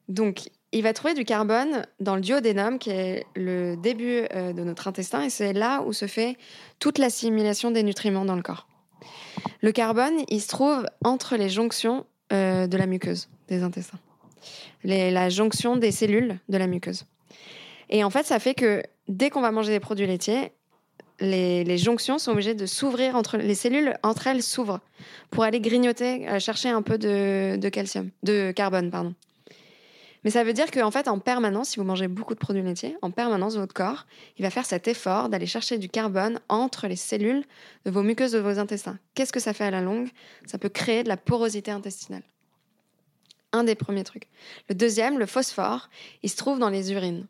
Donc 0.08 0.50
il 0.76 0.84
va 0.84 0.94
trouver 0.94 1.14
du 1.14 1.26
carbone 1.26 1.86
dans 2.00 2.16
le 2.16 2.22
duodénum, 2.22 2.80
qui 2.80 2.90
est 2.90 3.26
le 3.36 3.76
début 3.76 4.24
euh, 4.34 4.54
de 4.54 4.64
notre 4.64 4.88
intestin, 4.88 5.24
et 5.24 5.30
c'est 5.30 5.54
là 5.54 5.82
où 5.82 5.94
se 5.94 6.06
fait 6.06 6.38
toute 6.80 6.98
l'assimilation 6.98 7.72
des 7.72 7.82
nutriments 7.82 8.26
dans 8.26 8.36
le 8.36 8.42
corps. 8.42 8.68
Le 9.62 9.72
carbone, 9.72 10.14
il 10.30 10.42
se 10.42 10.48
trouve 10.48 10.86
entre 11.04 11.38
les 11.38 11.50
jonctions 11.50 12.06
euh, 12.34 12.68
de 12.68 12.78
la 12.78 12.88
muqueuse 12.88 13.30
des 13.48 13.64
intestins, 13.64 14.00
la 14.84 15.30
jonction 15.30 15.78
des 15.78 15.92
cellules 15.92 16.40
de 16.50 16.58
la 16.58 16.68
muqueuse. 16.68 17.06
Et 17.90 18.04
en 18.04 18.10
fait, 18.10 18.26
ça 18.26 18.40
fait 18.40 18.54
que 18.54 18.84
dès 19.08 19.30
qu'on 19.30 19.42
va 19.42 19.52
manger 19.52 19.72
des 19.72 19.80
produits 19.80 20.08
laitiers, 20.08 20.52
les, 21.20 21.78
jonctions 21.78 22.18
sont 22.18 22.32
obligées 22.32 22.56
de 22.56 22.66
s'ouvrir 22.66 23.16
entre 23.16 23.38
les 23.38 23.56
cellules 23.56 23.96
entre 24.04 24.28
elles 24.28 24.44
s'ouvrent 24.44 24.82
pour 25.32 25.44
aller 25.44 25.62
grignoter, 25.62 26.28
euh, 26.28 26.40
chercher 26.40 26.70
un 26.70 26.82
peu 26.82 26.98
de, 26.98 27.70
calcium, 27.70 28.10
de 28.24 28.52
carbone, 28.52 28.92
pardon. 28.92 29.14
Mais 30.26 30.32
ça 30.32 30.44
veut 30.44 30.54
dire 30.54 30.72
qu'en 30.72 30.90
fait, 30.90 31.08
en 31.08 31.20
permanence, 31.20 31.70
si 31.70 31.76
vous 31.78 31.86
mangez 31.86 32.08
beaucoup 32.08 32.34
de 32.34 32.40
produits 32.40 32.64
laitiers, 32.64 32.98
en 33.04 33.12
permanence, 33.12 33.58
votre 33.58 33.76
corps, 33.76 34.08
il 34.40 34.42
va 34.42 34.50
faire 34.50 34.66
cet 34.66 34.88
effort 34.88 35.30
d'aller 35.30 35.46
chercher 35.46 35.78
du 35.78 35.88
carbone 35.88 36.40
entre 36.50 36.88
les 36.88 36.96
cellules 36.96 37.46
de 37.86 37.92
vos 37.92 38.02
muqueuses 38.02 38.32
de 38.32 38.40
vos 38.40 38.58
intestins. 38.58 38.98
Qu'est-ce 39.14 39.32
que 39.32 39.40
ça 39.40 39.54
fait 39.54 39.66
à 39.66 39.70
la 39.70 39.82
longue? 39.82 40.10
Ça 40.48 40.58
peut 40.58 40.70
créer 40.70 41.04
de 41.04 41.10
la 41.10 41.16
porosité 41.16 41.70
intestinale. 41.70 42.24
Un 43.52 43.64
des 43.64 43.76
premiers 43.76 44.04
trucs. 44.04 44.28
Le 44.68 44.74
deuxième, 44.74 45.20
le 45.20 45.28
phosphore, 45.28 45.90
il 46.24 46.30
se 46.32 46.38
trouve 46.38 46.58
dans 46.58 46.70
les 46.70 46.92
urines. 46.92 47.28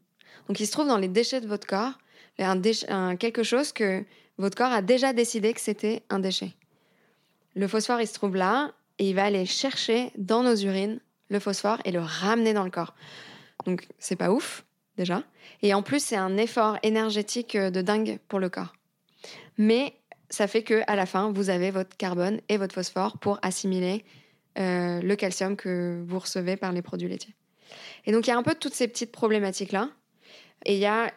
Donc 0.47 0.61
il 0.61 0.65
se 0.65 0.71
trouve 0.71 0.87
dans 0.87 0.97
les 0.97 1.09
déchets 1.09 1.41
de 1.41 1.47
votre 1.47 1.67
corps, 1.67 1.99
un, 2.39 3.15
quelque 3.17 3.43
chose 3.43 3.73
que 3.73 4.05
votre 4.37 4.55
corps 4.55 4.71
a 4.71 4.81
déjà 4.81 5.11
décidé 5.11 5.53
que 5.53 5.59
c'était 5.59 6.03
un 6.09 6.19
déchet. 6.19 6.53
Le 7.55 7.67
phosphore, 7.67 7.99
il 7.99 8.07
se 8.07 8.13
trouve 8.13 8.37
là 8.37 8.71
et 8.99 9.09
il 9.09 9.15
va 9.15 9.25
aller 9.25 9.45
chercher 9.45 10.11
dans 10.17 10.43
nos 10.43 10.55
urines 10.55 11.01
le 11.29 11.39
phosphore 11.39 11.79
et 11.85 11.91
le 11.91 11.99
ramener 12.01 12.53
dans 12.53 12.63
le 12.63 12.71
corps. 12.71 12.95
Donc 13.65 13.87
c'est 13.99 14.15
pas 14.15 14.31
ouf 14.31 14.65
déjà. 14.97 15.23
Et 15.61 15.73
en 15.73 15.81
plus, 15.81 16.03
c'est 16.03 16.15
un 16.15 16.37
effort 16.37 16.77
énergétique 16.83 17.55
euh, 17.55 17.69
de 17.69 17.81
dingue 17.81 18.19
pour 18.27 18.39
le 18.39 18.49
corps. 18.49 18.73
Mais 19.57 19.93
ça 20.29 20.47
fait 20.47 20.63
que 20.63 20.81
à 20.87 20.95
la 20.95 21.05
fin, 21.05 21.31
vous 21.31 21.49
avez 21.49 21.71
votre 21.71 21.95
carbone 21.97 22.41
et 22.49 22.57
votre 22.57 22.73
phosphore 22.73 23.17
pour 23.17 23.39
assimiler 23.41 24.05
euh, 24.57 25.01
le 25.01 25.15
calcium 25.15 25.55
que 25.55 26.03
vous 26.07 26.19
recevez 26.19 26.57
par 26.57 26.71
les 26.71 26.81
produits 26.81 27.09
laitiers. 27.09 27.35
Et 28.05 28.11
donc 28.11 28.27
il 28.27 28.29
y 28.29 28.33
a 28.33 28.37
un 28.37 28.43
peu 28.43 28.55
toutes 28.55 28.73
ces 28.73 28.87
petites 28.87 29.11
problématiques 29.11 29.71
là 29.71 29.89
et 30.65 30.75
il 30.75 30.79
y 30.79 30.85
a, 30.85 31.11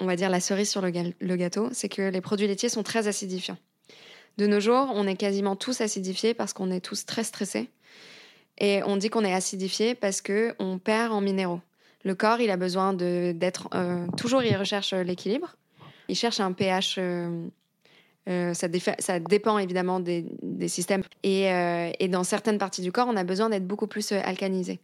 on 0.00 0.06
va 0.06 0.16
dire, 0.16 0.30
la 0.30 0.40
cerise 0.40 0.70
sur 0.70 0.80
le 0.82 1.36
gâteau, 1.36 1.68
c'est 1.72 1.88
que 1.88 2.02
les 2.02 2.20
produits 2.20 2.46
laitiers 2.46 2.68
sont 2.68 2.82
très 2.82 3.08
acidifiants. 3.08 3.58
De 4.38 4.46
nos 4.46 4.60
jours, 4.60 4.90
on 4.92 5.06
est 5.06 5.16
quasiment 5.16 5.56
tous 5.56 5.80
acidifiés 5.80 6.34
parce 6.34 6.52
qu'on 6.52 6.70
est 6.70 6.80
tous 6.80 7.06
très 7.06 7.24
stressés. 7.24 7.70
Et 8.58 8.82
on 8.84 8.96
dit 8.96 9.10
qu'on 9.10 9.24
est 9.24 9.34
acidifié 9.34 9.94
parce 9.94 10.22
qu'on 10.22 10.78
perd 10.82 11.12
en 11.12 11.20
minéraux. 11.20 11.60
Le 12.04 12.14
corps, 12.14 12.40
il 12.40 12.50
a 12.50 12.56
besoin 12.56 12.92
d'être... 12.92 13.68
Euh, 13.74 14.06
toujours, 14.16 14.42
il 14.42 14.56
recherche 14.56 14.92
l'équilibre. 14.92 15.56
Il 16.08 16.14
cherche 16.14 16.40
un 16.40 16.52
pH... 16.52 16.96
Euh, 16.98 17.46
euh, 18.28 18.54
ça, 18.54 18.68
dépend 19.20 19.58
évidemment 19.58 20.00
des, 20.00 20.24
systèmes. 20.66 21.02
Et, 21.22 21.44
et, 22.00 22.08
dans 22.08 22.24
certaines 22.24 22.58
parties 22.58 22.82
du 22.82 22.90
corps, 22.90 23.06
on 23.08 23.16
a 23.16 23.22
besoin 23.22 23.50
d'être 23.50 23.66
beaucoup 23.66 23.86
plus 23.86 24.10
alcanisé. 24.10 24.80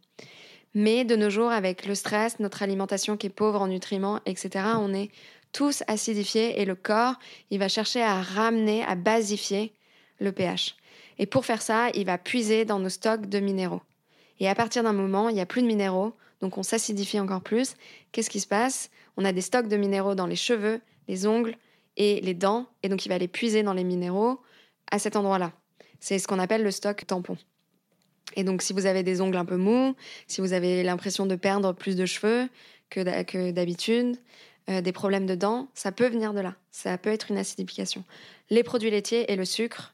Mais 0.75 1.05
de 1.05 1.17
nos 1.17 1.29
jours, 1.29 1.51
avec 1.51 1.87
le 1.87 1.95
stress, 1.95 2.39
notre 2.39 2.63
alimentation 2.63 3.17
qui 3.17 3.27
est 3.27 3.31
pauvre 3.31 3.61
en 3.61 3.67
nutriments, 3.67 4.21
etc., 4.27 4.65
on 4.79 4.95
est 4.95 5.11
tous 5.53 5.83
acidifiés 5.87 6.61
et 6.61 6.65
le 6.65 6.75
corps, 6.75 7.15
il 7.51 7.59
va 7.59 7.69
chercher 7.69 8.03
à 8.03 8.21
ramener, 8.23 8.85
à 8.85 8.95
basifier 8.95 9.73
le 10.19 10.33
pH. 10.33 10.77
Et 11.19 11.27
pour 11.27 11.45
faire 11.45 11.63
ça, 11.63 11.91
il 11.95 12.07
va 12.07 12.19
puiser 12.19 12.65
dans 12.65 12.79
nos 12.79 12.89
stocks 12.89 13.27
de 13.27 13.41
minéraux. 13.41 13.83
Et 14.41 14.49
à 14.49 14.55
partir 14.55 14.83
d'un 14.83 14.93
moment, 14.93 15.29
il 15.29 15.35
n'y 15.35 15.41
a 15.41 15.47
plus 15.47 15.63
de 15.63 15.67
minéraux, 15.67 16.15
donc 16.41 16.59
on 16.59 16.63
s'acidifie 16.63 17.21
encore 17.21 17.43
plus. 17.43 17.75
Qu'est-ce 18.11 18.31
qui 18.31 18.41
se 18.41 18.47
passe? 18.47 18.91
On 19.17 19.25
a 19.25 19.33
des 19.33 19.41
stocks 19.41 19.69
de 19.69 19.77
minéraux 19.77 20.15
dans 20.15 20.27
les 20.27 20.37
cheveux, 20.37 20.81
les 21.09 21.27
ongles 21.27 21.57
et 21.97 22.21
les 22.21 22.35
dents, 22.35 22.67
et 22.83 22.89
donc 22.89 23.07
il 23.07 23.09
va 23.09 23.19
les 23.19 23.29
puiser 23.29 23.63
dans 23.63 23.75
les 23.75 23.85
minéraux 23.85 24.41
à 24.91 24.99
cet 24.99 25.17
endroit-là. 25.17 25.53
C'est 26.01 26.19
ce 26.19 26.27
qu'on 26.27 26.39
appelle 26.39 26.63
le 26.63 26.71
stock 26.71 27.07
tampon. 27.07 27.37
Et 28.35 28.45
donc, 28.45 28.63
si 28.63 28.73
vous 28.73 28.87
avez 28.87 29.03
des 29.03 29.21
ongles 29.21 29.37
un 29.37 29.45
peu 29.45 29.57
mous, 29.57 29.95
si 30.27 30.41
vous 30.41 30.53
avez 30.53 30.83
l'impression 30.83 31.27
de 31.27 31.37
perdre 31.37 31.73
plus 31.73 31.97
de 31.97 32.07
cheveux 32.07 32.49
que 32.89 33.51
d'habitude, 33.51 34.17
euh, 34.69 34.81
des 34.81 34.93
problèmes 34.93 35.27
de 35.27 35.35
dents, 35.35 35.69
ça 35.75 35.93
peut 35.93 36.09
venir 36.09 36.33
de 36.35 36.41
là. 36.41 36.55
Ça 36.71 36.97
peut 36.99 37.11
être 37.11 37.31
une 37.31 37.39
acidification. 37.39 38.05
Les 38.49 38.63
produits 38.63 38.91
laitiers 38.91 39.31
et 39.31 39.37
le 39.37 39.45
sucre, 39.45 39.92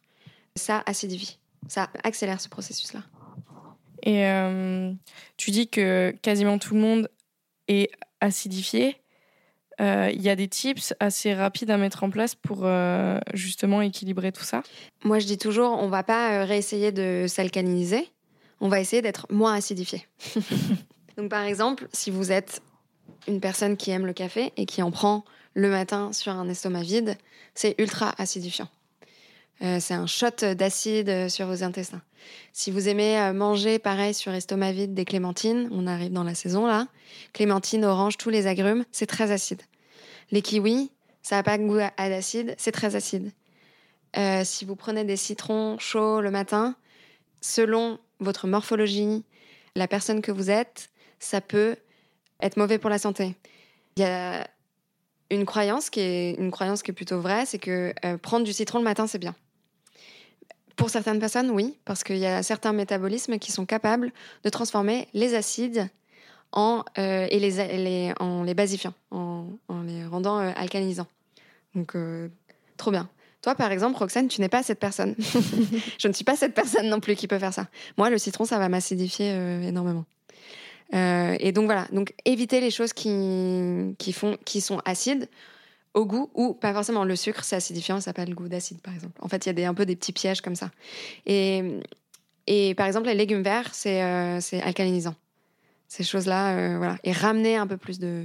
ça 0.59 0.83
acidifie. 0.87 1.38
Ça 1.66 1.88
accélère 2.05 2.40
ce 2.40 2.49
processus-là. 2.49 3.01
Et 4.03 4.27
euh, 4.27 4.92
tu 5.37 5.51
dis 5.51 5.68
que 5.68 6.14
quasiment 6.23 6.59
tout 6.59 6.75
le 6.75 6.81
monde 6.81 7.11
est 7.66 7.90
acidifié. 8.21 8.97
Euh, 9.81 10.11
il 10.12 10.23
y 10.23 10.29
a 10.29 10.37
des 10.37 10.49
tips 10.49 10.94
assez 11.01 11.35
rapides 11.35 11.71
à 11.71 11.77
mettre 11.77 12.05
en 12.05 12.11
place 12.11 12.35
pour 12.35 12.68
justement 13.35 13.81
équilibrer 13.81 14.33
tout 14.33 14.44
ça? 14.44 14.62
Moi, 15.05 15.18
je 15.18 15.27
dis 15.27 15.38
toujours, 15.38 15.73
on 15.73 15.88
va 15.88 16.03
pas 16.03 16.44
réessayer 16.44 16.92
de 16.92 17.27
s'alcaliniser 17.29 18.09
on 18.61 18.68
va 18.68 18.81
essayer 18.81 19.03
d'être 19.03 19.27
moins 19.31 19.55
acidifié. 19.55 20.07
Donc 21.16 21.31
par 21.31 21.42
exemple, 21.42 21.88
si 21.92 22.11
vous 22.11 22.33
êtes 22.33 22.62
une 23.27 23.40
personne 23.40 23.77
qui 23.77 23.90
aime 23.90 24.07
le 24.07 24.12
café 24.12 24.53
et 24.57 24.66
qui 24.66 24.83
en 24.83 24.90
prend 24.90 25.25
le 25.55 25.71
matin 25.71 26.12
sur 26.12 26.33
un 26.33 26.49
estomac 26.49 26.83
vide, 26.83 27.16
c'est 27.55 27.75
ultra 27.79 28.14
acidifiant. 28.18 28.68
Euh, 29.62 29.79
c'est 29.81 29.94
un 29.94 30.07
shot 30.07 30.55
d'acide 30.55 31.29
sur 31.29 31.47
vos 31.47 31.62
intestins. 31.64 32.03
Si 32.53 32.71
vous 32.71 32.88
aimez 32.88 33.18
euh, 33.18 33.33
manger 33.33 33.79
pareil 33.79 34.14
sur 34.14 34.33
estomac 34.33 34.73
vide 34.73 34.94
des 34.94 35.05
clémentines, 35.05 35.68
on 35.73 35.87
arrive 35.87 36.12
dans 36.12 36.23
la 36.23 36.35
saison 36.35 36.66
là, 36.66 36.87
clémentines, 37.33 37.85
oranges, 37.85 38.16
tous 38.16 38.31
les 38.31 38.47
agrumes, 38.47 38.85
c'est 38.92 39.07
très 39.07 39.33
acide. 39.33 39.62
Les 40.31 40.42
kiwis, 40.42 40.92
ça 41.23 41.37
n'a 41.37 41.42
pas 41.42 41.59
goût 41.59 41.79
à 41.79 42.09
l'acide, 42.09 42.55
c'est 42.59 42.73
très 42.73 42.94
acide. 42.94 43.33
Euh, 44.16 44.42
si 44.44 44.64
vous 44.64 44.77
prenez 44.77 45.05
des 45.05 45.16
citrons 45.16 45.77
chauds 45.79 46.21
le 46.21 46.31
matin, 46.31 46.77
selon 47.40 47.99
votre 48.21 48.47
morphologie, 48.47 49.25
la 49.75 49.88
personne 49.88 50.23
que 50.23 50.33
vous 50.33 50.51
êtes, 50.51 50.90
ça 51.18 51.40
peut 51.40 51.77
être 52.41 52.57
mauvais 52.57 52.78
pour 52.78 52.91
la 52.91 52.99
santé. 52.99 53.35
Il 53.97 54.03
y 54.03 54.07
a 54.07 54.47
une 55.30 55.45
croyance 55.45 55.91
qui 55.91 56.01
est 56.01 56.35
une 56.39 56.51
croyance 56.51 56.82
qui 56.82 56.93
est 56.93 56.95
plutôt 56.95 57.20
vraie, 57.20 57.45
c'est 57.45 57.59
que 57.59 57.93
prendre 58.18 58.45
du 58.45 58.53
citron 58.53 58.78
le 58.78 58.85
matin 58.85 59.07
c'est 59.07 59.18
bien. 59.18 59.35
Pour 60.79 60.89
certaines 60.89 61.18
personnes, 61.18 61.51
oui, 61.51 61.76
parce 61.85 62.03
qu'il 62.03 62.16
y 62.16 62.26
a 62.26 62.43
certains 62.43 62.72
métabolismes 62.72 63.39
qui 63.39 63.53
sont 63.53 63.66
capables 63.66 64.11
de 64.45 64.49
transformer 64.49 65.09
les 65.12 65.35
acides 65.35 65.91
en 66.53 66.85
euh, 66.97 67.26
et 67.31 67.39
les, 67.39 68.14
en 68.18 68.43
les 68.45 68.55
basifiant, 68.55 68.95
en, 69.11 69.51
les 69.85 70.07
rendant 70.07 70.39
euh, 70.39 70.51
alcalinisants. 70.57 71.09
Donc 71.74 71.95
trop 72.79 72.91
bien. 72.91 73.11
Toi, 73.43 73.55
par 73.55 73.70
exemple, 73.70 73.99
Roxane, 73.99 74.29
tu 74.29 74.41
n'es 74.41 74.49
pas 74.49 74.62
cette 74.62 74.81
personne. 74.81 75.14
je 75.99 76.09
ne 76.09 76.12
suis 76.12 76.24
pas 76.24 76.35
cette 76.35 76.55
personne 76.55 76.89
non 76.89 76.99
plus 76.99 77.14
qui 77.14 77.29
peut 77.29 77.39
faire 77.39 77.55
ça. 77.55 77.68
Moi, 77.97 78.11
le 78.11 78.18
citron, 78.18 78.45
ça 78.45 78.59
va 78.59 78.68
m'acidifier 78.68 79.31
euh, 79.33 79.62
énormément. 79.62 80.05
Euh, 80.95 81.37
et 81.39 81.53
donc 81.53 81.66
voilà, 81.66 81.87
donc 81.93 82.14
éviter 82.24 82.61
les 82.61 82.70
choses 82.70 82.93
qui, 82.93 83.95
qui, 83.99 84.12
font, 84.12 84.39
qui 84.45 84.61
sont 84.61 84.81
acides 84.85 85.29
au 85.95 86.05
goût 86.07 86.30
ou 86.34 86.55
pas 86.55 86.72
forcément. 86.72 87.05
Le 87.05 87.16
sucre, 87.16 87.45
c'est 87.45 87.57
acidifiant, 87.57 88.01
ça 88.01 88.11
n'a 88.11 88.14
pas 88.14 88.24
le 88.24 88.34
goût 88.34 88.49
d'acide, 88.49 88.80
par 88.80 88.95
exemple. 88.95 89.18
En 89.20 89.28
fait, 89.28 89.47
il 89.47 89.49
y 89.49 89.51
a 89.51 89.55
des, 89.55 89.64
un 89.64 89.74
peu 89.74 89.86
des 89.86 89.97
petits 89.97 90.12
pièges 90.12 90.41
comme 90.41 90.55
ça. 90.55 90.70
Et, 91.26 91.80
et 92.47 92.74
par 92.74 92.86
exemple, 92.86 93.07
les 93.07 93.14
légumes 93.14 93.43
verts, 93.43 93.74
c'est 93.74 94.03
euh, 94.03 94.39
alcalinisant. 94.62 95.14
ces 95.89 96.05
choses-là, 96.05 96.76
voilà, 96.78 96.97
et 97.05 97.12
ramener 97.12 97.57
un 97.57 97.66
peu 97.66 97.76
plus 97.76 97.99
de, 97.99 98.24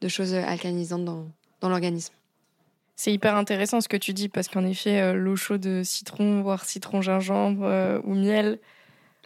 de 0.00 0.08
choses 0.08 0.34
alcalinisantes 0.34 1.04
dans, 1.04 1.26
dans 1.60 1.68
l'organisme. 1.68 2.14
C'est 2.96 3.12
hyper 3.12 3.36
intéressant 3.36 3.82
ce 3.82 3.88
que 3.88 3.98
tu 3.98 4.14
dis 4.14 4.30
parce 4.30 4.48
qu'en 4.48 4.64
effet, 4.64 5.12
l'eau 5.12 5.36
chaude 5.36 5.82
citron, 5.84 6.40
voire 6.40 6.64
citron 6.64 7.02
gingembre 7.02 8.00
ou 8.04 8.14
miel, 8.14 8.58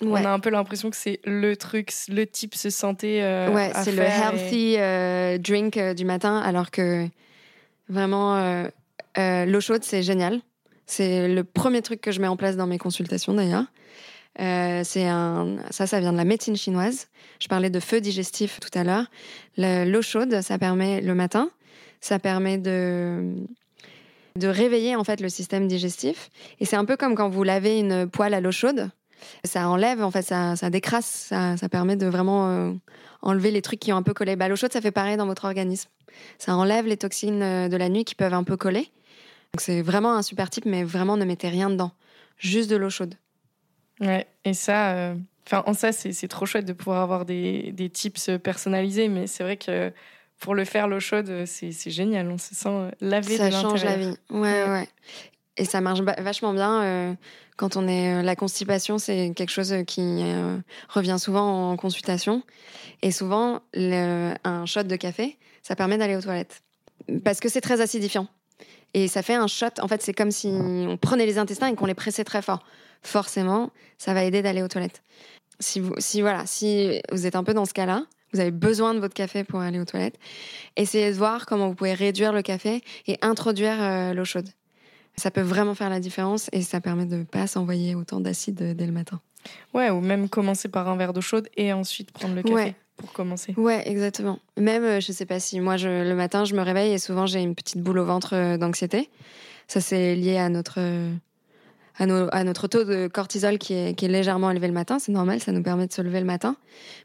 on 0.03 0.15
a 0.17 0.31
un 0.31 0.41
peu 0.41 0.51
l'impression 0.51 0.91
que 0.91 0.97
c'est 0.97 1.21
le 1.25 1.57
truc, 1.57 1.93
le 2.09 2.27
type 2.27 2.57
se 2.57 2.69
santé. 2.71 3.21
ouais, 3.21 3.71
c'est 3.85 3.93
le 3.93 4.03
healthy 4.03 4.77
drink 5.41 5.79
du 5.95 6.05
matin, 6.05 6.39
alors 6.39 6.73
que 6.73 7.07
vraiment 7.91 8.65
l'eau 9.17 9.61
chaude 9.61 9.85
c'est 9.85 10.03
génial. 10.03 10.41
C'est 10.87 11.29
le 11.29 11.45
premier 11.45 11.83
truc 11.83 12.01
que 12.01 12.11
je 12.11 12.21
mets 12.21 12.27
en 12.27 12.37
place 12.37 12.57
dans 12.57 12.67
mes 12.67 12.79
consultations 12.79 13.33
d'ailleurs. 13.33 13.67
Euh, 14.41 14.83
un, 14.97 15.57
ça, 15.71 15.87
ça 15.87 16.01
vient 16.01 16.13
de 16.13 16.17
la 16.17 16.25
médecine 16.25 16.57
chinoise. 16.57 17.09
Je 17.41 17.49
parlais 17.49 17.71
de 17.71 17.81
feu 17.81 18.01
digestif 18.01 18.59
tout 18.61 18.77
à 18.79 18.85
l'heure. 18.85 19.07
L'eau 19.57 20.03
chaude, 20.03 20.41
ça 20.41 20.59
permet 20.59 21.01
le 21.01 21.15
matin, 21.15 21.51
ça 22.01 22.19
permet 22.19 22.59
de 22.59 23.35
de 24.37 24.47
réveiller 24.47 24.95
en 24.95 25.03
fait 25.03 25.21
le 25.21 25.29
système 25.29 25.67
digestif. 25.67 26.31
Et 26.61 26.65
c'est 26.65 26.77
un 26.77 26.85
peu 26.85 26.97
comme 26.97 27.15
quand 27.15 27.29
vous 27.29 27.43
lavez 27.43 27.79
une 27.79 28.09
poêle 28.09 28.35
à 28.35 28.41
l'eau 28.41 28.53
chaude. 28.53 28.91
Ça 29.45 29.69
enlève, 29.69 30.03
en 30.03 30.11
fait, 30.11 30.23
ça, 30.23 30.57
ça 30.57 30.71
décrasse, 30.71 31.07
ça, 31.07 31.57
ça 31.57 31.69
permet 31.69 31.97
de 31.97 32.07
vraiment 32.07 32.49
euh, 32.51 32.73
enlever 33.23 33.51
les 33.51 33.63
trucs 33.63 33.81
qui 33.81 33.93
ont 33.93 33.97
un 33.97 34.03
peu 34.03 34.15
collé. 34.15 34.37
Bah, 34.37 34.49
l'eau 34.49 34.57
chaude, 34.57 34.73
ça 34.73 34.81
fait 34.81 34.91
pareil 34.91 35.17
dans 35.17 35.27
votre 35.27 35.45
organisme. 35.45 35.89
Ça 36.39 36.57
enlève 36.57 36.87
les 36.87 36.97
toxines 36.97 37.43
euh, 37.43 37.69
de 37.69 37.77
la 37.77 37.89
nuit 37.89 38.05
qui 38.05 38.15
peuvent 38.15 38.35
un 38.35 38.45
peu 38.45 38.57
coller. 38.57 38.91
Donc 39.53 39.61
c'est 39.61 39.83
vraiment 39.83 40.15
un 40.15 40.23
super 40.23 40.49
type, 40.51 40.65
mais 40.65 40.85
vraiment 40.85 41.17
ne 41.17 41.25
mettez 41.25 41.49
rien 41.49 41.71
dedans, 41.71 41.91
juste 42.39 42.71
de 42.71 42.77
l'eau 42.77 42.91
chaude. 42.91 43.15
Ouais, 44.01 44.27
et 44.45 44.55
ça, 44.55 44.93
euh, 44.93 45.15
enfin 45.47 45.63
en 45.67 45.75
ça 45.75 45.91
c'est 45.93 46.29
trop 46.29 46.47
chouette 46.47 46.65
de 46.65 46.73
pouvoir 46.73 47.03
avoir 47.03 47.25
des, 47.25 47.73
des 47.73 47.91
tips 47.91 48.31
personnalisés, 48.43 49.09
mais 49.09 49.27
c'est 49.27 49.43
vrai 49.43 49.57
que 49.57 49.93
pour 50.39 50.55
le 50.55 50.65
faire 50.65 50.87
l'eau 50.89 51.01
chaude, 51.01 51.45
c'est 51.47 51.91
génial, 51.91 52.31
on 52.31 52.39
se 52.39 52.55
sent 52.55 52.91
lavé 53.01 53.37
ça 53.37 53.51
change 53.51 53.85
la 53.85 53.97
vie. 53.97 54.15
Ouais, 54.31 54.65
ouais. 54.69 54.89
Et 55.61 55.67
ça 55.67 55.83
marche 55.83 56.01
vachement 56.01 56.55
bien 56.55 56.83
euh, 56.83 57.15
quand 57.59 57.77
on 57.77 57.87
est 57.87 58.23
la 58.23 58.35
constipation, 58.35 58.99
c'est 58.99 59.35
quelque 59.37 59.51
chose 59.51 59.75
qui 59.87 60.25
revient 60.89 61.17
souvent 61.19 61.71
en 61.71 61.77
consultation. 61.77 62.43
Et 63.03 63.11
souvent, 63.11 63.61
un 63.75 64.65
shot 64.65 64.85
de 64.85 64.97
café, 64.97 65.37
ça 65.63 65.77
permet 65.77 65.99
d'aller 65.99 66.17
aux 66.17 66.23
toilettes 66.23 66.63
parce 67.23 67.41
que 67.41 67.51
c'est 67.51 67.61
très 67.61 67.83
acidifiant. 67.83 68.29
Et 68.95 69.09
ça 69.09 69.23
fait 69.23 69.35
un 69.35 69.47
shot. 69.47 69.67
En 69.81 69.89
fait, 69.89 70.03
c'est 70.03 70.15
comme 70.15 70.31
si 70.31 70.49
on 70.49 70.97
prenait 70.97 71.27
les 71.27 71.37
intestins 71.37 71.69
et 71.69 71.75
qu'on 71.75 71.87
les 71.87 71.95
pressait 71.95 72.25
très 72.25 72.41
fort. 72.41 72.65
Forcément, 73.03 73.71
ça 73.99 74.15
va 74.15 74.25
aider 74.25 74.43
d'aller 74.43 74.63
aux 74.63 74.69
toilettes. 74.69 75.03
Si 75.59 75.81
vous, 75.81 75.95
si 75.99 76.23
voilà, 76.23 76.47
si 76.47 77.01
vous 77.13 77.27
êtes 77.27 77.37
un 77.37 77.45
peu 77.45 77.53
dans 77.55 77.67
ce 77.67 77.75
cas-là, 77.75 78.05
vous 78.33 78.41
avez 78.41 78.51
besoin 78.51 78.95
de 78.95 79.01
votre 79.01 79.15
café 79.15 79.45
pour 79.45 79.61
aller 79.61 79.79
aux 79.79 79.85
toilettes, 79.85 80.19
essayez 80.77 81.11
de 81.11 81.17
voir 81.17 81.47
comment 81.47 81.69
vous 81.69 81.75
pouvez 81.75 81.95
réduire 81.95 82.33
le 82.33 82.43
café 82.43 82.83
et 83.07 83.19
introduire 83.23 83.83
euh, 83.83 84.15
l'eau 84.15 84.25
chaude. 84.25 84.49
Ça 85.21 85.31
peut 85.31 85.43
vraiment 85.43 85.75
faire 85.75 85.91
la 85.91 86.01
différence 86.01 86.49
et 86.53 86.63
ça 86.63 86.81
permet 86.81 87.05
de 87.05 87.17
ne 87.17 87.25
pas 87.25 87.47
s'envoyer 87.47 87.95
autant 87.95 88.21
d'acide 88.21 88.75
dès 88.75 88.87
le 88.87 88.93
matin. 88.93 89.21
Ouais, 89.75 89.91
ou 89.91 90.01
même 90.01 90.31
commencer 90.31 90.69
par 90.69 90.89
un 90.89 90.97
verre 90.97 91.13
d'eau 91.13 91.21
chaude 91.21 91.47
et 91.59 91.75
ensuite 91.75 92.11
prendre 92.11 92.35
le 92.35 92.43
café 92.43 92.75
pour 92.97 93.13
commencer. 93.13 93.53
Ouais, 93.59 93.87
exactement. 93.87 94.39
Même, 94.57 94.83
euh, 94.85 95.01
je 95.01 95.13
sais 95.13 95.27
pas 95.27 95.39
si 95.39 95.61
moi, 95.61 95.77
je, 95.77 95.89
le 95.89 96.15
matin, 96.15 96.47
je 96.47 96.55
me 96.55 96.63
réveille 96.63 96.93
et 96.93 96.99
souvent 96.99 97.27
j'ai 97.27 97.41
une 97.41 97.55
petite 97.55 97.83
boule 97.83 97.99
au 97.99 98.05
ventre 98.07 98.35
euh, 98.35 98.57
d'anxiété. 98.57 99.11
Ça, 99.69 99.83
c'est 99.83 100.15
lié 100.15 100.39
à 100.39 100.49
notre, 100.49 100.79
euh, 100.79 101.13
à, 101.99 102.05
à, 102.05 102.45
notre 102.45 102.67
taux 102.67 102.85
de 102.85 103.09
cortisol 103.09 103.59
qui 103.59 103.75
est, 103.75 103.95
qui 103.95 104.07
est 104.07 104.09
légèrement 104.09 104.51
élevé 104.51 104.69
le 104.69 104.73
matin. 104.73 104.99
C'est 104.99 105.13
normal, 105.13 105.41
ça 105.41 105.53
nous 105.53 105.63
permet 105.63 105.87
de 105.87 105.93
se 105.93 106.01
lever 106.01 106.21
le 106.21 106.27
matin. 106.27 106.57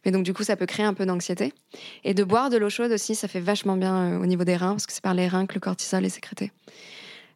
Mais 0.06 0.12
donc, 0.12 0.24
du 0.24 0.34
coup, 0.34 0.44
ça 0.44 0.56
peut 0.56 0.66
créer 0.66 0.86
un 0.86 0.94
peu 0.94 1.06
d'anxiété. 1.06 1.54
Et 2.06 2.14
de 2.14 2.24
boire 2.24 2.50
de 2.50 2.56
l'eau 2.56 2.70
chaude 2.70 2.92
aussi, 2.92 3.14
ça 3.14 3.28
fait 3.28 3.42
vachement 3.42 3.76
bien 3.76 4.20
au 4.20 4.26
niveau 4.26 4.46
des 4.46 4.56
reins, 4.56 4.72
parce 4.72 4.86
que 4.86 4.94
c'est 4.94 5.04
par 5.04 5.14
les 5.14 5.28
reins 5.28 5.46
que 5.46 5.54
le 5.56 5.60
cortisol 5.60 6.06
est 6.06 6.10
sécrété. 6.10 6.52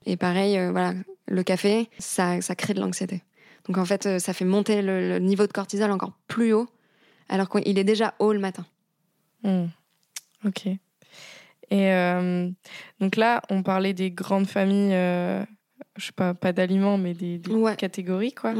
Et 0.05 0.17
pareil, 0.17 0.57
voilà, 0.71 0.93
le 1.27 1.43
café, 1.43 1.89
ça, 1.99 2.41
ça 2.41 2.55
crée 2.55 2.73
de 2.73 2.79
l'anxiété. 2.79 3.23
Donc 3.67 3.77
en 3.77 3.85
fait, 3.85 4.19
ça 4.19 4.33
fait 4.33 4.45
monter 4.45 4.81
le 4.81 5.19
niveau 5.19 5.45
de 5.45 5.51
cortisol 5.51 5.91
encore 5.91 6.13
plus 6.27 6.53
haut 6.53 6.69
alors 7.29 7.47
qu'il 7.47 7.77
est 7.77 7.83
déjà 7.83 8.15
haut 8.19 8.33
le 8.33 8.39
matin. 8.39 8.65
Hmm. 9.43 9.67
Ok. 10.43 10.65
Et 10.65 11.93
euh, 11.93 12.49
donc 12.99 13.15
là, 13.15 13.41
on 13.49 13.61
parlait 13.61 13.93
des 13.93 14.09
grandes 14.11 14.47
familles, 14.47 14.93
euh, 14.93 15.45
je 15.97 16.07
sais 16.07 16.11
pas, 16.11 16.33
pas 16.33 16.51
d'aliments, 16.51 16.97
mais 16.97 17.13
des, 17.13 17.39
catégories, 17.77 18.33
quoi. 18.33 18.53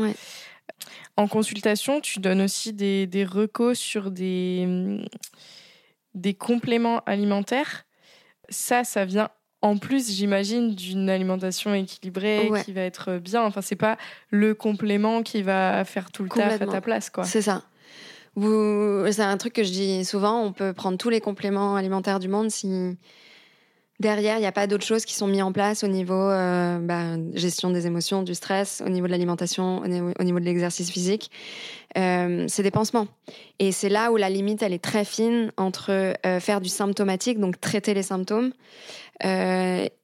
En 1.18 1.28
consultation, 1.28 2.00
tu 2.00 2.20
donnes 2.20 2.42
aussi 2.42 2.72
des, 2.72 3.08
des 3.08 3.26
recos 3.26 3.78
sur 3.78 4.12
des, 4.12 5.04
des 6.14 6.34
compléments 6.36 7.00
alimentaires. 7.06 7.86
Ça, 8.50 8.84
ça 8.84 9.06
vient 9.06 9.30
en 9.62 9.78
plus, 9.78 10.12
j'imagine, 10.12 10.74
d'une 10.74 11.10
alimentation 11.10 11.74
équilibrée 11.74 12.50
qui 12.66 12.72
va 12.74 12.82
être 12.82 13.18
bien. 13.18 13.44
Enfin, 13.44 13.62
c'est 13.62 13.76
pas 13.76 13.98
le 14.30 14.54
complément 14.54 15.22
qui 15.22 15.42
va 15.42 15.84
faire 15.86 16.12
tout 16.12 16.24
le 16.24 16.30
taf 16.30 16.62
à 16.62 16.66
ta 16.66 16.82
place, 16.82 17.10
quoi. 17.10 17.24
C'est 17.24 17.42
ça 17.42 17.64
c'est 19.12 19.22
un 19.22 19.38
truc 19.38 19.54
que 19.54 19.64
je 19.64 19.72
dis 19.72 20.06
souvent, 20.06 20.42
on 20.42 20.52
peut 20.52 20.74
prendre 20.74 20.98
tous 20.98 21.10
les 21.10 21.22
compléments 21.22 21.76
alimentaires 21.76 22.20
du 22.20 22.28
monde 22.28 22.50
si 22.50 22.98
derrière, 24.00 24.38
il 24.38 24.42
n'y 24.42 24.48
a 24.48 24.52
pas 24.52 24.68
d'autres 24.68 24.86
choses 24.86 25.06
qui 25.06 25.14
sont 25.14 25.28
mises 25.28 25.42
en 25.42 25.52
place 25.52 25.84
au 25.84 25.88
niveau 25.88 26.14
euh, 26.14 26.80
bah, 26.80 27.18
gestion 27.34 27.70
des 27.70 27.88
émotions, 27.88 28.24
du 28.24 28.34
stress, 28.34 28.82
au 28.86 28.90
niveau 28.90 29.08
de 29.08 29.12
l'alimentation, 29.12 29.82
au 29.82 29.88
niveau, 29.88 30.40
de 30.40 30.46
l'exercice 30.46 30.90
physique. 30.90 31.32
Euh, 31.98 32.46
c'est 32.48 32.64
des 32.64 32.72
pansements. 32.72 33.08
Et 33.60 33.72
c'est 33.72 33.90
là 33.90 34.12
où 34.12 34.18
la 34.18 34.30
limite, 34.30 34.64
elle 34.64 34.74
est 34.74 34.84
très 34.84 35.06
fine 35.06 35.52
entre 35.58 36.16
euh, 36.26 36.40
faire 36.40 36.62
du 36.62 36.70
symptomatique, 36.70 37.40
donc 37.40 37.60
traiter 37.60 37.94
les 37.94 38.04
symptômes, 38.04 38.54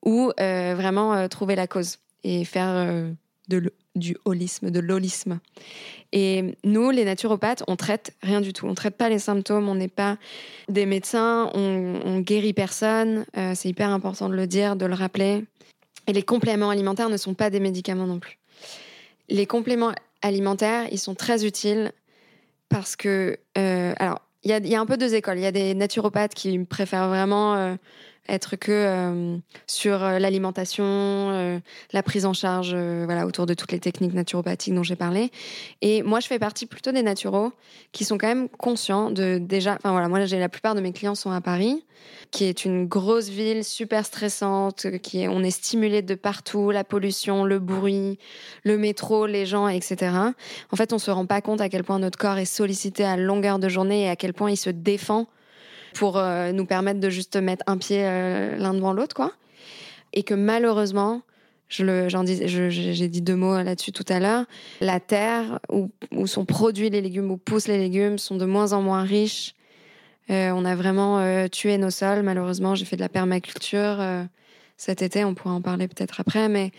ou 0.03 0.31
vraiment 0.37 1.27
trouver 1.29 1.55
la 1.55 1.67
cause 1.67 1.99
et 2.23 2.43
faire 2.43 3.15
du 3.47 4.17
holisme, 4.25 4.71
de 4.71 4.79
l'holisme. 4.79 5.39
Et 6.11 6.55
nous, 6.63 6.91
les 6.91 7.05
naturopathes, 7.05 7.63
on 7.67 7.75
traite 7.75 8.13
rien 8.21 8.41
du 8.41 8.53
tout. 8.53 8.67
On 8.67 8.73
traite 8.73 8.95
pas 8.95 9.09
les 9.09 9.19
symptômes, 9.19 9.67
on 9.69 9.75
n'est 9.75 9.87
pas 9.87 10.17
des 10.69 10.85
médecins, 10.85 11.49
on, 11.53 12.19
guérit 12.19 12.53
personne. 12.53 13.25
Euh, 13.37 13.53
c'est 13.55 13.69
hyper 13.69 13.89
important 13.89 14.29
de 14.29 14.35
le 14.35 14.47
dire, 14.47 14.75
de 14.75 14.85
le 14.85 14.93
rappeler. 14.93 15.43
Et 16.07 16.13
les 16.13 16.23
compléments 16.23 16.69
alimentaires 16.69 17.09
ne 17.09 17.17
sont 17.17 17.33
pas 17.33 17.49
des 17.49 17.59
médicaments 17.59 18.07
non 18.07 18.19
plus. 18.19 18.37
Les 19.29 19.45
compléments 19.45 19.91
alimentaires, 20.21 20.87
ils 20.91 20.99
sont 20.99 21.15
très 21.15 21.45
utiles 21.45 21.91
parce 22.69 22.95
que, 22.95 23.37
euh, 23.57 23.93
alors, 23.97 24.21
il 24.43 24.51
y 24.51 24.53
a, 24.53 24.59
y 24.59 24.75
a, 24.75 24.79
un 24.79 24.85
peu 24.85 24.97
deux 24.97 25.15
écoles. 25.15 25.39
Il 25.39 25.43
y 25.43 25.47
a 25.47 25.51
des 25.51 25.73
naturopathes 25.73 26.35
qui 26.35 26.57
préfèrent 26.59 27.09
vraiment 27.09 27.55
euh, 27.55 27.75
être 28.27 28.55
que 28.55 28.71
euh, 28.71 29.37
sur 29.67 30.03
euh, 30.03 30.19
l'alimentation, 30.19 30.83
euh, 30.85 31.59
la 31.93 32.03
prise 32.03 32.25
en 32.25 32.33
charge, 32.33 32.75
voilà, 32.75 33.25
autour 33.25 33.45
de 33.45 33.53
toutes 33.53 33.71
les 33.71 33.79
techniques 33.79 34.13
naturopathiques 34.13 34.73
dont 34.73 34.83
j'ai 34.83 34.95
parlé. 34.95 35.31
Et 35.81 36.03
moi, 36.03 36.19
je 36.19 36.27
fais 36.27 36.39
partie 36.39 36.65
plutôt 36.65 36.91
des 36.91 37.03
naturaux 37.03 37.53
qui 37.91 38.05
sont 38.05 38.17
quand 38.17 38.27
même 38.27 38.49
conscients 38.49 39.11
de 39.11 39.37
déjà. 39.37 39.75
Enfin 39.75 39.91
voilà, 39.91 40.07
moi, 40.07 40.25
j'ai 40.25 40.39
la 40.39 40.49
plupart 40.49 40.75
de 40.75 40.81
mes 40.81 40.91
clients 40.91 41.15
sont 41.15 41.31
à 41.31 41.41
Paris, 41.41 41.83
qui 42.31 42.45
est 42.45 42.65
une 42.65 42.85
grosse 42.85 43.29
ville 43.29 43.63
super 43.63 44.05
stressante, 44.05 44.87
qui 45.01 45.27
on 45.27 45.43
est 45.43 45.51
stimulé 45.51 46.01
de 46.01 46.15
partout, 46.15 46.71
la 46.71 46.83
pollution, 46.83 47.43
le 47.43 47.59
bruit, 47.59 48.17
le 48.63 48.77
métro, 48.77 49.25
les 49.25 49.45
gens, 49.45 49.67
etc. 49.67 50.11
En 50.71 50.75
fait, 50.75 50.93
on 50.93 50.99
se 50.99 51.11
rend 51.11 51.25
pas 51.25 51.41
compte 51.41 51.61
à 51.61 51.69
quel 51.69 51.83
point 51.83 51.99
notre 51.99 52.17
corps 52.17 52.37
est 52.37 52.45
sollicité 52.45 53.03
à 53.03 53.17
longueur 53.17 53.59
de 53.59 53.69
journée 53.69 54.05
et 54.05 54.09
à 54.09 54.15
quel 54.15 54.33
point 54.33 54.51
il 54.51 54.57
se 54.57 54.69
défend 54.69 55.27
pour 55.95 56.17
euh, 56.17 56.51
nous 56.51 56.65
permettre 56.65 56.99
de 56.99 57.09
juste 57.09 57.37
mettre 57.37 57.63
un 57.67 57.77
pied 57.77 58.01
euh, 58.03 58.57
l'un 58.57 58.73
devant 58.73 58.93
l'autre, 58.93 59.15
quoi. 59.15 59.31
Et 60.13 60.23
que 60.23 60.33
malheureusement, 60.33 61.21
j'ai 61.69 63.07
dit 63.07 63.21
deux 63.21 63.35
mots 63.35 63.55
là-dessus 63.63 63.91
tout 63.91 64.05
à 64.09 64.19
l'heure. 64.19 64.45
La 64.81 64.99
terre 64.99 65.59
où, 65.71 65.89
où, 66.11 66.27
sont 66.27 66.45
produits 66.45 66.89
les 66.89 67.01
légumes, 67.01 67.31
où 67.31 67.37
poussent 67.37 67.67
les 67.67 67.77
légumes, 67.77 68.17
sont 68.17 68.35
de 68.35 68.45
moins 68.45 68.73
en 68.73 68.81
moins 68.81 69.03
riches. 69.03 69.55
Euh, 70.29 70.51
on 70.51 70.65
a 70.65 70.75
vraiment 70.75 71.47
tué 71.49 71.77
nos 71.77 71.89
sols. 71.89 72.23
Malheureusement, 72.23 72.75
j'ai 72.75 72.85
fait 72.85 72.97
de 72.97 73.01
la 73.01 73.09
permaculture 73.09 73.97
cet 74.77 75.01
été. 75.01 75.25
On 75.25 75.33
pourra 75.33 75.53
en 75.53 75.61
parler 75.61 75.87
peut-être 75.87 76.19
après, 76.19 76.49
mais 76.49 76.71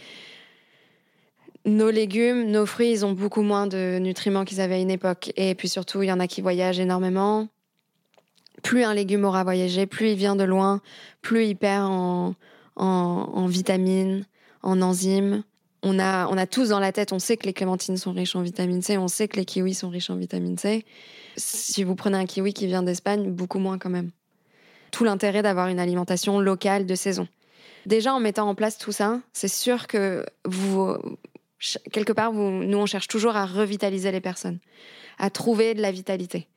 nos 1.64 1.90
légumes, 1.90 2.50
nos 2.50 2.64
fruits, 2.64 2.90
ils 2.90 3.04
ont 3.04 3.12
beaucoup 3.12 3.42
moins 3.42 3.66
de 3.66 3.98
nutriments 3.98 4.44
qu'ils 4.44 4.60
avaient 4.60 4.76
à 4.76 4.78
une 4.78 4.90
époque. 4.90 5.32
Et 5.36 5.54
puis 5.54 5.68
surtout, 5.68 6.02
il 6.02 6.06
y 6.06 6.12
en 6.12 6.20
a 6.20 6.26
qui 6.26 6.40
voyagent 6.40 6.80
énormément 6.80 7.48
plus 8.62 8.84
un 8.84 8.94
légume 8.94 9.24
aura 9.24 9.44
voyagé, 9.44 9.86
plus 9.86 10.10
il 10.10 10.16
vient 10.16 10.36
de 10.36 10.44
loin, 10.44 10.80
plus 11.22 11.46
il 11.46 11.56
perd 11.56 11.84
en, 11.84 12.34
en, 12.76 13.46
vitamines, 13.46 14.24
en 14.62 14.82
enzymes. 14.82 15.42
On 15.82 15.98
a, 15.98 16.26
on 16.28 16.36
a 16.36 16.46
tous 16.46 16.70
dans 16.70 16.80
la 16.80 16.92
tête, 16.92 17.12
on 17.12 17.18
sait 17.18 17.36
que 17.36 17.46
les 17.46 17.52
clémentines 17.52 17.96
sont 17.96 18.12
riches 18.12 18.34
en 18.34 18.42
vitamine 18.42 18.82
C, 18.82 18.98
on 18.98 19.08
sait 19.08 19.28
que 19.28 19.36
les 19.36 19.44
kiwis 19.44 19.74
sont 19.74 19.88
riches 19.88 20.10
en 20.10 20.16
vitamine 20.16 20.58
C. 20.58 20.84
Si 21.36 21.84
vous 21.84 21.94
prenez 21.94 22.16
un 22.16 22.26
kiwi 22.26 22.52
qui 22.52 22.66
vient 22.66 22.82
d'Espagne, 22.82 23.30
beaucoup 23.30 23.58
moins 23.58 23.78
quand 23.78 23.90
même. 23.90 24.10
Tout 24.90 25.04
l'intérêt 25.04 25.42
d'avoir 25.42 25.68
une 25.68 25.78
alimentation 25.78 26.40
locale 26.40 26.86
de 26.86 26.94
saison. 26.94 27.28
Déjà, 27.84 28.14
en 28.14 28.20
mettant 28.20 28.48
en 28.48 28.54
place 28.54 28.78
tout 28.78 28.90
ça, 28.90 29.20
c'est 29.32 29.48
sûr 29.48 29.86
que 29.86 30.24
vous, 30.44 30.96
quelque 31.92 32.12
part, 32.12 32.32
nous, 32.32 32.78
on 32.78 32.86
cherche 32.86 33.08
toujours 33.08 33.36
à 33.36 33.46
revitaliser 33.46 34.10
les 34.10 34.20
personnes, 34.20 34.58
à 35.18 35.30
trouver 35.30 35.74
de 35.74 35.82
la 35.82 35.92
vitalité. 35.92 36.48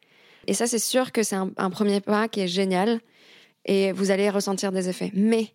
Et 0.49 0.55
ça, 0.55 0.65
c'est 0.65 0.79
sûr 0.79 1.11
que 1.11 1.21
c'est 1.21 1.35
un, 1.35 1.69
premier 1.69 2.01
pas 2.01 2.27
qui 2.27 2.39
est 2.39 2.47
génial 2.47 3.01
et 3.65 3.91
vous 3.91 4.09
allez 4.09 4.31
ressentir 4.31 4.71
des 4.71 4.89
effets. 4.89 5.11
Mais 5.13 5.53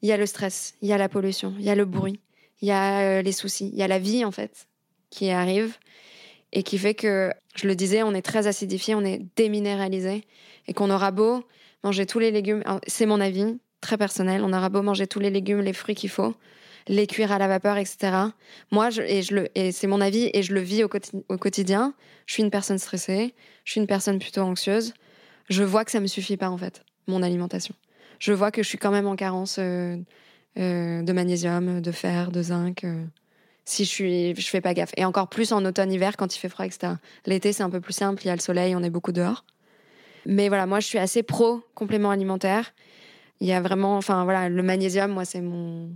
il 0.00 0.08
y 0.08 0.12
a 0.12 0.16
le 0.16 0.24
stress, 0.24 0.72
il 0.80 0.88
y 0.88 0.94
a 0.94 0.96
la 0.96 1.10
pollution, 1.10 1.52
il 1.58 1.66
y 1.66 1.68
a 1.68 1.74
le 1.74 1.84
bruit, 1.84 2.18
il 2.62 2.68
y 2.68 2.70
a 2.70 3.00
euh, 3.00 3.20
les 3.20 3.32
soucis, 3.32 3.68
il 3.70 3.78
y 3.78 3.82
a 3.82 3.88
la 3.88 3.98
vie 3.98 4.24
en 4.24 4.30
fait 4.30 4.68
qui 5.10 5.28
arrive 5.28 5.76
et 6.54 6.62
qui 6.62 6.78
fait 6.78 6.94
que, 6.94 7.30
je 7.54 7.66
le 7.66 7.76
disais, 7.76 8.02
on 8.02 8.14
est 8.14 8.22
très 8.22 8.46
acidifié, 8.46 8.94
on 8.94 9.04
est 9.04 9.20
déminéralisé 9.36 10.24
et 10.66 10.72
qu'on 10.72 10.90
aura 10.90 11.10
beau 11.10 11.44
manger 11.84 12.06
tous 12.06 12.20
les 12.20 12.30
légumes, 12.30 12.64
c'est 12.86 13.04
mon 13.04 13.20
avis 13.20 13.58
très 13.82 13.98
personnel, 13.98 14.40
on 14.42 14.54
aura 14.54 14.70
beau 14.70 14.80
manger 14.80 15.06
tous 15.06 15.20
les 15.20 15.30
légumes, 15.30 15.60
les 15.60 15.74
fruits 15.74 15.94
qu'il 15.94 16.08
faut, 16.08 16.34
les 16.88 17.06
cuire 17.06 17.32
à 17.32 17.38
la 17.38 17.48
vapeur, 17.48 17.76
etc. 17.76 18.12
Moi, 18.70 18.88
et, 19.06 19.72
c'est 19.72 19.86
mon 19.86 20.00
avis 20.00 20.30
et 20.32 20.42
je 20.42 20.54
le 20.54 20.60
vis 20.60 20.84
au 20.84 20.88
quotidien. 21.38 21.94
Je 22.24 22.34
suis 22.34 22.42
une 22.42 22.50
personne 22.50 22.78
stressée, 22.78 23.34
je 23.70 23.74
suis 23.74 23.80
une 23.80 23.86
personne 23.86 24.18
plutôt 24.18 24.40
anxieuse. 24.40 24.94
Je 25.48 25.62
vois 25.62 25.84
que 25.84 25.92
ça 25.92 26.00
me 26.00 26.08
suffit 26.08 26.36
pas 26.36 26.50
en 26.50 26.58
fait, 26.58 26.82
mon 27.06 27.22
alimentation. 27.22 27.72
Je 28.18 28.32
vois 28.32 28.50
que 28.50 28.64
je 28.64 28.68
suis 28.68 28.78
quand 28.78 28.90
même 28.90 29.06
en 29.06 29.14
carence 29.14 29.58
euh, 29.60 29.96
euh, 30.58 31.02
de 31.02 31.12
magnésium, 31.12 31.80
de 31.80 31.92
fer, 31.92 32.32
de 32.32 32.42
zinc. 32.42 32.82
euh, 32.82 33.04
si 33.64 33.84
je 33.84 33.88
suis, 33.88 34.34
je 34.34 34.48
fais 34.48 34.60
pas 34.60 34.74
gaffe. 34.74 34.90
Et 34.96 35.04
encore 35.04 35.28
plus 35.28 35.52
en 35.52 35.64
automne-hiver 35.64 36.16
quand 36.16 36.34
il 36.34 36.40
fait 36.40 36.48
froid, 36.48 36.66
etc. 36.66 36.94
L'été, 37.26 37.52
c'est 37.52 37.62
un 37.62 37.70
peu 37.70 37.80
plus 37.80 37.92
simple. 37.92 38.20
Il 38.24 38.26
y 38.26 38.30
a 38.30 38.34
le 38.34 38.40
soleil, 38.40 38.74
on 38.74 38.82
est 38.82 38.90
beaucoup 38.90 39.12
dehors. 39.12 39.44
Mais 40.26 40.48
voilà, 40.48 40.66
moi, 40.66 40.80
je 40.80 40.88
suis 40.88 40.98
assez 40.98 41.22
pro 41.22 41.62
complément 41.76 42.10
alimentaire. 42.10 42.72
Il 43.38 43.46
y 43.46 43.52
a 43.52 43.60
vraiment, 43.60 43.96
enfin 43.96 44.24
voilà, 44.24 44.48
le 44.48 44.62
magnésium, 44.64 45.12
moi, 45.12 45.24
c'est 45.24 45.42
mon, 45.42 45.90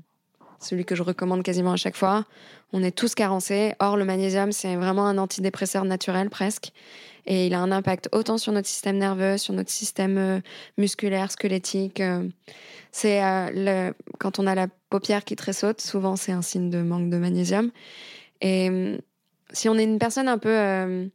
celui 0.65 0.85
que 0.85 0.95
je 0.95 1.03
recommande 1.03 1.43
quasiment 1.43 1.73
à 1.73 1.77
chaque 1.77 1.97
fois. 1.97 2.25
On 2.73 2.83
est 2.83 2.91
tous 2.91 3.15
carencés. 3.15 3.75
Or, 3.79 3.97
le 3.97 4.05
magnésium, 4.05 4.53
c'est 4.53 4.77
vraiment 4.77 5.07
un 5.07 5.19
antidépresseur 5.19 5.85
naturel 5.85 6.31
presque. 6.31 6.73
Et 7.27 7.47
il 7.47 7.55
a 7.55 7.61
un 7.61 7.73
impact 7.73 8.09
autant 8.13 8.37
sur 8.37 8.53
notre 8.53 8.69
système 8.69 8.99
nerveux, 8.99 9.39
sur 9.39 9.55
notre 9.55 9.71
système 9.71 10.19
euh, 10.19 10.41
musculaire, 10.77 11.31
squelettique. 11.31 12.01
euh. 12.01 12.29
C'est 12.93 13.25
euh, 13.25 13.93
quand 14.19 14.39
on 14.39 14.47
a 14.47 14.55
la 14.55 14.69
paupière 14.91 15.25
qui 15.25 15.35
tressaute, 15.35 15.81
souvent 15.81 16.15
c'est 16.17 16.33
un 16.33 16.43
signe 16.43 16.71
de 16.71 16.83
manque 16.83 17.11
de 17.11 17.17
magnésium. 17.17 17.71
Et 18.41 18.71
euh, 18.71 18.99
si 19.53 19.69
on 19.69 19.75
est 19.77 19.85
une 19.85 19.99
personne 19.99 20.29
un 20.29 20.39
peu 20.39 21.11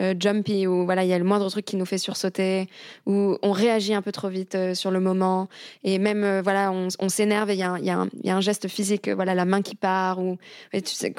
euh, 0.00 0.14
jumpy, 0.18 0.66
où 0.66 0.84
voilà, 0.84 1.04
il 1.04 1.08
y 1.08 1.12
a 1.12 1.18
le 1.18 1.24
moindre 1.24 1.48
truc 1.50 1.64
qui 1.64 1.76
nous 1.76 1.84
fait 1.84 1.98
sursauter, 1.98 2.68
où 3.06 3.36
on 3.42 3.52
réagit 3.52 3.92
un 3.92 4.00
peu 4.00 4.12
trop 4.12 4.28
vite 4.28 4.54
euh, 4.54 4.74
sur 4.74 4.90
le 4.90 4.98
moment, 4.98 5.48
et 5.84 5.98
même 5.98 6.24
euh, 6.24 6.40
voilà, 6.42 6.72
on, 6.72 7.08
s'énerve 7.08 7.50
et 7.50 7.54
il 7.54 7.58
y, 7.58 7.62
a 7.62 8.08
un- 8.34 8.40
geste 8.40 8.68
physique, 8.68 9.08
voilà, 9.08 9.34
la 9.34 9.44
main 9.44 9.60
qui 9.60 9.74
part, 9.74 10.18
ou 10.20 10.38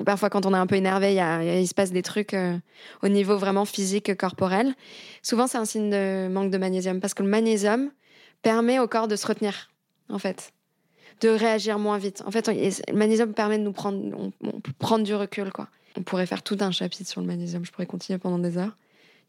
parfois 0.05 0.29
quand 0.29 0.45
on 0.45 0.53
est 0.53 0.57
un 0.57 0.65
peu 0.65 0.75
énervé, 0.75 1.13
il, 1.13 1.67
se 1.67 1.73
passe 1.73 1.91
des 1.91 2.01
trucs 2.01 2.35
au 3.03 3.07
niveau 3.07 3.37
vraiment 3.37 3.65
physique, 3.65 4.15
corporel. 4.17 4.73
Souvent, 5.21 5.47
c'est 5.47 5.57
un 5.57 5.65
signe 5.65 5.89
de 5.89 6.27
manque 6.27 6.49
de 6.49 6.57
magnésium, 6.57 6.99
parce 6.99 7.13
que 7.13 7.21
le 7.21 7.29
magnésium 7.29 7.91
permet 8.41 8.79
au 8.79 8.87
corps 8.87 9.07
de 9.07 9.15
se 9.15 9.27
retenir, 9.27 9.69
en 10.09 10.17
fait, 10.17 10.53
de 11.21 11.29
réagir 11.29 11.77
moins 11.77 11.99
vite. 11.99 12.23
En 12.25 12.31
fait, 12.31 12.47
le 12.47 12.97
magnésium 12.97 13.33
permet 13.33 13.59
de 13.59 13.63
nous 13.63 13.73
prendre, 13.73 14.31
prendre 14.79 15.03
du 15.03 15.13
recul, 15.13 15.51
quoi. 15.51 15.67
On 15.97 16.03
pourrait 16.03 16.25
faire 16.25 16.43
tout 16.43 16.57
un 16.61 16.71
chapitre 16.71 17.09
sur 17.09 17.21
le 17.21 17.27
magnésium. 17.27 17.65
Je 17.65 17.71
pourrais 17.71 17.85
continuer 17.85 18.19
pendant 18.19 18.39
des 18.39 18.57
heures. 18.57 18.77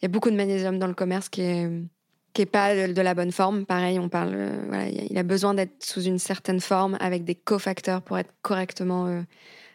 Il 0.01 0.05
y 0.05 0.07
a 0.07 0.09
beaucoup 0.09 0.31
de 0.31 0.37
magnésium 0.37 0.79
dans 0.79 0.87
le 0.87 0.95
commerce 0.95 1.29
qui 1.29 1.43
est 1.43 1.69
qui 2.33 2.43
est 2.43 2.47
pas 2.47 2.89
de, 2.89 3.03
la 3.03 3.15
bonne 3.15 3.31
forme. 3.31 3.67
Pareil, 3.67 3.99
on 3.99 4.09
parle, 4.09 4.33
euh, 4.33 4.65
voilà, 4.67 4.89
il 4.89 5.19
a- 5.19 5.23
besoin 5.23 5.53
d'être 5.53 5.85
sous 5.85 6.03
une 6.03 6.19
certaine 6.19 6.61
forme 6.61 6.97
avec 6.99 7.25
des 7.25 7.35
cofacteurs 7.35 8.01
pour 8.01 8.17
être 8.17 8.33
correctement 8.41 9.07
euh, 9.07 9.21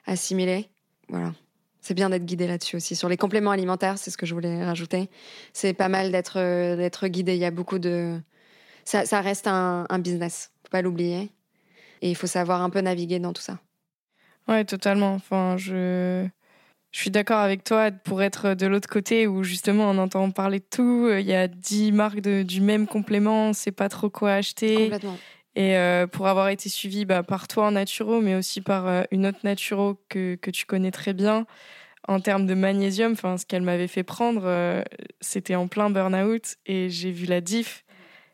assimilé. 0.07 0.67
Voilà. 1.09 1.33
C'est 1.81 1.93
bien 1.93 2.09
d'être 2.09 2.25
guidé 2.25 2.47
là-dessus 2.47 2.77
aussi. 2.77 2.95
Sur 2.95 3.09
les 3.09 3.17
compléments 3.17 3.51
alimentaires, 3.51 3.99
c'est 3.99 4.09
ce 4.09 4.17
que 4.17 4.25
je 4.25 4.33
voulais 4.33 4.65
rajouter. 4.65 5.09
C'est 5.53 5.73
pas 5.73 5.87
mal 5.87 6.11
d'être 6.11 6.39
euh, 6.39 7.07
guidé. 7.07 7.35
Il 7.35 7.39
y 7.39 7.45
a 7.45 7.51
beaucoup 7.51 7.77
de 7.77 8.19
ça, 8.85 9.05
ça 9.05 9.21
reste 9.21 9.47
un, 9.47 9.85
un 9.89 9.99
business. 9.99 10.51
Faut 10.63 10.69
pas 10.71 10.81
l'oublier. 10.81 11.29
Et 12.01 12.09
il 12.09 12.15
faut 12.15 12.27
savoir 12.27 12.61
un 12.61 12.69
peu 12.69 12.81
naviguer 12.81 13.19
dans 13.19 13.33
tout 13.33 13.41
ça. 13.41 13.59
Ouais, 14.47 14.63
totalement. 14.65 15.13
Enfin, 15.13 15.57
je, 15.57 16.27
je 16.91 16.99
suis 17.01 17.09
d'accord 17.11 17.39
avec 17.39 17.63
toi 17.63 17.91
pour 17.91 18.21
être 18.23 18.53
de 18.53 18.65
l'autre 18.65 18.87
côté 18.89 19.27
où 19.27 19.43
justement 19.43 19.89
on 19.89 19.97
entend 19.97 20.31
parler 20.31 20.59
de 20.59 20.65
tout. 20.69 21.09
Il 21.11 21.25
y 21.25 21.33
a 21.33 21.47
10 21.47 21.91
marques 21.91 22.21
de- 22.21 22.43
du 22.43 22.61
même 22.61 22.87
complément, 22.87 23.49
on 23.49 23.53
sait 23.53 23.71
pas 23.71 23.89
trop 23.89 24.09
quoi 24.09 24.33
acheter. 24.33 24.75
Complètement. 24.85 25.17
Et 25.55 25.75
euh, 25.75 26.05
pour 26.07 26.27
avoir 26.27 26.49
été 26.49 26.69
suivie 26.69 27.05
bah, 27.05 27.23
par 27.23 27.47
toi 27.47 27.65
en 27.67 27.71
naturo, 27.71 28.21
mais 28.21 28.35
aussi 28.35 28.61
par 28.61 28.87
euh, 28.87 29.03
une 29.11 29.25
autre 29.25 29.39
naturo 29.43 29.99
que, 30.07 30.35
que 30.35 30.51
tu 30.51 30.65
connais 30.65 30.91
très 30.91 31.13
bien, 31.13 31.45
en 32.07 32.19
termes 32.19 32.45
de 32.45 32.53
magnésium, 32.53 33.15
ce 33.15 33.45
qu'elle 33.45 33.63
m'avait 33.63 33.87
fait 33.87 34.03
prendre, 34.03 34.43
euh, 34.45 34.81
c'était 35.19 35.55
en 35.55 35.67
plein 35.67 35.89
burn-out 35.89 36.55
et 36.67 36.89
j'ai 36.89 37.11
vu 37.11 37.25
la 37.25 37.41
diff 37.41 37.83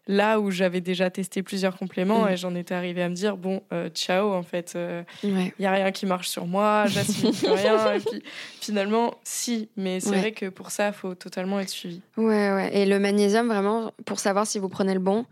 là 0.07 0.39
où 0.39 0.51
j'avais 0.51 0.81
déjà 0.81 1.09
testé 1.09 1.43
plusieurs 1.43 1.77
compléments 1.77 2.23
Mhm. 2.25 2.29
et 2.31 2.37
j'en 2.37 2.55
étais 2.55 2.75
arrivée 2.75 3.03
à 3.03 3.09
me 3.09 3.15
dire, 3.15 3.37
bon, 3.37 3.61
euh, 3.71 3.89
ciao, 3.89 4.33
en 4.33 4.43
fait, 4.43 4.77
il 5.23 5.33
Ouais. 5.33 5.53
n'y 5.59 5.65
a 5.65 5.71
rien 5.71 5.91
qui 5.91 6.05
marche 6.05 6.27
sur 6.27 6.45
moi, 6.45 6.85
plus 6.85 6.93
rien. 7.47 7.93
Et 7.95 7.99
puis 7.99 8.21
finalement, 8.59 9.15
si, 9.23 9.69
mais 9.77 9.99
c'est 10.01 10.09
Ouais. 10.09 10.19
vrai 10.19 10.31
que 10.33 10.49
pour 10.49 10.71
ça, 10.71 10.87
il 10.87 10.93
faut 10.93 11.15
totalement 11.15 11.59
être 11.59 11.69
suivi. 11.69 12.01
Ouais, 12.17 12.51
ouais. 12.51 12.69
Et 12.77 12.85
le 12.85 12.99
magnésium, 12.99 13.47
vraiment, 13.47 13.91
pour 14.05 14.19
savoir 14.19 14.45
si 14.45 14.59
vous 14.59 14.69
prenez 14.69 14.93
le 14.93 14.99
bon, 14.99 15.25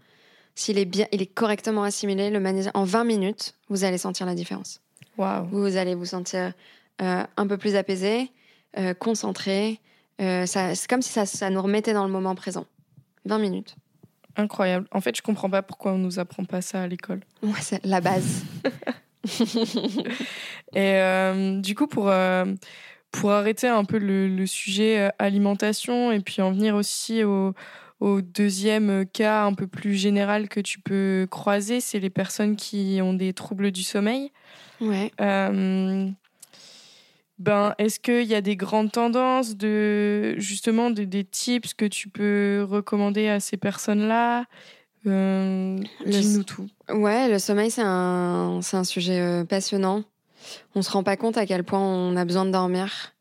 s'il 0.56 0.78
est 0.78 0.86
bien, 0.86 1.06
il 1.12 1.22
est 1.22 1.34
correctement 1.34 1.84
assimilé, 1.84 2.30
le 2.30 2.40
magnésium, 2.40 2.72
en 2.74 2.84
20 2.84 3.04
minutes, 3.04 3.56
vous 3.70 3.84
allez 3.84 3.98
sentir 3.98 4.26
la 4.26 4.36
différence. 4.36 4.80
Waouh. 5.18 5.48
Vous 5.52 5.76
allez 5.78 5.96
vous 5.96 6.06
sentir 6.06 6.54
euh, 7.02 7.24
un 7.36 7.48
peu 7.48 7.58
plus 7.58 7.76
apaisé, 7.76 8.32
euh, 8.78 8.94
concentré. 8.94 9.80
Euh, 10.22 10.46
c'est 10.46 10.88
comme 10.88 11.02
si 11.02 11.10
ça, 11.12 11.26
ça 11.26 11.50
nous 11.50 11.62
remettait 11.62 11.94
dans 11.94 12.06
le 12.06 12.12
moment 12.12 12.36
présent. 12.36 12.66
20 13.26 13.38
minutes. 13.40 13.76
Incroyable. 14.36 14.88
En 14.92 15.02
fait, 15.02 15.16
je 15.16 15.22
comprends 15.22 15.50
pas 15.50 15.62
pourquoi 15.62 15.94
on 15.94 15.98
nous 15.98 16.20
apprend 16.20 16.46
pas 16.46 16.62
ça 16.62 16.82
à 16.84 16.88
l'école. 16.88 17.22
Ouais, 17.44 17.60
c'est 17.62 17.84
la 17.86 18.02
base. 18.02 18.44
Et 20.74 20.96
euh, 20.96 21.60
du 21.60 21.76
coup, 21.76 21.88
pour, 21.88 22.10
euh, 22.10 22.46
pour 23.12 23.32
arrêter 23.32 23.68
un 23.68 23.84
peu 23.84 23.98
le, 23.98 24.28
le 24.28 24.46
sujet 24.46 25.00
euh, 25.00 25.10
alimentation 25.20 26.12
et 26.12 26.20
puis 26.20 26.42
en 26.42 26.52
venir 26.52 26.76
aussi 26.76 27.24
au, 27.24 27.54
au 28.00 28.22
deuxième 28.22 29.06
cas 29.06 29.44
un 29.46 29.54
peu 29.54 29.68
plus 29.68 29.96
général 29.96 30.50
que 30.50 30.60
tu 30.60 30.80
peux 30.80 31.28
croiser, 31.30 31.82
c'est 31.82 32.00
les 32.00 32.10
personnes 32.10 32.56
qui 32.56 33.00
ont 33.02 33.14
des 33.14 33.34
troubles 33.34 33.72
du 33.72 33.84
sommeil. 33.84 34.32
Ouais. 34.80 35.12
Euh, 35.22 36.10
ben, 37.42 37.74
est-ce 37.78 38.00
qu'il 38.00 38.24
y 38.28 38.36
a 38.36 38.42
des 38.42 38.56
grandes 38.56 38.92
tendances 38.92 39.58
de 39.58 40.36
justement 40.38 40.92
de- 40.92 41.04
des 41.04 41.24
tips 41.24 41.74
que 41.74 41.86
tu 41.86 42.08
peux 42.10 42.66
recommander 42.70 43.28
à 43.28 43.40
ces 43.40 43.58
personnes-là? 43.58 44.46
Euh, 45.08 45.78
Le- 46.06 46.12
Dis-nous 46.12 46.44
tout. 46.44 46.68
Ouais, 46.90 47.28
le 47.30 47.40
sommeil, 47.40 47.72
c'est 47.72 47.82
un, 47.84 48.60
un 48.74 48.84
sujet 48.84 49.20
euh, 49.20 49.44
passionnant. 49.44 50.04
On 50.76 50.82
se 50.82 50.92
rend 50.92 51.04
pas 51.04 51.18
compte 51.18 51.38
à 51.38 51.46
quel 51.46 51.64
point 51.64 51.80
on 51.80 52.16
a 52.16 52.26
besoin 52.26 52.46
de 52.46 52.52
dormir. 52.52 53.14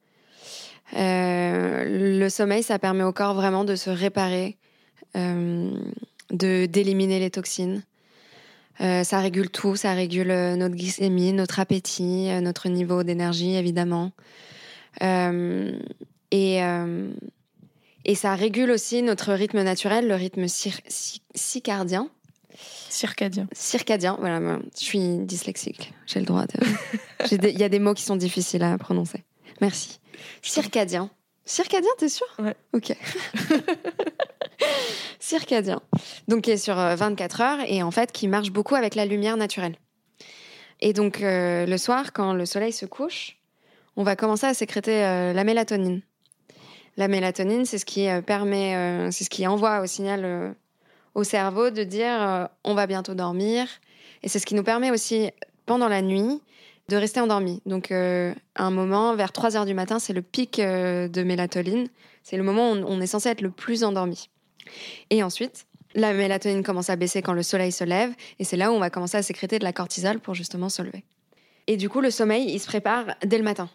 Euh, 0.97 2.19
le 2.19 2.29
sommeil, 2.29 2.63
ça 2.63 2.79
permet 2.79 3.05
au 3.05 3.13
corps 3.13 3.35
vraiment 3.35 3.65
de 3.65 3.77
se 3.77 3.91
réparer, 3.91 4.57
de 5.15 6.67
d'éliminer 6.67 7.19
les 7.21 7.31
toxines. 7.31 7.83
Euh, 8.81 9.05
ça 9.05 9.21
régule 9.21 9.51
tout, 9.51 9.77
ça 9.77 9.93
régule 9.93 10.31
euh, 10.31 10.57
notre 10.57 10.75
glycémie, 10.75 11.33
notre 11.33 11.61
appétit, 11.61 12.29
euh, 12.31 12.41
notre 12.41 12.69
niveau 12.69 13.03
d'énergie, 13.03 13.55
évidemment. 13.55 14.13
Euh, 15.03 15.79
et, 16.31 16.63
euh, 16.65 17.11
et 18.05 18.15
ça 18.15 18.35
régule 18.35 18.71
aussi 18.71 19.03
notre 19.03 19.33
rythme 19.35 19.63
naturel, 19.63 20.09
le 20.09 20.15
rythme 20.15 20.45
cir- 20.47 20.81
ci- 20.89 21.21
circadien 21.35 22.09
Circadien. 22.89 23.47
circadien. 23.53 24.17
Voilà, 24.19 24.59
je 24.79 24.85
suis 24.85 25.19
dyslexique. 25.19 25.93
J'ai 26.07 26.21
le 26.21 26.27
droit 26.27 26.47
de. 26.47 26.55
Il 27.53 27.59
y 27.59 27.63
a 27.65 27.69
des 27.69 27.79
mots 27.79 27.95
qui 27.95 28.03
sont 28.03 28.17
difficiles 28.17 28.63
à 28.63 28.77
prononcer. 28.79 29.23
Merci. 29.61 30.01
Circadien. 30.43 31.11
Circadien, 31.45 31.91
t'es 31.99 32.09
sûr? 32.09 32.27
Ouais. 32.39 32.55
Ok. 32.73 32.93
circadien. 35.19 35.81
Donc, 36.29 36.43
qui 36.43 36.53
est 36.53 36.57
sur 36.57 36.79
euh, 36.79 36.95
24 36.95 37.41
heures 37.41 37.59
et 37.67 37.83
en 37.83 37.91
fait, 37.91 38.13
qui 38.13 38.29
marche 38.29 38.51
beaucoup 38.51 38.75
avec 38.75 38.95
la 38.95 39.07
lumière 39.07 39.37
naturelle. 39.37 39.77
Et 40.81 40.93
donc, 40.93 41.23
euh, 41.23 41.67
le 41.67 41.79
soir, 41.79 42.13
quand 42.13 42.33
le 42.33 42.47
soleil 42.47 42.73
se 42.73 42.87
couche, 42.87 43.37
on 43.97 44.03
va 44.03 44.17
commencer 44.17 44.47
à 44.47 44.55
sécréter 44.55 45.05
euh, 45.05 45.33
la 45.33 45.45
mélatonine. 45.45 46.03
La 46.97 47.09
mélatonine, 47.09 47.65
c'est 47.65 47.79
ce 47.79 47.85
qui 47.85 48.09
euh, 48.09 48.23
permet, 48.23 48.77
euh, 48.77 49.11
c'est 49.11 49.25
ce 49.25 49.31
qui 49.31 49.47
envoie 49.47 49.81
au 49.81 49.87
signal 49.87 50.25
euh, 50.25 50.53
au 51.15 51.25
cerveau 51.25 51.71
de 51.71 51.83
dire 51.83 52.21
euh, 52.21 52.45
on 52.65 52.75
va 52.75 52.87
bientôt 52.87 53.15
dormir. 53.15 53.67
Et 54.23 54.29
c'est 54.29 54.39
ce 54.39 54.47
qui 54.47 54.55
nous 54.55 54.63
permet 54.63 54.91
aussi, 54.91 55.31
pendant 55.67 55.89
la 55.89 56.03
nuit, 56.03 56.43
de 56.91 56.97
rester 56.97 57.21
endormi. 57.21 57.63
Donc, 57.67 57.93
euh, 57.93 58.35
un 58.57 58.71
moment, 58.71 59.15
vers 59.15 59.33
3 59.33 59.57
heures 59.57 59.65
du 59.65 59.75
matin, 59.75 59.99
c'est 59.99 60.13
le 60.13 60.23
pic 60.23 60.59
euh, 60.59 61.09
de 61.09 61.23
mélatonine. 61.23 61.89
C'est 62.23 62.37
le 62.37 62.43
moment 62.43 62.73
où 62.73 62.75
on, 62.75 62.85
on 62.85 63.01
est 63.01 63.07
censé 63.07 63.29
être 63.29 63.41
le 63.41 63.51
plus 63.51 63.85
endormi. 63.85 64.29
Et 65.09 65.23
ensuite, 65.23 65.67
la 65.95 66.13
mélatonine 66.13 66.63
commence 66.65 66.91
à 66.91 66.97
baisser 66.97 67.23
quand 67.23 67.33
le 67.33 67.45
soleil 67.45 67.71
se 67.71 67.85
lève. 67.85 68.13
Et 68.41 68.45
c'est 68.45 68.57
là 68.57 68.73
où 68.73 68.75
on 68.75 68.81
va 68.81 68.91
commencer 68.91 69.17
à 69.17 69.23
sécréter 69.23 69.59
de 69.61 69.65
la 69.65 69.73
cortisol 69.73 70.19
pour 70.19 70.35
justement 70.35 70.69
se 70.69 70.83
lever. 70.83 71.05
Et 71.69 71.77
du 71.77 71.89
coup, 71.89 72.01
le 72.01 72.11
sommeil, 72.11 72.51
il 72.51 72.59
se 72.59 72.67
prépare 72.67 73.07
dès 73.25 73.39
le 73.39 73.45
matin. 73.45 73.71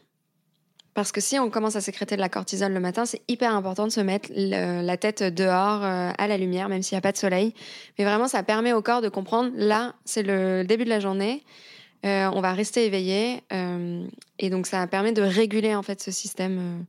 Parce 0.93 1.11
que 1.11 1.19
si 1.21 1.39
on 1.39 1.49
commence 1.49 1.75
à 1.75 1.81
sécréter 1.81 2.15
de 2.15 2.21
la 2.21 2.29
cortisol 2.29 2.71
le 2.73 2.79
matin, 2.79 3.05
c'est 3.05 3.21
hyper 3.29 3.53
important 3.55 3.85
de 3.85 3.91
se 3.91 3.99
mettre 4.01 4.29
la 4.33 4.97
tête 4.97 5.23
dehors 5.23 5.83
euh, 5.83 6.11
à 6.17 6.27
la 6.27 6.37
lumière, 6.37 6.69
même 6.69 6.81
s'il 6.81 6.95
n'y 6.95 6.99
a 6.99 7.01
pas 7.01 7.11
de 7.11 7.17
soleil. 7.17 7.53
Mais 7.97 8.05
vraiment, 8.05 8.27
ça 8.27 8.43
permet 8.43 8.73
au 8.73 8.81
corps 8.81 9.01
de 9.01 9.09
comprendre, 9.09 9.51
là, 9.55 9.93
c'est 10.05 10.23
le 10.23 10.63
début 10.63 10.85
de 10.85 10.89
la 10.89 11.01
journée, 11.01 11.43
euh, 12.05 12.29
on 12.33 12.41
va 12.41 12.53
rester 12.53 12.85
éveillé. 12.85 13.41
Euh, 13.53 14.05
et 14.39 14.49
donc, 14.49 14.67
ça 14.67 14.85
permet 14.87 15.11
de 15.11 15.21
réguler 15.21 15.75
en 15.75 15.83
fait 15.83 16.01
ce 16.01 16.11
système 16.11 16.85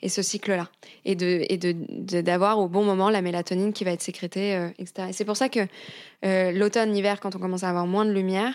et 0.00 0.08
ce 0.08 0.22
cycle-là. 0.22 0.68
Et 1.04 1.14
de 1.14 1.44
et 1.48 1.58
de 1.58 1.72
d'avoir 2.20 2.58
au 2.58 2.68
bon 2.68 2.84
moment 2.84 3.10
la 3.10 3.22
mélatonine 3.22 3.72
qui 3.72 3.84
va 3.84 3.92
être 3.92 4.02
sécrétée, 4.02 4.70
etc. 4.78 5.08
Et 5.10 5.12
c'est 5.12 5.24
pour 5.24 5.36
ça 5.36 5.48
que 5.48 5.66
l'automne, 6.52 6.92
l'hiver, 6.92 7.20
quand 7.20 7.36
on 7.36 7.38
commence 7.38 7.64
à 7.64 7.68
avoir 7.68 7.86
moins 7.86 8.04
de 8.04 8.12
lumière, 8.12 8.54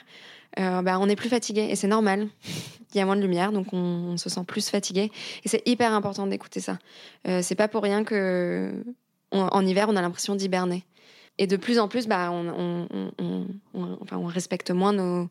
euh, 0.60 0.82
bah, 0.82 0.98
on 1.00 1.08
est 1.08 1.16
plus 1.16 1.30
fatigué 1.30 1.68
et 1.70 1.76
c'est 1.76 1.88
normal. 1.88 2.28
Il 2.94 2.98
y 2.98 3.02
a 3.02 3.06
moins 3.06 3.16
de 3.16 3.22
lumière, 3.22 3.52
donc 3.52 3.74
on, 3.74 4.18
se 4.18 4.30
sent 4.30 4.44
plus 4.48 4.70
fatigué. 4.70 5.12
Et 5.44 5.50
c'est 5.50 5.62
hyper 5.68 5.94
important 5.94 6.26
d'écouter 6.26 6.62
ça. 6.62 6.80
Euh, 7.28 7.42
c'est 7.44 7.56
pas 7.56 7.68
pour 7.68 7.84
rien 7.84 8.04
que 8.04 8.72
en 9.32 9.66
hiver, 9.66 9.88
on 9.90 9.96
a 9.98 10.02
l'impression 10.02 10.36
d'hiberner. 10.36 10.86
Et 11.40 11.48
de 11.48 11.56
plus 11.56 11.78
en 11.78 11.88
plus, 11.88 12.08
bah, 12.08 12.32
on, 12.32 12.88
enfin, 14.02 14.18
on 14.18 14.26
respecte 14.26 14.72
moins 14.72 14.94
nos, 14.94 15.30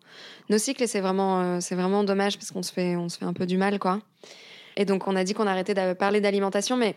nos 0.48 0.58
cycles 0.58 0.84
et 0.84 0.86
c'est 0.86 1.00
vraiment, 1.00 1.40
euh, 1.40 1.58
c'est 1.60 1.74
vraiment 1.74 2.04
dommage 2.04 2.38
parce 2.38 2.52
qu'on 2.52 2.62
se 2.62 2.72
fait, 2.72 2.96
on 2.96 3.08
se 3.08 3.18
fait 3.18 3.24
un 3.24 3.32
peu 3.32 3.46
du 3.46 3.56
mal, 3.56 3.78
quoi. 3.78 4.00
Et 4.76 4.84
donc, 4.84 5.08
on 5.08 5.16
a 5.16 5.24
dit 5.24 5.34
qu'on 5.34 5.46
arrêtait 5.46 5.74
de 5.74 5.94
parler 5.94 6.20
d'alimentation, 6.20 6.76
mais 6.76 6.96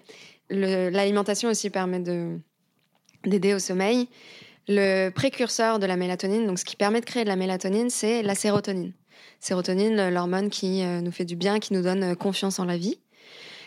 l'alimentation 0.50 1.50
aussi 1.50 1.70
permet 1.70 2.00
de 2.00 2.38
d'aider 3.26 3.54
au 3.54 3.60
sommeil. 3.60 4.08
Le 4.68 5.10
précurseur 5.10 5.80
de 5.80 5.86
la 5.86 5.98
mélatonine, 5.98 6.46
donc 6.46 6.60
ce 6.60 6.66
qui 6.66 6.76
permet 6.76 7.02
de 7.02 7.06
créer 7.06 7.24
de 7.24 7.30
la 7.30 7.36
mélatonine, 7.36 7.90
c'est 7.90 8.22
la 8.22 8.36
sérotonine. 8.36 8.94
Sérotonine, 9.40 10.10
l'hormone 10.10 10.50
qui 10.50 10.84
euh, 10.84 11.02
nous 11.02 11.12
fait 11.12 11.26
du 11.26 11.36
bien, 11.36 11.60
qui 11.60 11.74
nous 11.74 11.82
donne 11.82 12.04
euh, 12.04 12.16
confiance 12.16 12.60
en 12.60 12.66
la 12.66 12.78
vie. 12.78 13.00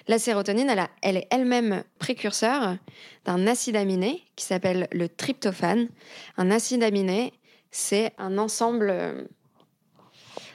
La 0.08 0.18
sérotonine, 0.18 0.74
elle, 1.02 1.16
est 1.16 1.28
elle-même 1.30 1.84
précurseur 1.98 2.76
d'un 3.24 3.46
acide 3.46 3.76
aminé 3.76 4.22
qui 4.36 4.44
s'appelle 4.44 4.88
le 4.92 5.08
tryptophane. 5.08 5.88
Un 6.36 6.50
acide 6.50 6.82
aminé, 6.82 7.32
c'est 7.70 8.12
un 8.18 8.38
ensemble 8.38 8.90
euh, 8.90 9.22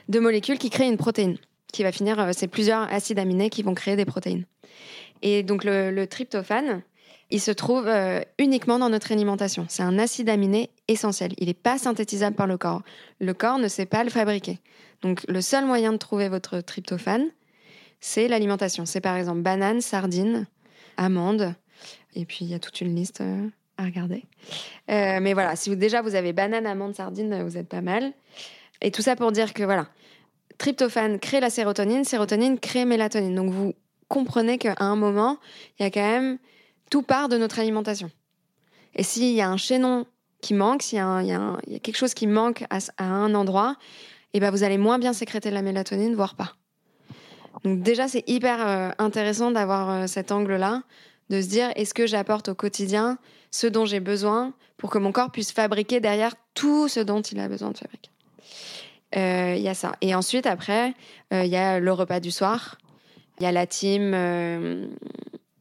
de 0.09 0.19
molécules 0.19 0.57
qui 0.57 0.69
créent 0.69 0.87
une 0.87 0.97
protéine, 0.97 1.37
qui 1.71 1.83
va 1.83 1.91
finir, 1.91 2.29
c'est 2.33 2.47
plusieurs 2.47 2.91
acides 2.91 3.19
aminés 3.19 3.49
qui 3.49 3.63
vont 3.63 3.73
créer 3.73 3.95
des 3.95 4.05
protéines. 4.05 4.45
Et 5.21 5.43
donc 5.43 5.63
le, 5.63 5.91
le 5.91 6.07
tryptophane, 6.07 6.83
il 7.29 7.41
se 7.41 7.51
trouve 7.51 7.87
euh, 7.87 8.21
uniquement 8.39 8.79
dans 8.79 8.89
notre 8.89 9.11
alimentation. 9.11 9.65
C'est 9.67 9.83
un 9.83 9.99
acide 9.99 10.29
aminé 10.29 10.69
essentiel. 10.87 11.33
Il 11.37 11.47
n'est 11.47 11.53
pas 11.53 11.77
synthétisable 11.77 12.35
par 12.35 12.47
le 12.47 12.57
corps. 12.57 12.83
Le 13.19 13.33
corps 13.33 13.59
ne 13.59 13.67
sait 13.67 13.85
pas 13.85 14.03
le 14.03 14.09
fabriquer. 14.09 14.59
Donc 15.01 15.23
le 15.27 15.41
seul 15.41 15.65
moyen 15.65 15.91
de 15.91 15.97
trouver 15.97 16.29
votre 16.29 16.61
tryptophane, 16.61 17.27
c'est 17.99 18.27
l'alimentation. 18.27 18.85
C'est 18.85 19.01
par 19.01 19.15
exemple 19.15 19.41
banane, 19.41 19.81
sardines, 19.81 20.47
amandes. 20.97 21.53
Et 22.15 22.25
puis 22.25 22.39
il 22.41 22.47
y 22.47 22.53
a 22.53 22.59
toute 22.59 22.81
une 22.81 22.95
liste 22.95 23.21
euh, 23.21 23.47
à 23.77 23.85
regarder. 23.85 24.25
Euh, 24.89 25.19
mais 25.21 25.33
voilà, 25.33 25.55
si 25.55 25.69
vous, 25.69 25.75
déjà 25.75 26.01
vous 26.01 26.15
avez 26.15 26.33
banane, 26.33 26.65
amande, 26.65 26.95
sardines, 26.95 27.43
vous 27.43 27.57
êtes 27.57 27.67
pas 27.67 27.81
mal. 27.81 28.13
Et 28.81 28.91
tout 28.91 29.01
ça 29.01 29.15
pour 29.15 29.31
dire 29.31 29.53
que 29.53 29.63
voilà, 29.63 29.87
tryptophane 30.57 31.19
crée 31.19 31.39
la 31.39 31.49
sérotonine, 31.49 32.03
sérotonine 32.03 32.59
crée 32.59 32.85
mélatonine. 32.85 33.35
Donc 33.35 33.51
vous 33.51 33.73
comprenez 34.07 34.57
qu'à 34.57 34.75
un 34.79 34.95
moment, 34.95 35.37
il 35.79 35.83
y 35.83 35.85
a 35.85 35.91
quand 35.91 36.01
même 36.01 36.37
tout 36.89 37.01
part 37.01 37.29
de 37.29 37.37
notre 37.37 37.59
alimentation. 37.59 38.09
Et 38.95 39.03
s'il 39.03 39.33
y 39.33 39.41
a 39.41 39.49
un 39.49 39.57
chaînon 39.57 40.05
qui 40.41 40.53
manque, 40.53 40.83
s'il 40.83 40.97
y, 40.97 41.01
a 41.01 41.57
quelque 41.83 41.97
chose 41.97 42.13
qui 42.13 42.27
manque 42.27 42.63
à, 42.69 42.79
un 43.03 43.33
endroit, 43.35 43.75
et 44.33 44.37
eh 44.37 44.39
ben 44.39 44.51
vous 44.51 44.63
allez 44.63 44.77
moins 44.77 44.99
bien 44.99 45.13
sécréter 45.13 45.51
la 45.51 45.61
mélatonine, 45.61 46.15
voire 46.15 46.35
pas. 46.35 46.55
Donc 47.63 47.81
déjà, 47.81 48.07
c'est 48.07 48.23
hyper 48.27 48.65
euh, 48.65 48.89
intéressant 48.97 49.51
d'avoir 49.51 49.89
euh, 49.89 50.07
cet 50.07 50.31
angle-là, 50.31 50.83
de 51.29 51.41
se 51.41 51.47
dire 51.47 51.69
est-ce 51.75 51.93
que 51.93 52.07
j'apporte 52.07 52.49
au 52.49 52.55
quotidien 52.55 53.17
ce 53.51 53.67
dont 53.67 53.85
j'ai 53.85 53.99
besoin 53.99 54.53
pour 54.77 54.89
que 54.89 54.97
mon 54.97 55.11
corps 55.11 55.31
puisse 55.31 55.51
fabriquer 55.51 55.99
derrière 55.99 56.35
tout 56.53 56.87
ce 56.87 56.99
dont 56.99 57.21
il 57.21 57.39
a 57.39 57.47
besoin 57.47 57.71
de 57.71 57.77
fabriquer? 57.77 58.11
Euh, 59.15 59.55
il 59.57 59.63
y 59.63 59.69
a 59.69 59.73
ça. 59.73 59.93
Et 60.01 60.13
ensuite, 60.13 60.45
après, 60.45 60.93
il 61.31 61.45
y 61.45 61.55
a 61.55 61.79
le 61.79 61.91
repas 61.91 62.19
du 62.19 62.31
soir. 62.31 62.77
Il 63.39 63.43
y 63.43 63.45
a 63.45 63.51
la 63.51 63.65
team 63.65 64.11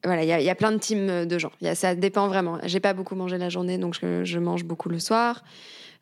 voilà, 0.07 0.23
il 0.23 0.45
y, 0.45 0.51
a 0.51 0.55
plein 0.55 0.73
de 0.73 0.79
teams 0.79 1.27
de 1.27 1.39
gens. 1.39 1.51
Ça 1.75 1.95
dépend 1.95 2.29
vraiment. 2.29 2.59
J'ai 2.63 2.81
pas 2.81 2.93
beaucoup 2.93 3.17
mangé 3.17 3.39
la 3.39 3.49
journée, 3.49 3.77
donc 3.77 3.97
je, 4.01 4.39
mange 4.39 4.65
beaucoup 4.65 4.89
le 4.89 4.99
soir. 5.01 5.43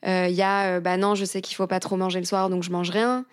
Il 0.04 0.10
euh, 0.10 0.28
y 0.28 0.42
a, 0.42 0.76
euh, 0.76 0.80
bah 0.80 0.98
non, 0.98 1.14
je 1.14 1.24
sais 1.24 1.40
qu'il 1.40 1.56
faut 1.56 1.66
pas 1.66 1.80
trop 1.80 1.96
manger 1.96 2.18
le 2.18 2.26
soir, 2.26 2.50
donc 2.50 2.62
je 2.62 2.70
mange 2.70 2.90
rien. 2.90 3.24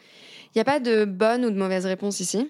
Il 0.48 0.58
n'y 0.58 0.62
a 0.62 0.66
pas 0.66 0.80
de 0.80 1.04
bonne 1.04 1.44
ou 1.44 1.52
de 1.52 1.58
mauvaise 1.58 1.86
réponse 1.86 2.22
ici. 2.22 2.50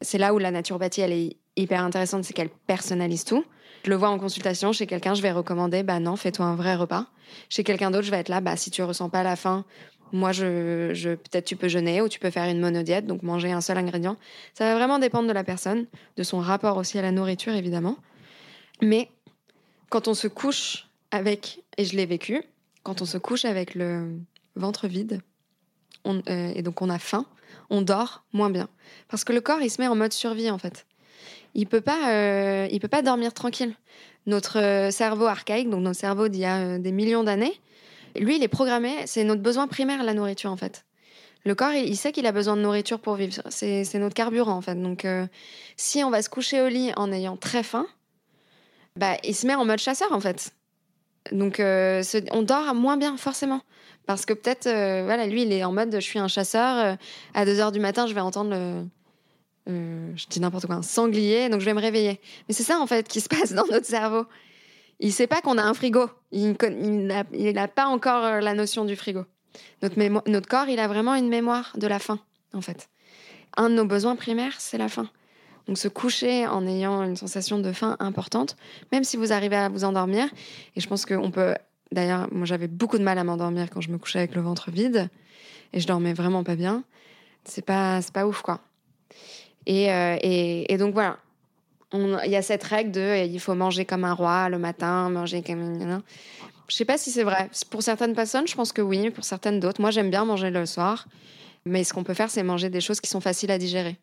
C'est 0.00 0.16
là 0.16 0.32
où 0.32 0.38
la 0.38 0.50
naturopathie, 0.50 1.02
elle 1.02 1.12
est 1.12 1.36
hyper 1.56 1.84
intéressante, 1.84 2.24
c'est 2.24 2.32
qu'elle 2.32 2.48
personnalise 2.48 3.24
tout. 3.24 3.44
Je 3.84 3.90
le 3.90 3.96
vois 3.96 4.08
en 4.08 4.18
consultation, 4.18 4.72
chez 4.72 4.86
quelqu'un, 4.86 5.12
je 5.12 5.20
vais 5.20 5.30
recommander, 5.32 5.82
bah 5.82 6.00
non, 6.00 6.16
fais-toi 6.16 6.46
un 6.46 6.56
vrai 6.56 6.74
repas. 6.74 7.06
Chez 7.50 7.62
quelqu'un 7.62 7.90
d'autre, 7.90 8.04
je 8.04 8.10
vais 8.10 8.18
être 8.18 8.30
là, 8.30 8.40
bah 8.40 8.56
si 8.56 8.70
tu 8.70 8.82
ressens 8.82 9.10
pas 9.10 9.22
la 9.22 9.36
faim, 9.36 9.66
moi, 10.12 10.32
je, 10.32 11.14
peut-être 11.14 11.44
tu 11.44 11.56
peux 11.56 11.68
jeûner 11.68 12.02
ou 12.02 12.08
tu 12.08 12.18
peux 12.18 12.30
faire 12.30 12.48
une 12.48 12.60
monodiète, 12.60 13.06
donc 13.06 13.22
manger 13.22 13.52
un 13.52 13.60
seul 13.60 13.78
ingrédient. 13.78 14.16
Ça 14.54 14.64
va 14.64 14.74
vraiment 14.74 14.98
dépendre 14.98 15.28
de 15.28 15.32
la 15.32 15.44
personne, 15.44 15.86
de 16.16 16.22
son 16.22 16.38
rapport 16.38 16.76
aussi 16.76 16.98
à 16.98 17.02
la 17.02 17.12
nourriture, 17.12 17.54
évidemment. 17.54 17.96
Mais 18.82 19.08
quand 19.88 20.08
on 20.08 20.14
se 20.14 20.28
couche 20.28 20.88
avec, 21.10 21.62
et 21.76 21.84
je 21.84 21.96
l'ai 21.96 22.06
vécu, 22.06 22.42
quand 22.82 23.02
on 23.02 23.04
se 23.04 23.18
couche 23.18 23.44
avec 23.44 23.74
le 23.74 24.18
ventre 24.56 24.88
vide, 24.88 25.20
euh, 26.06 26.52
et 26.54 26.62
donc 26.62 26.82
on 26.82 26.88
a 26.88 26.98
faim, 26.98 27.26
on 27.68 27.82
dort 27.82 28.24
moins 28.32 28.50
bien. 28.50 28.68
Parce 29.08 29.24
que 29.24 29.32
le 29.32 29.40
corps, 29.40 29.60
il 29.60 29.70
se 29.70 29.80
met 29.80 29.88
en 29.88 29.96
mode 29.96 30.12
survie, 30.12 30.50
en 30.50 30.58
fait. 30.58 30.86
Il 31.54 31.66
peut 31.66 31.82
euh, 31.86 32.78
peut 32.80 32.88
pas 32.88 33.02
dormir 33.02 33.34
tranquille. 33.34 33.74
Notre 34.26 34.58
euh, 34.58 34.90
cerveau 34.90 35.26
archaïque, 35.26 35.70
donc 35.70 35.82
notre 35.82 35.98
cerveau 35.98 36.28
d'il 36.28 36.42
y 36.42 36.46
a 36.46 36.78
des 36.78 36.92
millions 36.92 37.24
d'années, 37.24 37.60
lui, 38.16 38.36
il 38.36 38.42
est 38.42 38.48
programmé, 38.48 39.06
c'est 39.06 39.24
notre 39.24 39.42
besoin 39.42 39.66
primaire, 39.68 40.02
la 40.02 40.14
nourriture, 40.14 40.50
en 40.50 40.56
fait. 40.56 40.84
Le 41.44 41.54
corps, 41.54 41.72
il 41.72 41.96
sait 41.96 42.12
qu'il 42.12 42.26
a 42.26 42.32
besoin 42.32 42.56
de 42.56 42.60
nourriture 42.60 43.00
pour 43.00 43.14
vivre. 43.14 43.42
C'est 43.48 43.94
notre 43.94 44.14
carburant, 44.14 44.52
en 44.52 44.60
fait. 44.60 44.74
Donc, 44.74 45.04
euh, 45.04 45.26
si 45.76 46.04
on 46.04 46.10
va 46.10 46.20
se 46.20 46.28
coucher 46.28 46.60
au 46.60 46.68
lit 46.68 46.92
en 46.96 47.10
ayant 47.12 47.36
très 47.36 47.62
faim, 47.62 47.86
bah, 48.96 49.16
il 49.24 49.34
se 49.34 49.46
met 49.46 49.54
en 49.54 49.64
mode 49.64 49.78
chasseur, 49.78 50.12
en 50.12 50.20
fait. 50.20 50.52
Donc, 51.32 51.58
euh, 51.60 52.02
on 52.32 52.42
dort 52.42 52.74
moins 52.74 52.98
bien, 52.98 53.16
forcément. 53.16 53.62
Parce 54.06 54.26
que 54.26 54.34
peut-être, 54.34 54.66
euh, 54.66 55.02
voilà, 55.04 55.26
lui, 55.26 55.42
il 55.42 55.52
est 55.52 55.64
en 55.64 55.72
mode 55.72 55.94
je 55.94 56.00
suis 56.00 56.18
un 56.18 56.28
chasseur. 56.28 56.98
à 57.32 57.44
2 57.44 57.60
heures 57.60 57.72
du 57.72 57.80
matin, 57.80 58.06
je 58.06 58.14
vais 58.14 58.20
entendre 58.20 58.50
le. 58.50 58.84
je 59.66 60.26
dis 60.28 60.40
n'importe 60.40 60.66
quoi, 60.66 60.74
un 60.74 60.82
sanglier, 60.82 61.48
donc 61.48 61.60
je 61.60 61.64
vais 61.64 61.74
me 61.74 61.80
réveiller. 61.80 62.20
Mais 62.48 62.54
c'est 62.54 62.64
ça, 62.64 62.78
en 62.80 62.86
fait, 62.86 63.08
qui 63.08 63.20
se 63.20 63.28
passe 63.28 63.52
dans 63.52 63.66
notre 63.66 63.86
cerveau 63.86 64.26
il 65.00 65.12
sait 65.12 65.26
pas 65.26 65.40
qu'on 65.40 65.58
a 65.58 65.62
un 65.62 65.74
frigo. 65.74 66.08
Il 66.30 66.56
n'a 67.06 67.68
pas 67.68 67.86
encore 67.86 68.24
euh, 68.24 68.40
la 68.40 68.54
notion 68.54 68.84
du 68.84 68.96
frigo. 68.96 69.24
Notre, 69.82 70.48
corps, 70.48 70.68
il 70.68 70.78
a 70.78 70.86
vraiment 70.86 71.14
une 71.14 71.28
mémoire 71.28 71.72
de 71.76 71.86
la 71.86 71.98
faim, 71.98 72.20
en 72.52 72.60
fait. 72.60 72.88
Un 73.56 73.70
de 73.70 73.74
nos 73.74 73.86
besoins 73.86 74.14
primaires, 74.14 74.54
c'est 74.58 74.78
la 74.78 74.88
faim. 74.88 75.08
Donc 75.66 75.78
se 75.78 75.88
coucher 75.88 76.46
en 76.46 76.66
ayant 76.66 77.02
une 77.02 77.16
sensation 77.16 77.58
de 77.58 77.72
faim 77.72 77.96
importante, 77.98 78.56
même 78.92 79.04
si 79.04 79.16
vous 79.16 79.32
arrivez 79.32 79.56
à 79.56 79.68
vous 79.68 79.84
endormir, 79.84 80.28
et 80.76 80.80
je 80.80 80.86
pense 80.86 81.06
qu'on 81.06 81.30
peut... 81.30 81.54
D'ailleurs, 81.92 82.28
moi 82.32 82.46
j'avais 82.46 82.68
beaucoup 82.68 82.98
de 82.98 83.02
mal 83.02 83.18
à 83.18 83.24
m'endormir 83.24 83.68
quand 83.70 83.80
je 83.80 83.90
me 83.90 83.98
couchais 83.98 84.20
avec 84.20 84.34
le 84.36 84.42
ventre 84.42 84.70
vide, 84.70 85.08
et 85.72 85.80
je 85.80 85.86
dormais 85.86 86.12
vraiment 86.12 86.44
pas 86.44 86.54
bien. 86.54 86.84
C'est 87.44 87.64
pas, 87.64 88.00
pas 88.12 88.26
ouf, 88.26 88.42
quoi. 88.42 88.60
Et, 89.66 89.92
euh, 89.92 90.16
et 90.22 90.76
donc 90.78 90.94
voilà, 90.94 91.18
il 91.92 92.30
y 92.30 92.36
a 92.36 92.42
cette 92.42 92.64
règle 92.64 92.92
de 92.92 93.26
il 93.26 93.40
faut 93.40 93.54
manger 93.54 93.84
comme 93.84 94.04
un 94.04 94.14
roi 94.14 94.48
le 94.48 94.58
matin, 94.58 95.10
manger 95.10 95.42
comme. 95.42 96.02
Je 96.68 96.76
sais 96.76 96.84
pas 96.84 96.98
si 96.98 97.10
c'est 97.10 97.24
vrai. 97.24 97.50
Pour 97.70 97.82
certaines 97.82 98.14
personnes, 98.14 98.46
je 98.46 98.54
pense 98.54 98.72
que 98.72 98.82
oui. 98.82 99.10
Pour 99.10 99.24
certaines 99.24 99.58
d'autres, 99.58 99.80
moi 99.80 99.90
j'aime 99.90 100.10
bien 100.10 100.24
manger 100.24 100.50
le 100.50 100.66
soir. 100.66 101.06
Mais 101.66 101.84
ce 101.84 101.92
qu'on 101.92 102.04
peut 102.04 102.14
faire, 102.14 102.30
c'est 102.30 102.42
manger 102.42 102.70
des 102.70 102.80
choses 102.80 103.00
qui 103.00 103.10
sont 103.10 103.20
faciles 103.20 103.50
à 103.50 103.58
digérer. 103.58 103.98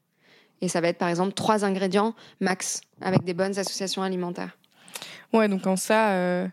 Et 0.61 0.67
ça 0.67 0.81
va 0.81 0.89
être 0.89 0.97
par 0.97 1.09
exemple 1.09 1.33
trois 1.33 1.65
ingrédients 1.65 2.13
max 2.39 2.81
avec 3.01 3.23
des 3.23 3.33
bonnes 3.33 3.57
associations 3.57 4.03
alimentaires. 4.03 4.57
Ouais, 5.33 5.47
donc 5.47 5.67
en 5.67 5.75
ça, 5.75 6.11
euh, 6.11 6.47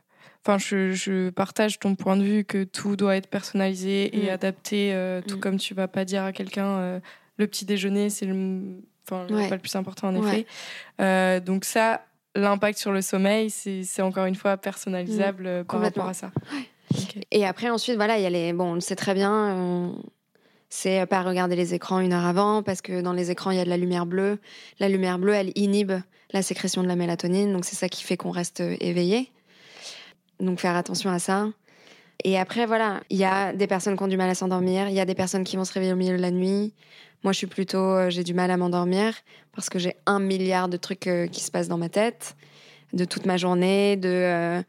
enfin, 0.44 0.58
je, 0.58 1.30
partage 1.30 1.78
ton 1.78 1.94
point 1.94 2.16
de 2.16 2.22
vue 2.22 2.44
que 2.44 2.64
tout 2.64 2.96
doit 2.96 3.16
être 3.16 3.28
personnalisé 3.28 4.16
et 4.16 4.26
mm. 4.26 4.34
adapté, 4.34 4.92
euh, 4.92 5.20
tout 5.26 5.36
mm. 5.36 5.40
comme 5.40 5.56
tu 5.56 5.74
vas 5.74 5.88
pas 5.88 6.04
dire 6.04 6.22
à 6.22 6.32
quelqu'un 6.32 6.66
euh, 6.66 7.00
le 7.38 7.46
petit 7.46 7.64
déjeuner, 7.64 8.10
c'est 8.10 8.26
le 8.26 8.80
Enfin, 9.04 9.26
pas 9.26 9.50
le 9.50 9.58
plus 9.58 9.74
important 9.76 10.08
en 10.08 10.26
effet. 10.26 10.46
Euh, 11.00 11.40
donc 11.40 11.64
ça, 11.64 12.04
l'impact 12.34 12.78
sur 12.78 12.92
le 12.92 13.02
sommeil, 13.02 13.50
c'est 13.50 14.02
encore 14.02 14.26
une 14.26 14.34
fois 14.34 14.56
personnalisable 14.56 15.60
mmh. 15.60 15.64
par 15.64 15.80
rapport 15.80 16.08
à 16.08 16.14
ça. 16.14 16.30
Et 17.30 17.46
après, 17.46 17.70
ensuite, 17.70 17.96
voilà, 17.96 18.18
il 18.18 18.22
y 18.22 18.26
a 18.26 18.30
les. 18.30 18.52
Bon, 18.52 18.72
on 18.72 18.74
le 18.74 18.80
sait 18.80 18.96
très 18.96 19.14
bien. 19.14 19.32
Euh, 19.32 19.88
c'est 20.70 21.06
pas 21.06 21.22
regarder 21.22 21.54
les 21.54 21.74
écrans 21.74 22.00
une 22.00 22.12
heure 22.12 22.24
avant 22.24 22.62
parce 22.62 22.82
que 22.82 23.00
dans 23.00 23.12
les 23.12 23.30
écrans 23.30 23.52
il 23.52 23.58
y 23.58 23.60
a 23.60 23.64
de 23.64 23.70
la 23.70 23.76
lumière 23.76 24.06
bleue. 24.06 24.40
La 24.80 24.88
lumière 24.88 25.20
bleue, 25.20 25.34
elle 25.34 25.52
inhibe 25.54 25.92
la 26.32 26.42
sécrétion 26.42 26.82
de 26.82 26.88
la 26.88 26.96
mélatonine, 26.96 27.52
donc 27.52 27.64
c'est 27.64 27.76
ça 27.76 27.88
qui 27.88 28.02
fait 28.02 28.16
qu'on 28.16 28.32
reste 28.32 28.60
éveillé. 28.80 29.30
Donc 30.40 30.58
faire 30.58 30.74
attention 30.74 31.10
à 31.10 31.20
ça. 31.20 31.46
Et 32.24 32.38
après, 32.38 32.66
voilà, 32.66 33.00
il 33.10 33.18
y 33.18 33.24
a 33.24 33.52
des 33.52 33.66
personnes 33.66 33.96
qui 33.96 34.02
ont 34.02 34.08
du 34.08 34.16
mal 34.16 34.30
à 34.30 34.34
s'endormir, 34.34 34.88
il 34.88 34.94
y 34.94 35.00
a 35.00 35.04
des 35.04 35.14
personnes 35.14 35.44
qui 35.44 35.56
vont 35.56 35.64
se 35.64 35.72
réveiller 35.72 35.92
au 35.92 35.96
milieu 35.96 36.16
de 36.16 36.22
la 36.22 36.30
nuit. 36.30 36.72
Moi, 37.24 37.32
je 37.32 37.38
suis 37.38 37.46
plutôt, 37.46 37.78
euh, 37.78 38.10
j'ai 38.10 38.22
du 38.22 38.34
mal 38.34 38.50
à 38.50 38.58
m'endormir 38.58 39.14
parce 39.54 39.70
que 39.70 39.78
j'ai 39.78 39.96
un 40.04 40.20
milliard 40.20 40.68
de 40.68 40.76
trucs 40.76 41.06
euh, 41.06 41.26
qui 41.26 41.40
se 41.40 41.50
passent 41.50 41.68
dans 41.68 41.78
ma 41.78 41.88
tête, 41.88 42.36
de 42.92 43.06
toute 43.06 43.24
ma 43.24 43.38
journée, 43.38 43.96
de 43.96 44.62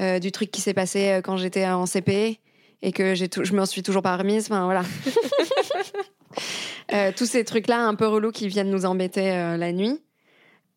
euh, 0.00 0.18
du 0.18 0.32
truc 0.32 0.50
qui 0.50 0.60
s'est 0.60 0.74
passé 0.74 1.20
quand 1.22 1.36
j'étais 1.36 1.64
en 1.66 1.86
CP 1.86 2.40
et 2.82 2.92
que 2.92 3.14
j'ai 3.14 3.28
je 3.40 3.54
m'en 3.54 3.64
suis 3.64 3.84
toujours 3.84 4.02
pas 4.02 4.16
remise. 4.16 4.46
Enfin 4.46 4.64
voilà. 4.64 4.82
tous 7.16 7.26
ces 7.26 7.44
trucs-là 7.44 7.86
un 7.86 7.94
peu 7.94 8.08
relous 8.08 8.32
qui 8.32 8.48
viennent 8.48 8.70
nous 8.70 8.86
embêter 8.86 9.30
la 9.30 9.72
nuit. 9.72 10.00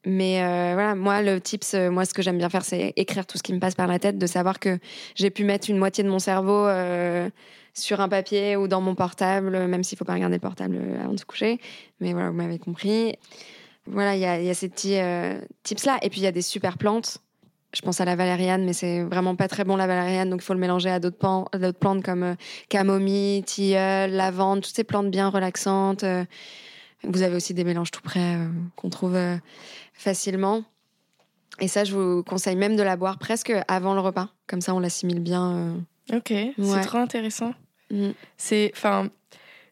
Mais 0.05 0.39
voilà, 0.73 0.93
moi, 0.93 1.21
le 1.21 1.39
tips, 1.39 1.73
moi, 1.73 2.03
ce 2.05 2.13
que 2.13 2.21
j'aime 2.21 2.37
bien 2.37 2.49
faire, 2.49 2.65
c'est 2.65 2.91
écrire 2.97 3.25
tout 3.25 3.37
ce 3.37 3.43
qui 3.43 3.53
me 3.53 3.59
passe 3.59 3.75
par 3.75 3.87
la 3.87 3.97
tête, 3.97 4.17
de 4.17 4.27
savoir 4.27 4.59
que 4.59 4.77
j'ai 5.15 5.29
pu 5.29 5.45
mettre 5.45 5.69
une 5.69 5.77
moitié 5.77 6.03
de 6.03 6.09
mon 6.09 6.19
cerveau 6.19 6.67
sur 7.73 8.01
un 8.01 8.09
papier 8.09 8.55
ou 8.55 8.67
dans 8.67 8.81
mon 8.81 8.95
portable, 8.95 9.67
même 9.67 9.83
s'il 9.83 9.97
faut 9.97 10.05
pas 10.05 10.13
regarder 10.13 10.35
le 10.35 10.41
portable 10.41 10.77
avant 11.01 11.13
de 11.13 11.19
se 11.19 11.25
coucher. 11.25 11.59
Mais 11.99 12.13
voilà, 12.13 12.29
vous 12.29 12.35
m'avez 12.35 12.59
compris. 12.59 13.15
Voilà, 13.85 14.15
il 14.15 14.21
y 14.21 14.49
a, 14.49 14.53
ces 14.53 14.69
petits 14.69 14.97
euh, 14.97 15.39
tips-là. 15.63 15.99
Et 16.01 16.09
puis, 16.09 16.21
il 16.21 16.23
y 16.23 16.27
a 16.27 16.31
des 16.31 16.41
super 16.41 16.77
plantes. 16.77 17.17
Je 17.73 17.81
pense 17.81 17.99
à 17.99 18.05
la 18.05 18.15
valériane, 18.15 18.63
mais 18.65 18.73
c'est 18.73 19.01
vraiment 19.03 19.35
pas 19.35 19.47
très 19.47 19.63
bon 19.63 19.75
la 19.75 19.87
valériane, 19.87 20.29
donc 20.29 20.41
il 20.41 20.45
faut 20.45 20.53
le 20.53 20.59
mélanger 20.59 20.91
à 20.91 20.99
d'autres 20.99 21.17
plantes 21.17 22.03
comme 22.03 22.23
euh, 22.23 22.35
camomille, 22.69 23.43
tilleul, 23.43 24.11
lavande, 24.11 24.61
toutes 24.61 24.75
ces 24.75 24.83
plantes 24.83 25.09
bien 25.09 25.29
relaxantes. 25.29 26.03
Euh. 26.03 26.23
Vous 27.03 27.23
avez 27.23 27.35
aussi 27.35 27.55
des 27.55 27.63
mélanges 27.63 27.91
tout 27.91 28.01
prêts 28.01 28.37
qu'on 28.77 28.89
trouve 28.89 29.17
facilement. 29.91 30.63
Et 31.59 31.67
ça, 31.67 31.83
je 31.83 31.93
vous 31.93 32.23
conseille 32.23 32.55
même 32.55 32.77
de 32.77 32.83
la 32.83 32.95
boire 32.95 33.17
presque 33.17 33.51
avant 33.67 33.93
le 33.93 33.99
repas. 33.99 34.29
Comme 34.47 34.61
ça, 34.61 34.73
on 34.73 34.79
l'assimile 34.79 35.19
bien. 35.19 35.83
Ok, 36.13 36.31
c'est 36.31 36.81
trop 36.85 36.99
intéressant. 36.99 37.51
Mm. 37.93 38.11
C'est, 38.37 38.71
enfin, 38.75 39.09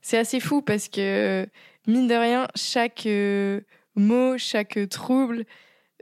c'est 0.02 0.18
assez 0.18 0.40
fou 0.40 0.62
parce 0.62 0.88
que 0.88 1.48
mine 1.88 2.08
de 2.08 2.16
rien, 2.16 2.48
chaque 2.56 3.06
euh, 3.08 3.62
mot, 3.96 4.38
chaque 4.38 4.78
trouble, 4.90 5.46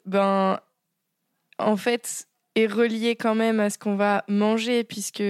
ben, 0.05 0.59
en 1.57 1.77
fait, 1.77 2.27
est 2.55 2.67
relié 2.67 3.15
quand 3.15 3.35
même 3.35 3.59
à 3.59 3.69
ce 3.69 3.77
qu'on 3.77 3.95
va 3.95 4.25
manger 4.27 4.83
puisque, 4.83 5.23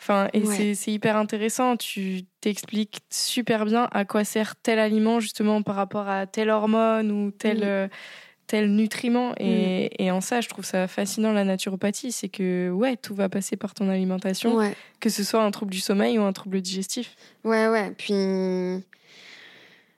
enfin, 0.00 0.28
et 0.32 0.74
c'est 0.74 0.92
hyper 0.92 1.16
intéressant. 1.16 1.76
Tu 1.76 2.22
t'expliques 2.40 3.00
super 3.10 3.64
bien 3.64 3.88
à 3.90 4.04
quoi 4.04 4.24
sert 4.24 4.56
tel 4.56 4.78
aliment 4.78 5.18
justement 5.20 5.62
par 5.62 5.74
rapport 5.74 6.08
à 6.08 6.26
telle 6.26 6.50
hormone 6.50 7.10
ou 7.10 7.30
tel. 7.32 7.60
Euh, 7.64 7.88
tel 8.54 8.72
nutriment. 8.72 9.30
Mm. 9.30 9.34
Et, 9.98 10.10
en 10.12 10.20
ça, 10.20 10.40
je 10.40 10.48
trouve 10.48 10.64
ça 10.64 10.86
fascinant 10.86 11.32
la 11.32 11.42
naturopathie. 11.42 12.12
C'est 12.12 12.28
que, 12.28 12.70
ouais, 12.70 12.96
tout 12.96 13.14
va 13.14 13.28
passer 13.28 13.56
par 13.56 13.74
ton 13.74 13.88
alimentation, 13.88 14.58
que 15.00 15.10
ce 15.10 15.24
soit 15.24 15.42
un 15.42 15.50
trouble 15.50 15.72
du 15.72 15.80
sommeil 15.80 16.18
ou 16.18 16.22
un 16.22 16.32
trouble 16.32 16.60
digestif. 16.60 17.16
Ouais, 17.42 17.66
ouais. 17.66 17.90
Puis, 17.98 18.14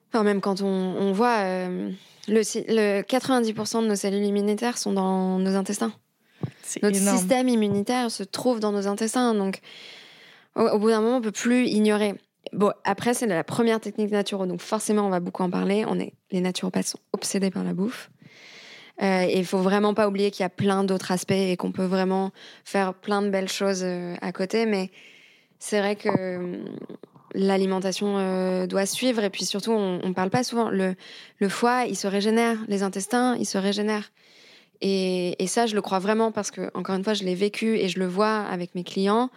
enfin, 0.08 0.24
même 0.24 0.40
quand 0.40 0.62
on, 0.62 1.12
voit 1.12 1.36
euh, 1.40 1.90
le, 2.28 2.40
le 2.40 3.02
90% 3.02 3.82
de 3.82 3.88
nos 3.88 3.94
cellules 3.94 4.24
immunitaires 4.24 4.78
sont 4.78 4.92
dans 4.92 5.38
nos 5.38 5.54
intestins. 5.54 5.92
Notre 6.82 6.96
système 6.96 7.48
immunitaire 7.48 8.10
se 8.10 8.22
trouve 8.22 8.58
dans 8.58 8.72
nos 8.72 8.86
intestins. 8.86 9.34
Donc, 9.34 9.60
au, 10.54 10.78
bout 10.78 10.88
d'un 10.88 11.02
moment, 11.02 11.18
on 11.18 11.20
peut 11.20 11.30
plus 11.30 11.66
ignorer. 11.66 12.14
Bon, 12.54 12.72
après, 12.84 13.12
c'est 13.12 13.26
la 13.26 13.44
première 13.44 13.80
technique 13.80 14.12
naturo, 14.12 14.46
donc 14.46 14.60
forcément, 14.60 15.06
on 15.06 15.10
va 15.10 15.20
beaucoup 15.20 15.42
en 15.42 15.50
parler. 15.50 15.84
On 15.86 15.98
est, 16.00 16.14
les 16.30 16.40
naturopathes 16.40 16.86
sont 16.86 17.00
obsédés 17.12 17.50
par 17.50 17.64
la 17.64 17.74
bouffe. 17.74 18.10
Euh, 19.02 19.22
et 19.28 19.38
il 19.38 19.44
faut 19.44 19.58
vraiment 19.58 19.94
pas 19.94 20.08
oublier 20.08 20.30
qu'il 20.30 20.42
y 20.42 20.46
a 20.46 20.50
plein 20.50 20.84
d'autres 20.84 21.12
aspects 21.12 21.32
et 21.32 21.56
qu'on 21.56 21.72
peut 21.72 21.84
vraiment 21.84 22.32
faire 22.64 22.94
plein 22.94 23.22
de 23.22 23.28
belles 23.28 23.48
choses 23.48 23.82
euh, 23.84 24.14
à 24.22 24.32
côté. 24.32 24.66
Mais 24.66 24.90
c'est 25.58 25.80
vrai 25.80 25.96
que 25.96 26.08
euh, 26.08 26.64
l'alimentation 27.34 28.66
doit 28.66 28.86
suivre. 28.86 29.22
Et 29.22 29.30
puis 29.30 29.44
surtout, 29.44 29.72
on, 29.72 30.00
on 30.02 30.12
parle 30.12 30.30
pas 30.30 30.44
souvent. 30.44 30.70
Le, 30.70 30.94
le 31.38 31.48
foie, 31.48 31.84
il 31.86 31.96
se 31.96 32.06
régénère. 32.06 32.58
Les 32.68 32.82
intestins, 32.82 33.36
ils 33.36 33.46
se 33.46 33.58
régénèrent. 33.58 34.10
Et, 34.80 35.42
et, 35.42 35.46
ça, 35.46 35.66
je 35.66 35.74
le 35.74 35.80
crois 35.80 35.98
vraiment 35.98 36.32
parce 36.32 36.50
que, 36.50 36.70
encore 36.74 36.96
une 36.96 37.04
fois, 37.04 37.14
je 37.14 37.24
l'ai 37.24 37.34
vécu 37.34 37.78
et 37.78 37.88
je 37.88 37.98
le 37.98 38.06
vois 38.06 38.40
avec 38.40 38.74
mes 38.74 38.84
clients. 38.84 39.30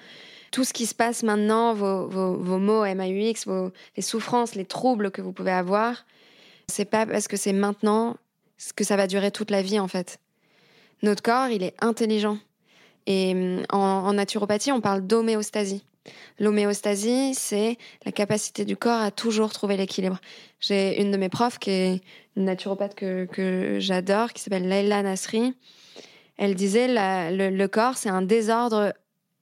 Tout 0.51 0.63
ce 0.65 0.73
qui 0.73 0.85
se 0.85 0.95
passe 0.95 1.23
maintenant, 1.23 1.73
vos, 1.73 2.07
vos, 2.07 2.35
vos 2.35 2.57
mots 2.57 2.83
MAUX, 2.83 3.45
vos, 3.45 3.71
les 3.95 4.01
souffrances, 4.01 4.55
les 4.55 4.65
troubles 4.65 5.11
que 5.11 5.21
vous 5.21 5.31
pouvez 5.31 5.51
avoir, 5.51 6.05
c'est 6.67 6.85
pas 6.85 7.05
parce 7.05 7.27
que 7.27 7.37
c'est 7.37 7.53
maintenant 7.53 8.17
que 8.75 8.83
ça 8.83 8.95
va 8.95 9.07
durer 9.07 9.31
toute 9.31 9.51
la 9.51 9.61
vie 9.61 9.79
en 9.79 9.87
fait. 9.87 10.19
Notre 11.01 11.23
corps, 11.23 11.49
il 11.49 11.63
est 11.63 11.75
intelligent. 11.79 12.37
Et 13.05 13.33
mm, 13.33 13.65
en, 13.69 14.13
naturopathie, 14.13 14.71
on 14.71 14.81
parle 14.81 15.05
d'homéostasie. 15.05 15.83
L'homéostasie, 16.39 17.33
c'est 17.35 17.77
la 18.05 18.11
capacité 18.11 18.65
du 18.65 18.75
corps 18.75 19.01
à 19.01 19.11
toujours 19.11 19.51
trouver 19.51 19.77
l'équilibre. 19.77 20.19
J'ai 20.59 21.01
une 21.01 21.11
de 21.11 21.17
mes 21.17 21.29
profs 21.29 21.59
qui 21.59 21.69
est 21.71 22.01
une 22.35 22.45
naturopathe 22.45 22.95
que, 22.95 23.25
que 23.25 23.77
j'adore, 23.79 24.33
qui 24.33 24.41
s'appelle 24.41 24.67
Leila 24.67 25.03
Nasri. 25.03 25.53
Elle 26.37 26.55
disait 26.55 26.87
le 26.89 27.67
corps, 27.67 27.97
c'est 27.97 28.09
un 28.09 28.21
désordre 28.21 28.93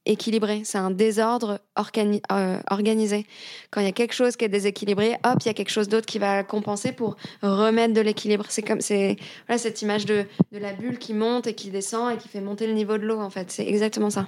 équilibré, 0.07 0.61
c'est 0.63 0.77
un 0.77 0.91
désordre 0.91 1.59
euh, 1.77 2.59
organisé. 2.69 3.25
Quand 3.71 3.81
il 3.81 3.85
y 3.85 3.89
a 3.89 3.93
quelque 3.93 4.13
chose 4.13 4.35
qui 4.35 4.45
est 4.45 4.49
déséquilibré, 4.49 5.17
hop, 5.23 5.37
il 5.41 5.47
y 5.47 5.49
a 5.49 5.53
quelque 5.53 5.69
chose 5.69 5.87
d'autre 5.87 6.05
qui 6.05 6.19
va 6.19 6.43
compenser 6.43 6.91
pour 6.91 7.17
remettre 7.41 7.93
de 7.93 8.01
l'équilibre. 8.01 8.45
C'est 8.49 8.63
comme 8.63 8.79
voilà 8.81 9.57
cette 9.57 9.81
image 9.81 10.05
de, 10.05 10.25
de 10.51 10.57
la 10.57 10.73
bulle 10.73 10.97
qui 10.97 11.13
monte 11.13 11.47
et 11.47 11.53
qui 11.53 11.69
descend 11.69 12.13
et 12.13 12.17
qui 12.17 12.27
fait 12.27 12.41
monter 12.41 12.67
le 12.67 12.73
niveau 12.73 12.97
de 12.97 13.03
l'eau 13.03 13.19
en 13.19 13.29
fait. 13.29 13.51
C'est 13.51 13.67
exactement 13.67 14.09
ça. 14.09 14.25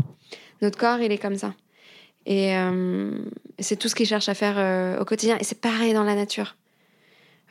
Notre 0.62 0.78
corps, 0.78 1.00
il 1.00 1.12
est 1.12 1.18
comme 1.18 1.38
ça. 1.38 1.54
Et 2.26 2.56
euh, 2.56 3.12
c'est 3.60 3.78
tout 3.78 3.88
ce 3.90 3.96
qu'il 3.96 4.06
cherche 4.06 4.30
à 4.30 4.34
faire 4.34 4.56
euh, 4.58 5.00
au 5.00 5.06
quotidien. 5.06 5.38
Et 5.40 5.44
c'est 5.44 5.60
pareil 5.60 5.94
dans 5.94 6.04
la 6.04 6.16
nature. 6.16 6.56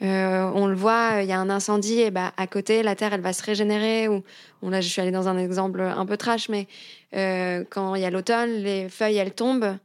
Euh, 0.03 0.51
on 0.55 0.66
le 0.66 0.76
voit, 0.76 1.22
il 1.22 1.28
y 1.28 1.32
a 1.32 1.38
un 1.38 1.51
incendie, 1.51 2.01
et 2.01 2.11
bah 2.11 2.32
à 2.36 2.46
côté, 2.46 2.82
la 2.82 2.94
terre, 2.94 3.12
elle 3.12 3.20
va 3.20 3.32
se 3.32 3.42
régénérer. 3.42 4.09
Ou 4.09 4.22
bon, 4.62 4.70
là, 4.70 4.80
je 4.80 4.88
suis 4.88 5.01
allée 5.01 5.11
dans 5.11 5.28
un 5.28 5.38
exemple 5.38 5.80
un 5.80 6.07
peu 6.07 6.16
trash, 6.16 6.49
mais 6.49 6.66
euh, 7.14 7.64
quand 7.68 7.94
il 7.94 8.03
y 8.03 8.05
a 8.05 8.11
l'automne, 8.11 8.51
les 8.51 8.88
feuilles, 8.88 9.16
elles 9.16 9.34
tombent 9.34 9.76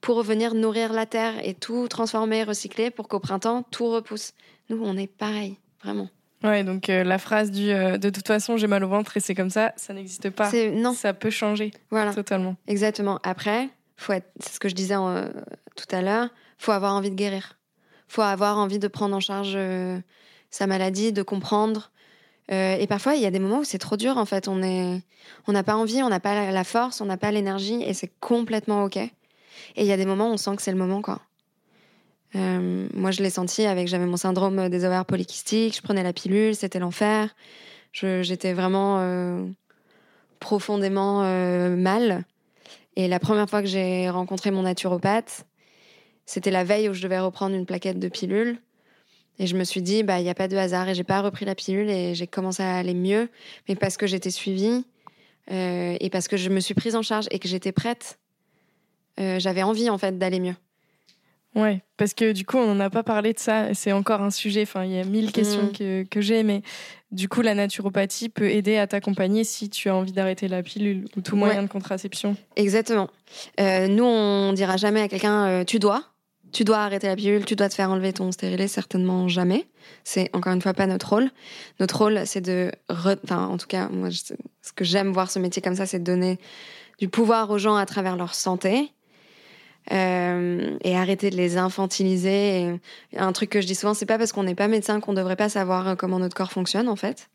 pour 0.00 0.22
venir 0.22 0.54
nourrir 0.54 0.92
la 0.92 1.06
terre 1.06 1.34
et 1.42 1.54
tout 1.54 1.88
transformer, 1.88 2.44
recycler, 2.44 2.90
pour 2.90 3.08
qu'au 3.08 3.20
printemps, 3.20 3.64
tout 3.70 3.90
repousse. 3.90 4.34
Nous, 4.68 4.80
on 4.82 4.96
est 4.96 5.06
pareil, 5.06 5.56
vraiment. 5.82 6.08
Ouais, 6.42 6.62
donc 6.62 6.90
euh, 6.90 7.04
la 7.04 7.16
phrase 7.16 7.50
du 7.50 7.68
de 7.68 8.10
toute 8.10 8.26
façon 8.26 8.58
j'ai 8.58 8.66
mal 8.66 8.84
au 8.84 8.88
ventre 8.88 9.16
et 9.16 9.20
c'est 9.20 9.34
comme 9.34 9.48
ça, 9.48 9.72
ça 9.76 9.94
n'existe 9.94 10.28
pas. 10.28 10.50
Non. 10.72 10.92
Ça 10.92 11.14
peut 11.14 11.30
changer. 11.30 11.70
Voilà. 11.90 12.12
Totalement. 12.12 12.56
Exactement. 12.66 13.18
Après, 13.22 13.70
faut 13.96 14.12
être, 14.12 14.30
c'est 14.40 14.52
ce 14.52 14.60
que 14.60 14.68
je 14.68 14.74
disais 14.74 14.94
tout 14.94 15.86
à 15.90 16.02
l'heure, 16.02 16.28
faut 16.58 16.72
avoir 16.72 16.92
envie 16.92 17.08
de 17.08 17.14
guérir 17.14 17.56
faut 18.14 18.22
avoir 18.22 18.58
envie 18.58 18.78
de 18.78 18.86
prendre 18.86 19.16
en 19.16 19.20
charge 19.20 19.54
euh, 19.56 19.98
sa 20.50 20.68
maladie, 20.68 21.12
de 21.12 21.22
comprendre. 21.22 21.90
Euh, 22.52 22.76
et 22.76 22.86
parfois, 22.86 23.16
il 23.16 23.22
y 23.22 23.26
a 23.26 23.30
des 23.32 23.40
moments 23.40 23.58
où 23.58 23.64
c'est 23.64 23.78
trop 23.78 23.96
dur. 23.96 24.18
En 24.18 24.24
fait, 24.24 24.46
on 24.46 24.60
on 25.48 25.52
n'a 25.52 25.62
pas 25.64 25.74
envie, 25.74 26.00
on 26.02 26.08
n'a 26.08 26.20
pas 26.20 26.52
la 26.52 26.64
force, 26.64 27.00
on 27.00 27.06
n'a 27.06 27.16
pas 27.16 27.32
l'énergie, 27.32 27.82
et 27.82 27.92
c'est 27.92 28.12
complètement 28.20 28.84
ok. 28.84 28.98
Et 28.98 29.10
il 29.76 29.86
y 29.86 29.92
a 29.92 29.96
des 29.96 30.06
moments 30.06 30.28
où 30.30 30.34
on 30.34 30.36
sent 30.36 30.54
que 30.54 30.62
c'est 30.62 30.70
le 30.70 30.78
moment. 30.78 31.02
Euh, 32.36 32.86
moi, 32.94 33.10
je 33.10 33.20
l'ai 33.20 33.30
senti 33.30 33.66
avec, 33.66 33.88
j'avais 33.88 34.06
mon 34.06 34.16
syndrome 34.16 34.68
des 34.68 34.84
ovaires 34.84 35.06
polykystiques, 35.06 35.76
je 35.76 35.82
prenais 35.82 36.04
la 36.04 36.12
pilule, 36.12 36.54
c'était 36.54 36.78
l'enfer. 36.78 37.34
J'étais 37.92 38.52
vraiment 38.52 38.98
profondément 40.38 41.22
mal. 41.76 42.24
Et 42.96 43.08
la 43.08 43.18
première 43.18 43.48
fois 43.48 43.60
que 43.62 43.68
j'ai 43.68 44.10
rencontré 44.10 44.50
mon 44.50 44.62
naturopathe, 44.62 45.46
c'était 46.26 46.50
la 46.50 46.64
veille 46.64 46.88
où 46.88 46.94
je 46.94 47.02
devais 47.02 47.18
reprendre 47.18 47.54
une 47.54 47.66
plaquette 47.66 47.98
de 47.98 48.08
pilules. 48.08 48.58
Et 49.38 49.46
je 49.46 49.56
me 49.56 49.64
suis 49.64 49.82
dit, 49.82 50.02
bah, 50.02 50.20
il 50.20 50.22
n'y 50.22 50.30
a 50.30 50.34
pas 50.34 50.48
de 50.48 50.56
hasard. 50.56 50.88
Et 50.88 50.94
j'ai 50.94 51.04
pas 51.04 51.20
repris 51.20 51.44
la 51.44 51.54
pilule 51.54 51.90
et 51.90 52.14
j'ai 52.14 52.26
commencé 52.26 52.62
à 52.62 52.76
aller 52.76 52.94
mieux. 52.94 53.28
Mais 53.68 53.74
parce 53.74 53.96
que 53.96 54.06
j'étais 54.06 54.30
suivie 54.30 54.84
euh, 55.50 55.96
et 55.98 56.10
parce 56.10 56.28
que 56.28 56.36
je 56.36 56.48
me 56.50 56.60
suis 56.60 56.74
prise 56.74 56.94
en 56.96 57.02
charge 57.02 57.26
et 57.30 57.38
que 57.38 57.48
j'étais 57.48 57.72
prête, 57.72 58.18
euh, 59.20 59.38
j'avais 59.38 59.62
envie, 59.62 59.90
en 59.90 59.98
fait, 59.98 60.18
d'aller 60.18 60.40
mieux. 60.40 60.54
Ouais, 61.56 61.82
parce 61.96 62.14
que 62.14 62.32
du 62.32 62.44
coup, 62.44 62.56
on 62.56 62.74
n'a 62.74 62.90
pas 62.90 63.04
parlé 63.04 63.32
de 63.32 63.38
ça. 63.38 63.74
C'est 63.74 63.92
encore 63.92 64.22
un 64.22 64.30
sujet. 64.30 64.62
Enfin, 64.62 64.84
il 64.84 64.92
y 64.92 64.98
a 64.98 65.04
mille 65.04 65.30
questions 65.30 65.66
mm. 65.66 65.72
que, 65.72 66.02
que 66.02 66.20
j'ai, 66.20 66.42
mais 66.42 66.62
du 67.12 67.28
coup, 67.28 67.42
la 67.42 67.54
naturopathie 67.54 68.28
peut 68.28 68.50
aider 68.50 68.76
à 68.76 68.88
t'accompagner 68.88 69.44
si 69.44 69.70
tu 69.70 69.88
as 69.88 69.94
envie 69.94 70.10
d'arrêter 70.10 70.48
la 70.48 70.64
pilule 70.64 71.04
ou 71.16 71.20
tout 71.20 71.36
moyen 71.36 71.62
de 71.62 71.68
contraception. 71.68 72.36
Exactement. 72.56 73.08
Euh, 73.60 73.86
nous, 73.86 74.04
on 74.04 74.52
dira 74.52 74.76
jamais 74.76 75.02
à 75.02 75.08
quelqu'un 75.08 75.64
tu 75.64 75.78
dois 75.78 76.13
tu 76.54 76.64
dois 76.64 76.78
arrêter 76.78 77.08
la 77.08 77.16
pilule, 77.16 77.44
tu 77.44 77.56
dois 77.56 77.68
te 77.68 77.74
faire 77.74 77.90
enlever 77.90 78.12
ton 78.12 78.30
stérilet, 78.32 78.68
certainement 78.68 79.28
jamais. 79.28 79.66
C'est 80.04 80.30
encore 80.32 80.52
une 80.52 80.62
fois 80.62 80.72
pas 80.72 80.86
notre 80.86 81.08
rôle. 81.10 81.30
Notre 81.80 81.98
rôle, 81.98 82.22
c'est 82.24 82.40
de, 82.40 82.70
enfin, 82.88 83.46
en 83.48 83.58
tout 83.58 83.66
cas, 83.66 83.88
moi, 83.88 84.08
ce 84.10 84.72
que 84.72 84.84
j'aime 84.84 85.12
voir 85.12 85.30
ce 85.30 85.40
métier 85.40 85.60
comme 85.60 85.74
ça, 85.74 85.84
c'est 85.84 85.98
de 85.98 86.04
donner 86.04 86.38
du 86.98 87.08
pouvoir 87.08 87.50
aux 87.50 87.58
gens 87.58 87.74
à 87.74 87.84
travers 87.84 88.16
leur 88.16 88.34
santé. 88.34 88.92
Euh, 89.92 90.78
et 90.82 90.96
arrêter 90.96 91.28
de 91.28 91.36
les 91.36 91.58
infantiliser. 91.58 92.80
un 93.14 93.32
truc 93.32 93.50
que 93.50 93.60
je 93.60 93.66
dis 93.66 93.74
souvent, 93.74 93.92
c'est 93.92 94.06
pas 94.06 94.16
parce 94.16 94.32
qu'on 94.32 94.44
n'est 94.44 94.54
pas 94.54 94.66
médecin 94.66 94.98
qu'on 94.98 95.12
devrait 95.12 95.36
pas 95.36 95.50
savoir 95.50 95.94
comment 95.98 96.18
notre 96.18 96.34
corps 96.34 96.52
fonctionne, 96.52 96.88
en 96.88 96.96
fait. 96.96 97.28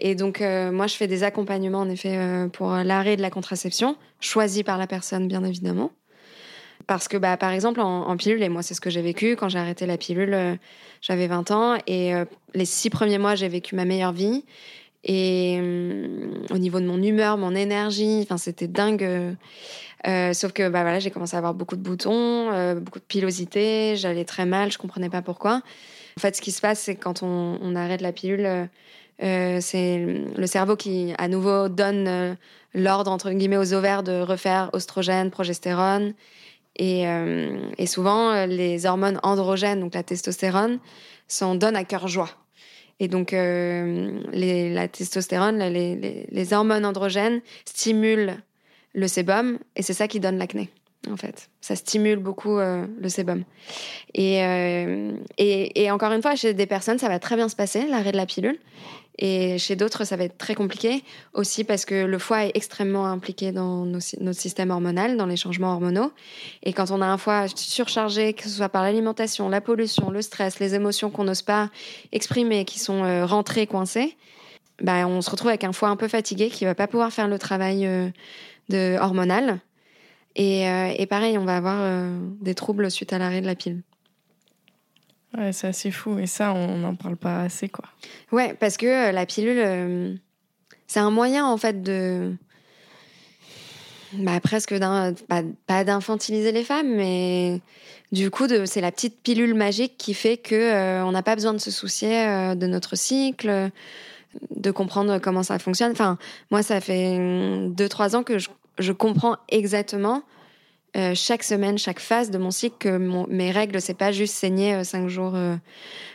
Et 0.00 0.14
donc, 0.14 0.40
euh, 0.40 0.72
moi, 0.72 0.86
je 0.86 0.96
fais 0.96 1.06
des 1.06 1.22
accompagnements, 1.22 1.80
en 1.80 1.90
effet, 1.90 2.16
euh, 2.16 2.48
pour 2.48 2.70
l'arrêt 2.70 3.16
de 3.16 3.22
la 3.22 3.30
contraception, 3.30 3.96
choisi 4.18 4.64
par 4.64 4.78
la 4.78 4.86
personne, 4.86 5.28
bien 5.28 5.44
évidemment. 5.44 5.92
Parce 6.86 7.08
que, 7.08 7.16
bah, 7.16 7.36
par 7.36 7.50
exemple, 7.50 7.80
en, 7.80 8.16
pilule, 8.16 8.42
et 8.42 8.48
moi, 8.48 8.62
c'est 8.62 8.74
ce 8.74 8.80
que 8.80 8.90
j'ai 8.90 9.02
vécu, 9.02 9.36
quand 9.36 9.48
j'ai 9.48 9.58
arrêté 9.58 9.86
la 9.86 9.96
pilule, 9.96 10.34
euh, 10.34 10.54
j'avais 11.00 11.26
20 11.26 11.50
ans, 11.50 11.78
et 11.86 12.12
les 12.54 12.64
six 12.64 12.90
premiers 12.90 13.18
mois, 13.18 13.34
j'ai 13.34 13.48
vécu 13.48 13.74
ma 13.74 13.84
meilleure 13.84 14.12
vie. 14.12 14.44
Et 15.02 15.58
au 16.50 16.58
niveau 16.58 16.78
de 16.78 16.86
mon 16.86 17.02
humeur, 17.02 17.38
mon 17.38 17.54
énergie, 17.54 18.26
c'était 18.36 18.68
dingue. 18.68 19.36
sauf 20.04 20.52
que, 20.52 20.68
bah, 20.68 20.82
voilà, 20.82 20.98
j'ai 20.98 21.10
commencé 21.10 21.36
à 21.36 21.38
avoir 21.38 21.54
beaucoup 21.54 21.76
de 21.76 21.82
boutons, 21.82 22.74
beaucoup 22.74 22.98
de 22.98 23.04
pilosité, 23.04 23.96
j'allais 23.96 24.26
très 24.26 24.44
mal, 24.44 24.70
je 24.70 24.78
comprenais 24.78 25.08
pas 25.08 25.22
pourquoi. 25.22 25.62
En 26.18 26.20
fait, 26.20 26.36
ce 26.36 26.42
qui 26.42 26.52
se 26.52 26.60
passe, 26.60 26.80
c'est 26.80 26.96
quand 26.96 27.22
on, 27.22 27.74
arrête 27.76 28.02
la 28.02 28.12
pilule, 28.12 28.68
euh, 29.22 29.58
c'est 29.60 29.98
le 30.36 30.46
cerveau 30.46 30.76
qui, 30.76 31.12
à 31.18 31.28
nouveau, 31.28 31.68
donne 31.68 32.08
euh, 32.08 32.34
l'ordre, 32.74 33.10
entre 33.10 33.30
guillemets, 33.30 33.58
aux 33.58 33.74
ovaires 33.74 34.02
de 34.02 34.20
refaire 34.20 34.70
oestrogène, 34.72 35.30
progestérone. 35.30 36.14
Et, 36.80 37.06
euh, 37.06 37.60
et, 37.76 37.84
souvent, 37.84 38.46
les 38.46 38.86
hormones 38.86 39.20
androgènes, 39.22 39.80
donc 39.80 39.94
la 39.94 40.02
testostérone, 40.02 40.78
s'en 41.28 41.54
donnent 41.54 41.76
à 41.76 41.84
cœur 41.84 42.08
joie. 42.08 42.30
Et 43.00 43.08
donc, 43.08 43.32
les, 43.32 44.72
la 44.72 44.88
testostérone, 44.88 45.58
les, 45.58 46.52
hormones 46.54 46.86
androgènes 46.86 47.42
stimulent 47.66 48.36
le 48.94 49.08
sébum, 49.08 49.58
et 49.76 49.82
c'est 49.82 49.92
ça 49.92 50.08
qui 50.08 50.20
donne 50.20 50.38
l'acné 50.38 50.70
en 51.10 51.16
fait. 51.16 51.48
Ça 51.62 51.76
stimule 51.76 52.18
beaucoup 52.18 52.58
le 52.58 53.08
sébum. 53.08 53.44
Et, 54.14 54.40
encore 55.90 56.12
une 56.12 56.22
fois, 56.22 56.34
chez 56.34 56.54
des 56.54 56.66
personnes, 56.66 56.98
ça 56.98 57.08
va 57.08 57.18
très 57.18 57.36
bien 57.36 57.48
se 57.48 57.56
passer, 57.56 57.86
l'arrêt 57.86 58.12
de 58.12 58.16
la 58.16 58.26
pilule. 58.26 58.58
Et 59.22 59.58
chez 59.58 59.76
d'autres, 59.76 60.04
ça 60.04 60.16
va 60.16 60.24
être 60.24 60.38
très 60.38 60.54
compliqué 60.54 61.04
aussi 61.34 61.62
parce 61.62 61.84
que 61.84 62.06
le 62.06 62.18
foie 62.18 62.46
est 62.46 62.52
extrêmement 62.54 63.06
impliqué 63.06 63.52
dans 63.52 63.84
notre 63.84 64.40
système 64.40 64.70
hormonal, 64.70 65.18
dans 65.18 65.26
les 65.26 65.36
changements 65.36 65.74
hormonaux. 65.74 66.10
Et 66.62 66.72
quand 66.72 66.90
on 66.90 67.02
a 67.02 67.06
un 67.06 67.18
foie 67.18 67.44
surchargé, 67.54 68.32
que 68.32 68.44
ce 68.44 68.48
soit 68.48 68.70
par 68.70 68.82
l'alimentation, 68.82 69.50
la 69.50 69.60
pollution, 69.60 70.08
le 70.10 70.22
stress, 70.22 70.58
les 70.58 70.74
émotions 70.74 71.10
qu'on 71.10 71.24
n'ose 71.24 71.42
pas 71.42 71.68
exprimer, 72.12 72.64
qui 72.64 72.78
sont 72.78 73.04
euh, 73.04 73.26
rentrées, 73.26 73.66
coincées, 73.66 74.16
bah, 74.80 75.06
on 75.06 75.20
se 75.20 75.30
retrouve 75.30 75.48
avec 75.48 75.64
un 75.64 75.74
foie 75.74 75.90
un 75.90 75.96
peu 75.96 76.08
fatigué 76.08 76.48
qui 76.48 76.64
va 76.64 76.74
pas 76.74 76.86
pouvoir 76.86 77.12
faire 77.12 77.28
le 77.28 77.38
travail 77.38 77.86
euh, 77.86 78.98
hormonal. 78.98 79.60
Et, 80.34 80.66
euh, 80.66 80.94
et, 80.96 81.04
pareil, 81.04 81.36
on 81.36 81.44
va 81.44 81.58
avoir 81.58 82.08
des 82.40 82.54
troubles 82.54 82.90
suite 82.90 83.12
à 83.12 83.18
l'arrêt 83.18 83.42
de 83.42 83.46
la 83.46 83.54
pile. 83.54 83.82
Ouais, 85.36 85.52
c'est 85.52 85.68
assez 85.68 85.90
fou. 85.90 86.18
Et 86.18 86.26
ça, 86.26 86.52
on 86.52 86.78
n'en 86.78 86.94
parle 86.94 87.16
pas 87.16 87.42
assez, 87.42 87.68
quoi. 87.68 87.84
Ouais, 88.32 88.54
parce 88.54 88.76
que 88.76 88.86
euh, 88.86 89.12
la 89.12 89.26
pilule, 89.26 89.58
euh, 89.58 90.14
c'est 90.86 91.00
un 91.00 91.10
moyen, 91.10 91.46
en 91.46 91.56
fait, 91.56 91.82
de. 91.82 92.34
Bah, 94.14 94.40
presque. 94.40 94.74
Pas, 95.28 95.84
d'infantiliser 95.84 96.50
les 96.50 96.64
femmes, 96.64 96.96
mais 96.96 97.60
du 98.10 98.30
coup, 98.30 98.46
c'est 98.64 98.80
la 98.80 98.90
petite 98.90 99.22
pilule 99.22 99.54
magique 99.54 99.96
qui 99.96 100.14
fait 100.14 100.36
que 100.36 100.56
euh, 100.56 101.04
on 101.04 101.12
n'a 101.12 101.22
pas 101.22 101.36
besoin 101.36 101.52
de 101.52 101.58
se 101.58 101.70
soucier 101.70 102.26
de 102.56 102.66
notre 102.66 102.96
cycle, 102.96 103.70
de 104.56 104.70
comprendre 104.72 105.18
comment 105.18 105.44
ça 105.44 105.60
fonctionne. 105.60 105.92
Enfin, 105.92 106.18
moi, 106.50 106.64
ça 106.64 106.80
fait 106.80 107.68
deux, 107.68 107.88
trois 107.88 108.16
ans 108.16 108.24
que 108.24 108.38
je, 108.38 108.48
je 108.80 108.90
comprends 108.90 109.36
exactement 109.48 110.24
euh, 110.96 111.12
chaque 111.14 111.44
semaine, 111.44 111.78
chaque 111.78 112.00
phase 112.00 112.30
de 112.30 112.38
mon 112.38 112.50
cycle, 112.50 112.76
que 112.78 112.96
mes 113.28 113.50
règles, 113.52 113.80
c'est 113.80 113.94
pas 113.94 114.10
juste 114.10 114.34
saigner 114.34 114.74
euh, 114.74 114.84
cinq 114.84 115.08
jours 115.08 115.34
euh, 115.36 115.54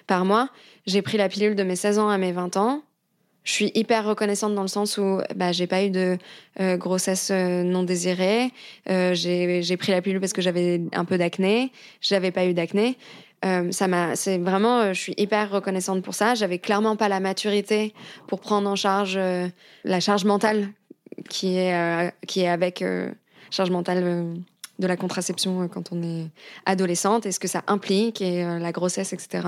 par 0.05 0.25
mois. 0.25 0.49
J'ai 0.85 1.01
pris 1.01 1.17
la 1.17 1.29
pilule 1.29 1.55
de 1.55 1.63
mes 1.63 1.77
16 1.77 1.99
ans 1.99 2.09
à 2.09 2.17
mes 2.17 2.33
20 2.33 2.57
ans. 2.57 2.81
Je 3.43 3.51
suis 3.51 3.71
hyper 3.75 4.05
reconnaissante 4.05 4.53
dans 4.53 4.63
le 4.63 4.67
sens 4.67 4.97
où 4.97 5.21
bah, 5.35 5.51
j'ai 5.51 5.67
pas 5.67 5.83
eu 5.83 5.91
de 5.91 6.17
grossesse 6.77 7.29
non 7.29 7.83
désirée. 7.83 8.51
j'ai 8.87 9.77
pris 9.77 9.91
la 9.91 10.01
pilule 10.01 10.19
parce 10.19 10.33
que 10.33 10.41
j'avais 10.41 10.81
un 10.93 11.05
peu 11.05 11.19
d'acné. 11.19 11.71
J'avais 12.01 12.31
pas 12.31 12.45
eu 12.47 12.55
d'acné. 12.55 12.97
ça 13.69 13.87
m'a, 13.87 14.15
c'est 14.15 14.39
vraiment, 14.39 14.93
je 14.93 14.99
suis 14.99 15.13
hyper 15.17 15.51
reconnaissante 15.51 16.01
pour 16.03 16.15
ça. 16.15 16.33
J'avais 16.33 16.57
clairement 16.57 16.95
pas 16.95 17.07
la 17.07 17.19
maturité 17.19 17.93
pour 18.27 18.39
prendre 18.39 18.67
en 18.67 18.75
charge 18.75 19.19
la 19.83 19.99
charge 19.99 20.25
mentale 20.25 20.69
qui 21.29 21.57
est 21.57 22.11
qui 22.25 22.41
est 22.41 22.49
avec 22.49 22.83
charge 23.51 23.69
mentale 23.69 24.33
de 24.79 24.87
la 24.87 24.97
contraception 24.97 25.63
euh, 25.63 25.67
quand 25.67 25.91
on 25.91 26.01
est 26.03 26.27
adolescente 26.65 27.25
et 27.25 27.31
ce 27.31 27.39
que 27.39 27.47
ça 27.47 27.63
implique 27.67 28.21
et 28.21 28.43
euh, 28.43 28.59
la 28.59 28.71
grossesse, 28.71 29.13
etc. 29.13 29.47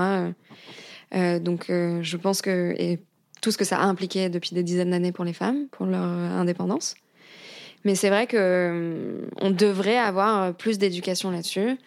Euh, 1.14 1.38
donc, 1.38 1.66
je 1.68 2.16
pense 2.16 2.42
que 2.42 2.74
et 2.78 2.98
tout 3.40 3.50
ce 3.50 3.58
que 3.58 3.64
ça 3.64 3.78
a 3.78 3.84
impliqué 3.84 4.28
depuis 4.28 4.54
des 4.54 4.62
dizaines 4.62 4.90
d'années 4.90 5.12
pour 5.12 5.24
les 5.24 5.32
femmes, 5.32 5.68
pour 5.70 5.86
leur 5.86 6.02
indépendance. 6.02 6.94
Mais 7.84 7.94
c'est 7.94 8.10
vrai 8.10 8.26
que 8.26 9.28
on 9.40 9.50
devrait 9.50 9.96
avoir 9.96 10.52
plus 10.54 10.78
d'éducation 10.78 11.30
là-dessus, 11.30 11.78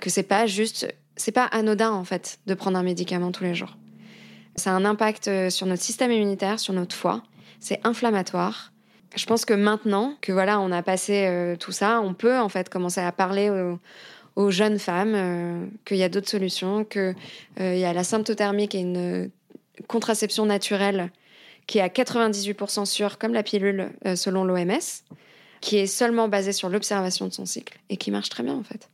que 0.00 0.08
c'est 0.08 0.22
pas 0.22 0.46
juste, 0.46 0.94
c'est 1.16 1.32
pas 1.32 1.44
anodin 1.46 1.90
en 1.90 2.04
fait 2.04 2.38
de 2.46 2.54
prendre 2.54 2.78
un 2.78 2.82
médicament 2.82 3.32
tous 3.32 3.42
les 3.44 3.54
jours. 3.54 3.76
Ça 4.54 4.70
a 4.70 4.74
un 4.74 4.84
impact 4.84 5.50
sur 5.50 5.66
notre 5.66 5.82
système 5.82 6.12
immunitaire, 6.12 6.60
sur 6.60 6.72
notre 6.72 6.94
foie. 6.94 7.22
C'est 7.58 7.80
inflammatoire 7.84 8.71
je 9.14 9.26
pense 9.26 9.44
que 9.44 9.54
maintenant 9.54 10.16
que 10.20 10.32
voilà, 10.32 10.60
on 10.60 10.70
a 10.72 10.82
passé 10.82 11.26
euh, 11.26 11.56
tout 11.56 11.72
ça, 11.72 12.00
on 12.00 12.14
peut 12.14 12.38
en 12.38 12.48
fait 12.48 12.68
commencer 12.68 13.00
à 13.00 13.12
parler 13.12 13.50
aux, 14.36 14.50
jeunes 14.50 14.78
femmes 14.78 15.14
euh, 15.14 15.66
qu'il 15.84 15.98
y 15.98 16.02
a 16.02 16.08
d'autres 16.08 16.30
solutions, 16.30 16.84
qu'il 16.84 17.14
euh, 17.60 17.74
y 17.74 17.84
a 17.84 17.92
la 17.92 18.04
symptothermie 18.04 18.68
qui 18.68 18.78
est 18.78 18.82
une 18.82 19.30
contraception 19.86 20.46
naturelle 20.46 21.10
qui 21.66 21.78
est 21.78 21.82
à 21.82 21.88
98% 21.88 22.86
sûre, 22.86 23.18
comme 23.18 23.32
la 23.32 23.44
pilule 23.44 23.92
selon 24.16 24.42
l'OMS, 24.42 24.80
qui 25.60 25.76
est 25.76 25.86
seulement 25.86 26.26
basée 26.26 26.52
sur 26.52 26.68
l'observation 26.68 27.28
de 27.28 27.32
son 27.32 27.46
cycle 27.46 27.78
et 27.88 27.96
qui 27.96 28.10
marche 28.10 28.30
très 28.30 28.42
bien 28.42 28.54
en 28.54 28.64
fait. 28.64 28.90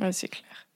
Ouais, 0.00 0.12
c'est 0.12 0.28
clair. 0.28 0.66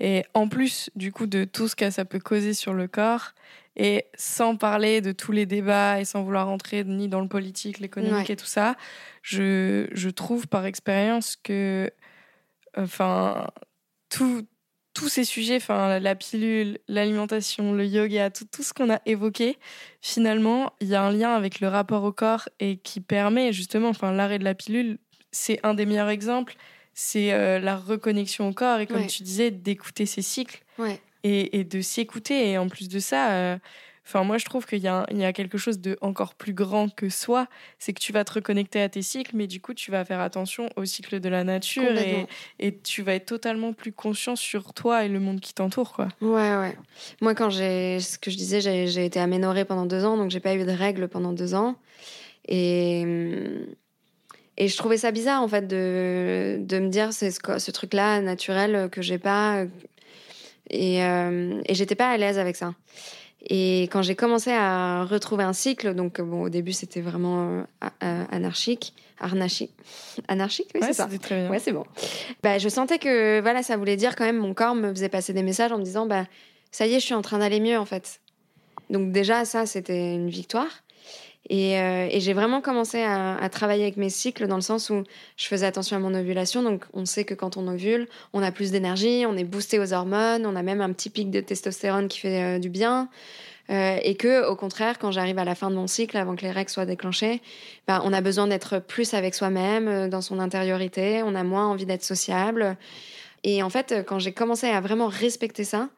Et 0.00 0.24
en 0.34 0.48
plus 0.48 0.90
du 0.96 1.12
coup 1.12 1.26
de 1.26 1.44
tout 1.44 1.68
ce 1.68 1.76
que 1.76 1.90
ça 1.90 2.04
peut 2.04 2.18
causer 2.18 2.54
sur 2.54 2.74
le 2.74 2.88
corps, 2.88 3.34
et 3.76 4.06
sans 4.14 4.56
parler 4.56 5.00
de 5.00 5.12
tous 5.12 5.32
les 5.32 5.46
débats 5.46 6.00
et 6.00 6.04
sans 6.04 6.22
vouloir 6.22 6.46
rentrer 6.46 6.84
ni 6.84 7.08
dans 7.08 7.20
le 7.20 7.28
politique, 7.28 7.78
l'économique 7.78 8.30
et 8.30 8.36
tout 8.36 8.46
ça, 8.46 8.76
je, 9.22 9.88
je 9.92 10.10
trouve 10.10 10.48
par 10.48 10.66
expérience 10.66 11.36
que 11.36 11.90
enfin 12.76 13.46
tout, 14.08 14.46
tous 14.92 15.08
ces 15.08 15.24
sujets, 15.24 15.56
enfin 15.56 16.00
la 16.00 16.14
pilule, 16.16 16.78
l'alimentation, 16.88 17.72
le 17.72 17.86
yoga, 17.86 18.30
tout, 18.30 18.44
tout 18.50 18.62
ce 18.62 18.72
qu'on 18.74 18.92
a 18.92 19.00
évoqué, 19.06 19.56
finalement, 20.00 20.72
il 20.80 20.88
y 20.88 20.94
a 20.94 21.02
un 21.02 21.12
lien 21.12 21.32
avec 21.32 21.60
le 21.60 21.68
rapport 21.68 22.02
au 22.02 22.12
corps 22.12 22.48
et 22.58 22.76
qui 22.76 23.00
permet 23.00 23.52
justement, 23.52 23.88
enfin 23.88 24.12
l'arrêt 24.12 24.38
de 24.38 24.44
la 24.44 24.54
pilule, 24.54 24.98
c'est 25.30 25.60
un 25.62 25.74
des 25.74 25.86
meilleurs 25.86 26.08
exemples, 26.08 26.56
c'est 26.92 27.32
euh, 27.32 27.60
la 27.60 27.76
reconnexion 27.76 28.48
au 28.48 28.52
corps 28.52 28.80
et 28.80 28.86
comme 28.88 29.06
tu 29.06 29.22
disais, 29.22 29.52
d'écouter 29.52 30.06
ses 30.06 30.22
cycles. 30.22 30.62
Ouais 30.76 31.00
et, 31.24 31.64
de 31.64 31.80
s'écouter. 31.80 32.50
Et 32.50 32.58
en 32.58 32.68
plus 32.68 32.88
de 32.88 32.98
ça, 32.98 33.32
euh, 33.32 33.58
enfin 34.06 34.24
moi 34.24 34.38
je 34.38 34.44
trouve 34.44 34.66
qu'il 34.66 34.78
y, 34.78 34.82
y, 34.82 35.24
a 35.24 35.32
quelque 35.32 35.58
chose 35.58 35.80
de 35.80 35.96
encore 36.00 36.34
plus 36.34 36.52
grand 36.52 36.88
que 36.88 37.08
soi, 37.08 37.46
c'est 37.78 37.92
que 37.92 38.00
tu 38.00 38.12
vas 38.12 38.24
te 38.24 38.34
reconnecter 38.34 38.80
à 38.80 38.88
tes 38.88 39.02
cycles, 39.02 39.32
mais 39.34 39.46
du 39.46 39.60
coup 39.60 39.74
tu 39.74 39.90
vas 39.90 40.04
faire 40.04 40.20
attention 40.20 40.68
au 40.76 40.84
cycle 40.84 41.20
de 41.20 41.28
la 41.28 41.44
nature 41.44 41.96
et, 41.96 42.26
et, 42.58 42.76
tu 42.78 43.02
vas 43.02 43.14
être 43.14 43.26
totalement 43.26 43.72
plus 43.72 43.92
conscient 43.92 44.36
sur 44.36 44.72
toi 44.74 45.04
et 45.04 45.08
le 45.08 45.20
monde 45.20 45.40
qui 45.40 45.54
t'entoure, 45.54 45.92
quoi. 45.92 46.08
Ouais, 46.20 46.56
ouais. 46.56 46.76
Moi 47.20 47.34
quand 47.34 47.50
j'ai, 47.50 48.00
ce 48.00 48.18
que 48.18 48.30
je 48.30 48.36
disais, 48.36 48.60
j'ai 48.60 49.04
été 49.04 49.20
aménorée 49.20 49.64
pendant 49.64 49.86
deux 49.86 50.04
ans, 50.04 50.16
donc 50.16 50.30
j'ai 50.30 50.40
pas 50.40 50.54
eu 50.54 50.64
de 50.64 50.70
règles 50.70 51.08
pendant 51.08 51.32
deux 51.32 51.54
ans. 51.54 51.76
Et 52.48 53.04
et 54.60 54.68
je 54.68 54.76
trouvais 54.76 54.98
ça 54.98 55.10
bizarre 55.10 55.42
en 55.42 55.48
fait 55.48 55.66
de, 55.66 56.58
de 56.60 56.78
me 56.78 56.88
dire 56.88 57.14
c'est 57.14 57.30
ce, 57.30 57.40
ce 57.58 57.70
truc-là 57.70 58.20
naturel 58.20 58.90
que 58.90 59.00
j'ai 59.00 59.16
pas, 59.16 59.64
et, 60.70 61.04
euh, 61.04 61.60
et 61.66 61.74
j'étais 61.74 61.94
pas 61.94 62.08
à 62.08 62.16
l'aise 62.16 62.38
avec 62.38 62.56
ça. 62.56 62.74
Et 63.48 63.84
quand 63.84 64.02
j'ai 64.02 64.14
commencé 64.14 64.50
à 64.52 65.04
retrouver 65.04 65.44
un 65.44 65.54
cycle, 65.54 65.94
donc 65.94 66.20
bon, 66.20 66.42
au 66.42 66.48
début 66.48 66.72
c'était 66.72 67.00
vraiment 67.00 67.64
euh, 68.02 68.24
anarchique, 68.30 68.92
anarchique, 69.18 69.72
anarchique, 70.28 70.68
oui 70.74 70.80
c'est 70.84 70.92
ça. 70.92 71.08
Très 71.20 71.42
bien. 71.42 71.50
Ouais, 71.50 71.58
c'est 71.58 71.72
bon. 71.72 71.84
Bah, 72.42 72.58
je 72.58 72.68
sentais 72.68 72.98
que 72.98 73.40
voilà, 73.40 73.62
ça 73.62 73.76
voulait 73.76 73.96
dire 73.96 74.14
quand 74.14 74.24
même, 74.24 74.36
mon 74.38 74.52
corps 74.52 74.74
me 74.74 74.90
faisait 74.90 75.08
passer 75.08 75.32
des 75.32 75.42
messages 75.42 75.72
en 75.72 75.78
me 75.78 75.84
disant, 75.84 76.06
bah, 76.06 76.26
ça 76.70 76.86
y 76.86 76.94
est, 76.94 77.00
je 77.00 77.06
suis 77.06 77.14
en 77.14 77.22
train 77.22 77.38
d'aller 77.38 77.60
mieux 77.60 77.78
en 77.78 77.86
fait. 77.86 78.20
Donc 78.90 79.10
déjà 79.10 79.44
ça, 79.44 79.64
c'était 79.66 80.14
une 80.14 80.28
victoire. 80.28 80.82
Euh, 81.50 82.08
et, 82.10 82.20
j'ai 82.20 82.32
vraiment 82.32 82.60
commencé 82.60 83.02
à, 83.02 83.48
travailler 83.50 83.82
avec 83.82 83.96
mes 83.96 84.10
cycles 84.10 84.46
dans 84.46 84.56
le 84.56 84.60
sens 84.62 84.90
où 84.90 85.02
je 85.36 85.46
faisais 85.46 85.66
attention 85.66 85.96
à 85.96 86.00
mon 86.00 86.14
ovulation. 86.14 86.62
Donc, 86.62 86.84
on 86.92 87.04
sait 87.06 87.24
que 87.24 87.34
quand 87.34 87.56
on 87.56 87.66
ovule, 87.66 88.08
on 88.32 88.42
a 88.42 88.52
plus 88.52 88.70
d'énergie, 88.70 89.24
on 89.26 89.36
est 89.36 89.44
boosté 89.44 89.78
aux 89.78 89.92
hormones, 89.92 90.46
on 90.46 90.54
a 90.54 90.62
même 90.62 90.80
un 90.80 90.92
petit 90.92 91.10
pic 91.10 91.30
de 91.30 91.40
testostérone 91.40 92.08
qui 92.08 92.20
fait 92.20 92.42
euh, 92.42 92.58
du 92.58 92.68
bien. 92.68 93.08
Euh, 93.70 93.98
et 94.02 94.16
que, 94.16 94.48
au 94.48 94.56
contraire, 94.56 94.98
quand 94.98 95.12
j'arrive 95.12 95.38
à 95.38 95.44
la 95.44 95.54
fin 95.54 95.70
de 95.70 95.76
mon 95.76 95.86
cycle, 95.86 96.16
avant 96.16 96.34
que 96.34 96.42
les 96.42 96.50
règles 96.50 96.70
soient 96.70 96.86
déclenchées, 96.86 97.40
bah, 97.86 98.00
on 98.04 98.12
a 98.12 98.20
besoin 98.20 98.48
d'être 98.48 98.80
plus 98.80 99.14
avec 99.14 99.34
soi-même, 99.34 100.08
dans 100.08 100.20
son 100.20 100.40
intériorité. 100.40 101.22
On 101.24 101.34
a 101.34 101.44
moins 101.44 101.66
envie 101.66 101.86
d'être 101.86 102.02
sociable. 102.02 102.76
Et 103.44 103.62
en 103.62 103.70
fait, 103.70 104.04
quand 104.06 104.18
j'ai 104.18 104.32
commencé 104.32 104.68
à 104.68 104.80
vraiment 104.80 105.06
respecter 105.06 105.64
ça, 105.64 105.88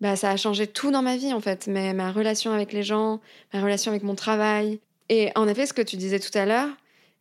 bah, 0.00 0.16
ça 0.16 0.30
a 0.30 0.36
changé 0.36 0.66
tout 0.66 0.90
dans 0.90 1.02
ma 1.02 1.16
vie 1.16 1.32
en 1.32 1.40
fait. 1.40 1.66
Mais, 1.66 1.94
ma 1.94 2.12
relation 2.12 2.52
avec 2.52 2.72
les 2.72 2.82
gens, 2.82 3.20
ma 3.52 3.62
relation 3.62 3.90
avec 3.90 4.02
mon 4.02 4.14
travail. 4.14 4.80
Et 5.08 5.30
en 5.34 5.48
effet, 5.48 5.66
ce 5.66 5.72
que 5.72 5.82
tu 5.82 5.96
disais 5.96 6.18
tout 6.18 6.36
à 6.36 6.46
l'heure, 6.46 6.68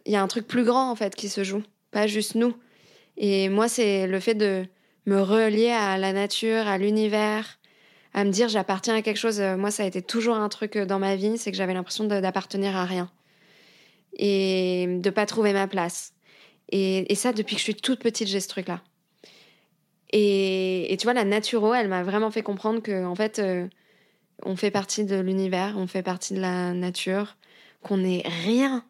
il 0.05 0.13
y 0.13 0.15
a 0.15 0.21
un 0.21 0.27
truc 0.27 0.47
plus 0.47 0.63
grand 0.63 0.89
en 0.89 0.95
fait 0.95 1.15
qui 1.15 1.29
se 1.29 1.43
joue, 1.43 1.63
pas 1.91 2.07
juste 2.07 2.35
nous. 2.35 2.53
Et 3.17 3.49
moi, 3.49 3.67
c'est 3.67 4.07
le 4.07 4.19
fait 4.19 4.35
de 4.35 4.65
me 5.05 5.21
relier 5.21 5.69
à 5.69 5.97
la 5.97 6.13
nature, 6.13 6.67
à 6.67 6.77
l'univers, 6.77 7.59
à 8.13 8.23
me 8.23 8.31
dire 8.31 8.49
j'appartiens 8.49 8.95
à 8.95 9.01
quelque 9.01 9.17
chose. 9.17 9.39
Moi, 9.41 9.71
ça 9.71 9.83
a 9.83 9.85
été 9.85 10.01
toujours 10.01 10.35
un 10.35 10.49
truc 10.49 10.77
dans 10.77 10.99
ma 10.99 11.15
vie, 11.15 11.37
c'est 11.37 11.51
que 11.51 11.57
j'avais 11.57 11.73
l'impression 11.73 12.05
d'appartenir 12.05 12.75
à 12.75 12.85
rien 12.85 13.09
et 14.17 14.99
de 14.99 15.09
pas 15.09 15.25
trouver 15.25 15.53
ma 15.53 15.67
place. 15.67 16.13
Et, 16.69 17.11
et, 17.11 17.15
ça, 17.15 17.33
depuis 17.33 17.55
que 17.55 17.59
je 17.59 17.63
suis 17.63 17.75
toute 17.75 17.99
petite, 17.99 18.27
j'ai 18.27 18.39
ce 18.39 18.47
truc-là. 18.47 18.81
Et, 20.15 20.93
et, 20.93 20.97
tu 20.97 21.05
vois, 21.05 21.13
la 21.13 21.25
naturo, 21.25 21.73
elle 21.73 21.87
m'a 21.87 22.03
vraiment 22.03 22.29
fait 22.29 22.43
comprendre 22.43 22.81
que, 22.81 23.03
en 23.03 23.15
fait, 23.15 23.39
euh, 23.39 23.67
on 24.43 24.55
fait 24.55 24.69
partie 24.69 25.05
de 25.05 25.19
l'univers, 25.19 25.73
on 25.75 25.87
fait 25.87 26.03
partie 26.03 26.35
de 26.35 26.39
la 26.39 26.73
nature, 26.73 27.35
qu'on 27.81 27.97
n'est 27.97 28.23
rien 28.45 28.85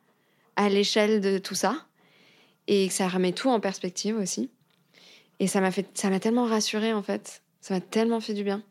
à 0.57 0.67
l'échelle 0.67 1.21
de 1.21 1.37
tout 1.37 1.55
ça, 1.55 1.77
et 2.67 2.89
que 2.89 2.93
ça 2.93 3.07
remet 3.07 3.31
tout 3.31 3.49
en 3.49 3.61
perspective 3.61 4.17
aussi. 4.17 4.49
Et 5.39 5.47
ça 5.47 5.61
m'a 5.61 5.71
fait, 5.71 5.87
ça 5.93 6.09
m'a 6.09 6.19
tellement 6.19 6.45
rassurée 6.45 6.93
en 6.93 7.01
fait. 7.01 7.41
Ça 7.61 7.73
m'a 7.73 7.81
tellement 7.81 8.19
fait 8.19 8.33
du 8.33 8.43
bien. 8.43 8.61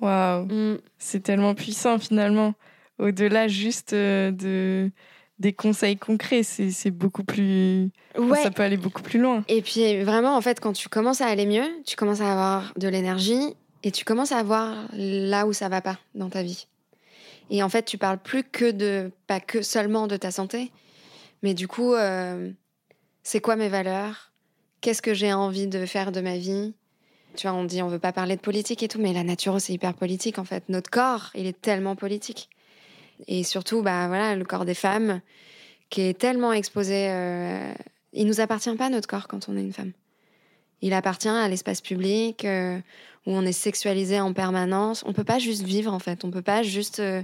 Waouh, 0.00 0.44
mm. 0.44 0.78
c'est 0.98 1.22
tellement 1.22 1.54
puissant 1.54 1.98
finalement. 1.98 2.54
Au-delà 2.98 3.48
juste 3.48 3.92
euh, 3.92 4.30
de 4.30 4.90
des 5.44 5.52
conseils 5.52 5.96
concrets. 5.96 6.42
C'est 6.42 6.90
beaucoup 6.90 7.22
plus. 7.22 7.90
Ouais. 8.18 8.42
Ça 8.42 8.50
peut 8.50 8.62
aller 8.62 8.78
beaucoup 8.78 9.02
plus 9.02 9.20
loin. 9.20 9.44
Et 9.48 9.60
puis 9.62 10.02
vraiment, 10.02 10.36
en 10.36 10.40
fait, 10.40 10.58
quand 10.58 10.72
tu 10.72 10.88
commences 10.88 11.20
à 11.20 11.26
aller 11.26 11.46
mieux, 11.46 11.66
tu 11.86 11.96
commences 11.96 12.20
à 12.20 12.32
avoir 12.32 12.72
de 12.76 12.88
l'énergie 12.88 13.54
et 13.82 13.90
tu 13.90 14.04
commences 14.04 14.32
à 14.32 14.42
voir 14.42 14.88
là 14.92 15.46
où 15.46 15.52
ça 15.52 15.68
va 15.68 15.82
pas 15.82 15.98
dans 16.14 16.30
ta 16.30 16.42
vie. 16.42 16.66
Et 17.50 17.62
en 17.62 17.68
fait, 17.68 17.84
tu 17.84 17.98
parles 17.98 18.18
plus 18.18 18.42
que 18.42 18.70
de, 18.70 19.12
pas 19.26 19.38
que 19.38 19.60
seulement 19.60 20.06
de 20.06 20.16
ta 20.16 20.30
santé, 20.30 20.72
mais 21.42 21.52
du 21.52 21.68
coup, 21.68 21.92
euh, 21.92 22.50
c'est 23.22 23.40
quoi 23.40 23.56
mes 23.56 23.68
valeurs? 23.68 24.32
Qu'est-ce 24.80 25.02
que 25.02 25.12
j'ai 25.12 25.34
envie 25.34 25.66
de 25.66 25.84
faire 25.84 26.10
de 26.10 26.22
ma 26.22 26.38
vie? 26.38 26.72
Tu 27.36 27.46
vois, 27.46 27.56
on 27.56 27.64
dit 27.64 27.82
on 27.82 27.88
veut 27.88 27.98
pas 27.98 28.12
parler 28.12 28.36
de 28.36 28.40
politique 28.40 28.82
et 28.82 28.88
tout, 28.88 28.98
mais 28.98 29.12
la 29.12 29.24
nature 29.24 29.60
c'est 29.60 29.74
hyper 29.74 29.92
politique 29.92 30.38
en 30.38 30.44
fait. 30.44 30.64
Notre 30.70 30.88
corps, 30.88 31.30
il 31.34 31.46
est 31.46 31.60
tellement 31.60 31.96
politique. 31.96 32.48
Et 33.26 33.44
surtout, 33.44 33.82
bah 33.82 34.08
voilà, 34.08 34.36
le 34.36 34.44
corps 34.44 34.64
des 34.64 34.74
femmes 34.74 35.20
qui 35.90 36.02
est 36.02 36.18
tellement 36.18 36.52
exposé. 36.52 37.08
Euh, 37.10 37.72
il 38.14 38.26
nous 38.26 38.40
appartient 38.40 38.74
pas 38.76 38.88
notre 38.88 39.08
corps 39.08 39.28
quand 39.28 39.48
on 39.48 39.56
est 39.56 39.60
une 39.60 39.72
femme. 39.72 39.92
Il 40.80 40.92
appartient 40.92 41.28
à 41.28 41.48
l'espace 41.48 41.80
public 41.80 42.44
euh, 42.44 42.78
où 43.26 43.32
on 43.32 43.42
est 43.42 43.52
sexualisé 43.52 44.20
en 44.20 44.32
permanence. 44.32 45.02
On 45.06 45.12
peut 45.12 45.24
pas 45.24 45.38
juste 45.38 45.62
vivre 45.62 45.92
en 45.92 45.98
fait. 45.98 46.24
On 46.24 46.30
peut 46.30 46.42
pas 46.42 46.62
juste 46.62 47.00
euh, 47.00 47.22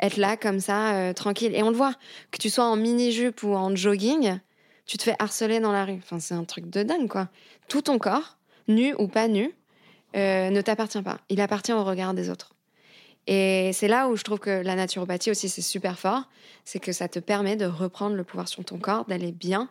être 0.00 0.16
là 0.16 0.36
comme 0.36 0.60
ça 0.60 0.94
euh, 0.94 1.12
tranquille. 1.12 1.54
Et 1.54 1.62
on 1.62 1.70
le 1.70 1.76
voit 1.76 1.94
que 2.30 2.38
tu 2.38 2.50
sois 2.50 2.64
en 2.64 2.76
mini 2.76 3.12
jupe 3.12 3.42
ou 3.42 3.54
en 3.54 3.74
jogging, 3.74 4.38
tu 4.86 4.96
te 4.96 5.02
fais 5.02 5.16
harceler 5.18 5.60
dans 5.60 5.72
la 5.72 5.84
rue. 5.84 5.98
Enfin, 5.98 6.20
c'est 6.20 6.34
un 6.34 6.44
truc 6.44 6.70
de 6.70 6.82
dingue 6.82 7.08
quoi. 7.08 7.28
Tout 7.68 7.82
ton 7.82 7.98
corps, 7.98 8.38
nu 8.68 8.94
ou 8.98 9.08
pas 9.08 9.28
nu, 9.28 9.52
ne 10.14 10.60
t'appartient 10.60 11.02
pas. 11.02 11.18
Il 11.28 11.40
appartient 11.40 11.72
au 11.72 11.84
regard 11.84 12.14
des 12.14 12.30
autres. 12.30 12.54
Et 13.26 13.70
c'est 13.72 13.88
là 13.88 14.08
où 14.08 14.16
je 14.16 14.22
trouve 14.22 14.38
que 14.38 14.62
la 14.62 14.74
naturopathie 14.74 15.30
aussi, 15.30 15.48
c'est 15.48 15.62
super 15.62 15.98
fort. 15.98 16.28
C'est 16.64 16.80
que 16.80 16.92
ça 16.92 17.08
te 17.08 17.18
permet 17.18 17.56
de 17.56 17.66
reprendre 17.66 18.16
le 18.16 18.24
pouvoir 18.24 18.48
sur 18.48 18.64
ton 18.64 18.78
corps, 18.78 19.04
d'aller 19.04 19.32
bien 19.32 19.68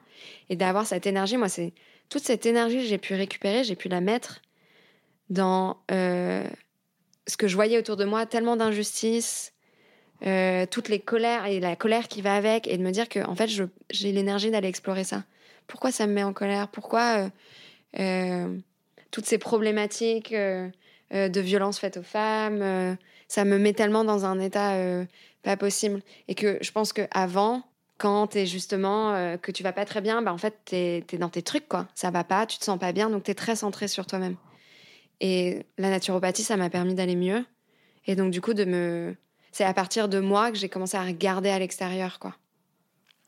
et 0.50 0.56
d'avoir 0.56 0.86
cette 0.86 1.08
énergie. 1.08 1.38
Moi, 1.38 1.50
c'est 1.50 1.74
toute 2.10 2.24
cette 2.24 2.46
énergie 2.46 2.78
que 2.78 2.86
j'ai 2.86 2.98
pu 2.98 3.14
récupérer, 3.14 3.64
j'ai 3.64 3.76
pu 3.76 3.88
la 3.88 4.02
mettre 4.02 4.42
dans 5.30 5.78
euh, 5.92 6.44
ce 7.28 7.38
que 7.38 7.48
je 7.48 7.56
voyais 7.56 7.78
autour 7.78 7.98
de 7.98 8.06
moi, 8.06 8.26
tellement 8.26 8.56
d'injustice, 8.56 9.54
euh, 10.26 10.66
toutes 10.66 10.90
les 10.90 11.00
colères 11.00 11.46
et 11.46 11.60
la 11.60 11.76
colère 11.76 12.08
qui 12.08 12.22
va 12.22 12.36
avec, 12.36 12.68
et 12.68 12.78
de 12.78 12.84
me 12.84 12.92
dire 12.92 13.08
que 13.08 13.20
en 13.20 13.36
fait, 13.36 13.50
j'ai 13.92 14.12
l'énergie 14.12 14.52
d'aller 14.52 14.68
explorer 14.68 15.04
ça. 15.04 15.24
Pourquoi 15.68 15.92
ça 15.92 16.08
me 16.08 16.14
met 16.14 16.24
en 16.24 16.34
colère? 16.34 16.68
Pourquoi 16.68 17.30
euh, 18.00 18.58
toutes 19.12 19.26
ces 19.26 19.38
problématiques 19.38 20.34
de 21.12 21.40
violence 21.40 21.80
faites 21.80 21.98
aux 21.98 22.04
femmes 22.04 22.98
ça 23.30 23.46
me 23.46 23.58
met 23.58 23.74
tellement 23.74 24.04
dans 24.04 24.26
un 24.26 24.40
état 24.40 24.74
euh, 24.74 25.06
pas 25.44 25.56
possible. 25.56 26.02
Et 26.28 26.36
que 26.36 26.58
je 26.62 26.72
pense 26.72 26.92
qu'avant, 26.92 27.64
quand 27.98 28.28
t'es 28.28 28.46
justement 28.46 29.14
euh, 29.14 29.38
que 29.38 29.52
tu 29.52 29.64
vas 29.64 29.72
pas 29.72 29.86
très 29.86 30.02
bien, 30.02 30.22
bah 30.22 30.34
en 30.34 30.38
fait 30.38 30.56
t'es 30.66 31.06
es 31.10 31.18
dans 31.18 31.30
tes 31.30 31.44
trucs 31.44 31.70
quoi. 31.70 31.88
Ça 31.96 32.12
va 32.12 32.26
pas, 32.26 32.46
tu 32.46 32.58
te 32.58 32.66
sens 32.66 32.78
pas 32.78 32.92
bien, 32.92 33.10
donc 33.10 33.24
t'es 33.24 33.36
très 33.36 33.56
centré 33.56 33.88
sur 33.88 34.06
toi-même. 34.06 34.36
Et 35.22 35.66
la 35.78 35.90
naturopathie, 35.90 36.44
ça 36.44 36.58
m'a 36.58 36.70
permis 36.70 36.96
d'aller 36.96 37.16
mieux. 37.16 37.46
Et 38.08 38.16
donc 38.16 38.32
du 38.32 38.42
coup 38.42 38.54
de 38.54 38.66
me, 38.66 39.16
c'est 39.52 39.66
à 39.66 39.74
partir 39.74 40.10
de 40.10 40.20
moi 40.20 40.52
que 40.52 40.58
j'ai 40.58 40.70
commencé 40.70 40.98
à 40.98 41.04
regarder 41.04 41.50
à 41.50 41.60
l'extérieur 41.60 42.20
quoi. 42.20 42.36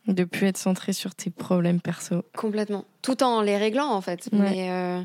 De 0.07 0.23
plus 0.23 0.47
être 0.47 0.57
centré 0.57 0.93
sur 0.93 1.13
tes 1.13 1.29
problèmes 1.29 1.79
perso. 1.79 2.23
Complètement. 2.35 2.85
Tout 3.03 3.21
en 3.21 3.41
les 3.41 3.57
réglant 3.57 3.91
en 3.91 4.01
fait. 4.01 4.29
Mais 4.31 4.71
euh, 4.71 5.03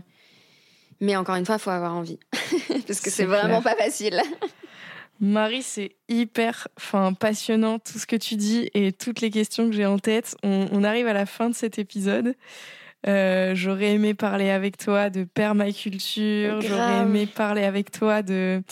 mais 1.01 1.17
encore 1.17 1.37
une 1.37 1.47
fois, 1.47 1.57
il 1.57 1.61
faut 1.61 1.71
avoir 1.71 1.95
envie 1.95 2.19
parce 2.87 3.01
que 3.01 3.11
c'est 3.11 3.25
vraiment 3.25 3.63
pas 3.63 3.75
facile. 3.75 4.21
Marie, 5.21 5.63
c'est 5.63 5.97
hyper 6.09 6.69
enfin, 6.77 7.15
passionnant 7.15 7.79
tout 7.79 7.99
ce 7.99 8.07
que 8.07 8.17
tu 8.17 8.37
dis 8.37 8.71
et 8.75 8.93
toutes 8.93 9.21
les 9.21 9.31
questions 9.31 9.69
que 9.69 9.75
j'ai 9.75 9.87
en 9.87 9.99
tête. 9.99 10.37
On, 10.43 10.85
arrive 10.85 11.07
à 11.07 11.15
la 11.15 11.27
fin 11.27 11.49
de 11.49 11.55
cet 11.55 11.79
épisode. 11.79 12.35
Euh, 13.07 13.55
j'aurais 13.55 13.95
aimé 13.95 14.15
parler 14.15 14.51
avec 14.51 14.77
toi 14.77 15.11
de 15.11 15.25
permaculture, 15.25 16.61
j'aurais 16.61 17.03
aimé 17.03 17.27
parler 17.27 17.63
avec 17.63 17.93
toi 17.93 18.23
de, 18.23 18.63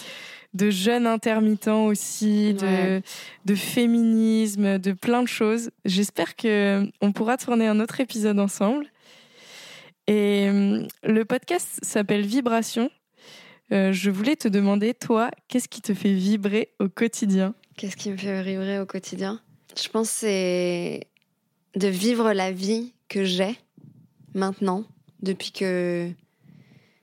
de 0.54 0.70
jeunes 0.70 1.06
intermittents 1.06 1.86
aussi, 1.86 2.54
de, 2.54 3.00
de 3.44 3.54
féminisme, 3.54 4.78
de 4.78 4.92
plein 4.92 5.22
de 5.22 5.28
choses. 5.28 5.70
J'espère 5.84 6.36
que 6.36 6.86
on 7.00 7.12
pourra 7.12 7.36
tourner 7.36 7.68
un 7.68 7.80
autre 7.80 8.00
épisode 8.00 8.38
ensemble. 8.38 8.86
Et 10.06 10.48
hum, 10.48 10.86
le 11.02 11.24
podcast 11.24 11.78
s'appelle 11.82 12.26
Vibration. 12.26 12.90
Euh, 13.72 13.92
je 13.92 14.10
voulais 14.10 14.36
te 14.36 14.48
demander, 14.48 14.92
toi, 14.92 15.30
qu'est-ce 15.48 15.68
qui 15.68 15.80
te 15.80 15.94
fait 15.94 16.12
vibrer 16.12 16.74
au 16.78 16.88
quotidien? 16.88 17.54
Qu'est-ce 17.76 17.96
qui 17.96 18.10
me 18.10 18.16
fait 18.16 18.42
vibrer 18.42 18.78
au 18.78 18.86
quotidien? 18.86 19.40
Je 19.76 19.88
pense 19.88 20.10
c'est 20.10 21.08
de 21.74 21.88
vivre 21.88 22.32
la 22.32 22.52
vie 22.52 22.92
que 23.08 23.24
j'ai 23.24 23.58
maintenant, 24.34 24.84
depuis 25.22 25.50
que 25.50 26.10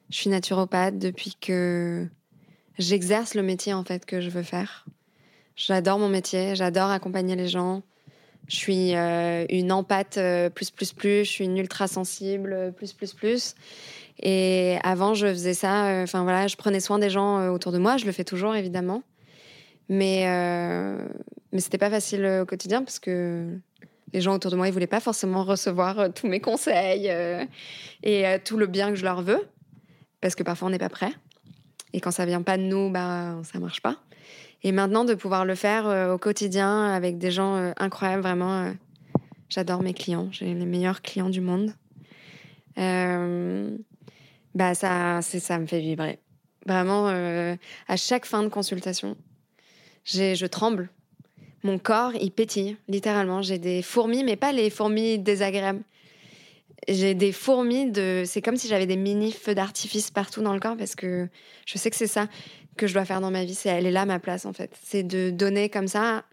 je 0.09 0.15
suis 0.15 0.29
naturopathe, 0.29 0.97
depuis 0.97 1.35
que 1.39 2.07
j'exerce 2.77 3.33
le 3.33 3.41
métier 3.41 3.73
en 3.73 3.83
fait 3.83 4.05
que 4.05 4.21
je 4.21 4.29
veux 4.29 4.43
faire. 4.43 4.85
J'adore 5.55 5.99
mon 5.99 6.09
métier, 6.09 6.55
j'adore 6.55 6.89
accompagner 6.89 7.35
les 7.35 7.47
gens. 7.47 7.83
Je 8.47 8.55
suis 8.55 8.95
euh, 8.95 9.45
une 9.49 9.71
empathe 9.71 10.17
euh, 10.17 10.49
plus 10.49 10.71
plus 10.71 10.91
plus, 10.91 11.25
je 11.25 11.29
suis 11.29 11.45
une 11.45 11.57
ultra 11.57 11.87
sensible 11.87 12.73
plus 12.75 12.93
plus 12.93 13.13
plus. 13.13 13.55
Et 14.21 14.77
avant, 14.83 15.13
je 15.13 15.27
faisais 15.27 15.53
ça. 15.53 15.87
Euh, 15.87 16.03
enfin 16.03 16.23
voilà, 16.23 16.47
je 16.47 16.55
prenais 16.55 16.79
soin 16.79 16.99
des 16.99 17.09
gens 17.09 17.39
euh, 17.39 17.49
autour 17.49 17.71
de 17.71 17.79
moi. 17.79 17.97
Je 17.97 18.05
le 18.05 18.11
fais 18.11 18.23
toujours 18.23 18.55
évidemment, 18.55 19.03
mais 19.89 20.25
euh, 20.27 21.03
mais 21.51 21.59
c'était 21.59 21.77
pas 21.77 21.89
facile 21.89 22.25
au 22.41 22.45
quotidien 22.45 22.83
parce 22.83 22.99
que 22.99 23.47
les 24.13 24.21
gens 24.21 24.35
autour 24.35 24.51
de 24.51 24.57
moi, 24.57 24.67
ils 24.67 24.73
voulaient 24.73 24.87
pas 24.87 24.99
forcément 24.99 25.43
recevoir 25.43 26.13
tous 26.13 26.27
mes 26.27 26.41
conseils 26.41 27.09
et 28.03 28.25
tout 28.43 28.57
le 28.57 28.67
bien 28.67 28.89
que 28.89 28.95
je 28.95 29.05
leur 29.05 29.21
veux, 29.21 29.39
parce 30.19 30.35
que 30.35 30.43
parfois 30.43 30.67
on 30.67 30.71
n'est 30.71 30.77
pas 30.77 30.89
prêt. 30.89 31.13
Et 31.93 32.01
quand 32.01 32.11
ça 32.11 32.25
vient 32.25 32.41
pas 32.41 32.57
de 32.57 32.63
nous, 32.63 32.89
bah 32.89 33.37
ça 33.43 33.59
marche 33.59 33.81
pas. 33.81 33.97
Et 34.63 34.71
maintenant 34.71 35.05
de 35.05 35.15
pouvoir 35.15 35.45
le 35.45 35.55
faire 35.55 36.11
au 36.13 36.17
quotidien 36.17 36.85
avec 36.85 37.17
des 37.17 37.31
gens 37.31 37.73
incroyables, 37.77 38.21
vraiment, 38.21 38.71
j'adore 39.49 39.81
mes 39.81 39.93
clients. 39.93 40.29
J'ai 40.31 40.53
les 40.53 40.65
meilleurs 40.65 41.01
clients 41.01 41.29
du 41.29 41.41
monde. 41.41 41.73
Euh, 42.77 43.77
bah 44.55 44.73
ça, 44.73 45.21
ça 45.21 45.59
me 45.59 45.65
fait 45.65 45.79
vibrer. 45.79 46.19
Vraiment, 46.65 47.09
euh, 47.09 47.55
à 47.87 47.97
chaque 47.97 48.25
fin 48.25 48.43
de 48.43 48.49
consultation, 48.49 49.15
je 50.03 50.45
tremble. 50.45 50.89
Mon 51.63 51.77
corps, 51.77 52.13
il 52.19 52.31
pétille, 52.31 52.77
littéralement. 52.87 53.41
J'ai 53.41 53.59
des 53.59 53.81
fourmis, 53.81 54.23
mais 54.23 54.35
pas 54.35 54.51
les 54.51 54.69
fourmis 54.69 55.19
désagréables. 55.19 55.83
J'ai 56.87 57.13
des 57.13 57.31
fourmis 57.31 57.91
de. 57.91 58.23
C'est 58.25 58.41
comme 58.41 58.57
si 58.57 58.67
j'avais 58.67 58.87
des 58.87 58.95
mini 58.95 59.31
feux 59.31 59.53
d'artifice 59.53 60.09
partout 60.09 60.41
dans 60.41 60.53
le 60.53 60.59
corps 60.59 60.75
parce 60.75 60.95
que 60.95 61.29
je 61.67 61.77
sais 61.77 61.91
que 61.91 61.95
c'est 61.95 62.07
ça 62.07 62.27
que 62.77 62.87
je 62.87 62.93
dois 62.93 63.05
faire 63.05 63.21
dans 63.21 63.31
ma 63.31 63.45
vie. 63.45 63.55
C'est 63.55 63.69
elle 63.69 63.85
est 63.85 63.91
là 63.91 64.05
ma 64.05 64.19
place 64.19 64.45
en 64.45 64.53
fait. 64.53 64.77
C'est 64.83 65.03
de 65.03 65.29
donner 65.29 65.69
comme 65.69 65.87
ça. 65.87 66.23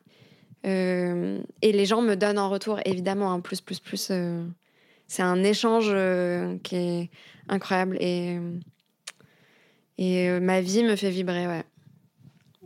Euh, 0.66 1.40
et 1.62 1.72
les 1.72 1.86
gens 1.86 2.02
me 2.02 2.16
donnent 2.16 2.38
en 2.38 2.50
retour 2.50 2.80
évidemment 2.84 3.32
un 3.32 3.40
plus 3.40 3.60
plus 3.60 3.80
plus. 3.80 4.08
Euh, 4.10 4.44
c'est 5.06 5.22
un 5.22 5.42
échange 5.42 5.86
qui 6.62 6.76
est 6.76 7.10
incroyable 7.48 7.96
et, 8.00 8.38
et 9.96 10.28
euh, 10.28 10.40
ma 10.40 10.60
vie 10.60 10.84
me 10.84 10.96
fait 10.96 11.10
vibrer, 11.10 11.46
ouais. 11.46 11.64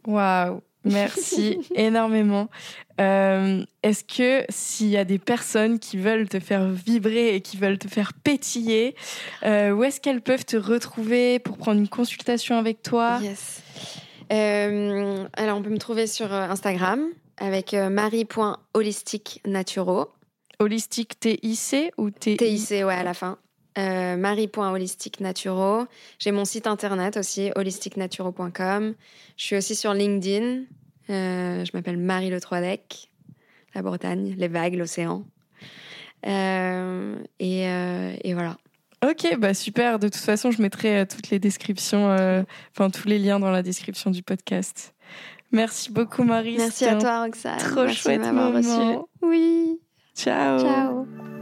Waouh, 0.06 0.60
Merci 0.84 1.58
énormément. 1.74 2.48
Euh, 3.00 3.64
est-ce 3.82 4.04
que 4.04 4.44
s'il 4.48 4.88
y 4.88 4.96
a 4.96 5.04
des 5.04 5.18
personnes 5.18 5.78
qui 5.78 5.96
veulent 5.96 6.28
te 6.28 6.40
faire 6.40 6.68
vibrer 6.68 7.34
et 7.34 7.40
qui 7.40 7.56
veulent 7.56 7.78
te 7.78 7.88
faire 7.88 8.12
pétiller, 8.12 8.94
euh, 9.44 9.72
où 9.72 9.82
est-ce 9.84 10.00
qu'elles 10.00 10.20
peuvent 10.20 10.44
te 10.44 10.56
retrouver 10.56 11.38
pour 11.38 11.56
prendre 11.56 11.80
une 11.80 11.88
consultation 11.88 12.58
avec 12.58 12.82
toi? 12.82 13.20
Yes. 13.22 13.62
Euh, 14.32 15.24
alors, 15.34 15.58
on 15.58 15.62
peut 15.62 15.70
me 15.70 15.78
trouver 15.78 16.06
sur 16.06 16.32
Instagram 16.32 17.06
avec 17.38 17.74
marie.holisticnaturo. 17.74 20.08
Holistique 20.58 21.18
T-I-C 21.18 21.92
ou 21.96 22.10
T-I 22.10 22.36
T-I-C, 22.36 22.84
ouais, 22.84 22.94
à 22.94 23.02
la 23.02 23.14
fin. 23.14 23.38
Euh, 23.78 24.16
marie.holisticnaturo. 24.16 25.86
J'ai 26.18 26.30
mon 26.30 26.44
site 26.44 26.66
internet 26.66 27.16
aussi, 27.16 27.50
holisticnaturo.com. 27.56 28.94
Je 29.36 29.44
suis 29.44 29.56
aussi 29.56 29.74
sur 29.74 29.94
LinkedIn. 29.94 30.64
Euh, 31.10 31.64
je 31.64 31.70
m'appelle 31.74 31.96
Marie 31.96 32.30
Le 32.30 32.40
Troidec, 32.40 33.10
la 33.74 33.82
Bretagne, 33.82 34.34
les 34.36 34.48
vagues, 34.48 34.74
l'océan. 34.74 35.24
Euh, 36.26 37.16
et, 37.40 37.66
euh, 37.66 38.14
et, 38.22 38.34
voilà. 38.34 38.58
Ok, 39.04 39.36
bah 39.38 39.54
super. 39.54 39.98
De 39.98 40.08
toute 40.08 40.22
façon, 40.22 40.50
je 40.50 40.62
mettrai 40.62 41.06
toutes 41.06 41.30
les 41.30 41.40
descriptions, 41.40 42.14
enfin 42.70 42.90
tous 42.90 43.08
les 43.08 43.18
liens 43.18 43.40
dans 43.40 43.50
la 43.50 43.62
description 43.62 44.10
du 44.10 44.22
podcast. 44.22 44.94
Merci 45.50 45.90
beaucoup, 45.90 46.22
Marie. 46.22 46.56
Merci 46.56 46.84
à 46.84 46.96
toi, 46.96 47.24
Roxane. 47.24 47.58
Trop 47.58 47.84
Merci 47.84 47.96
chouette 47.96 48.20
de 48.20 48.26
m'avoir 48.26 48.52
moment. 48.52 48.88
reçue. 48.88 49.06
Oui. 49.22 49.80
Ciao. 50.14 50.58
Ciao. 50.60 51.41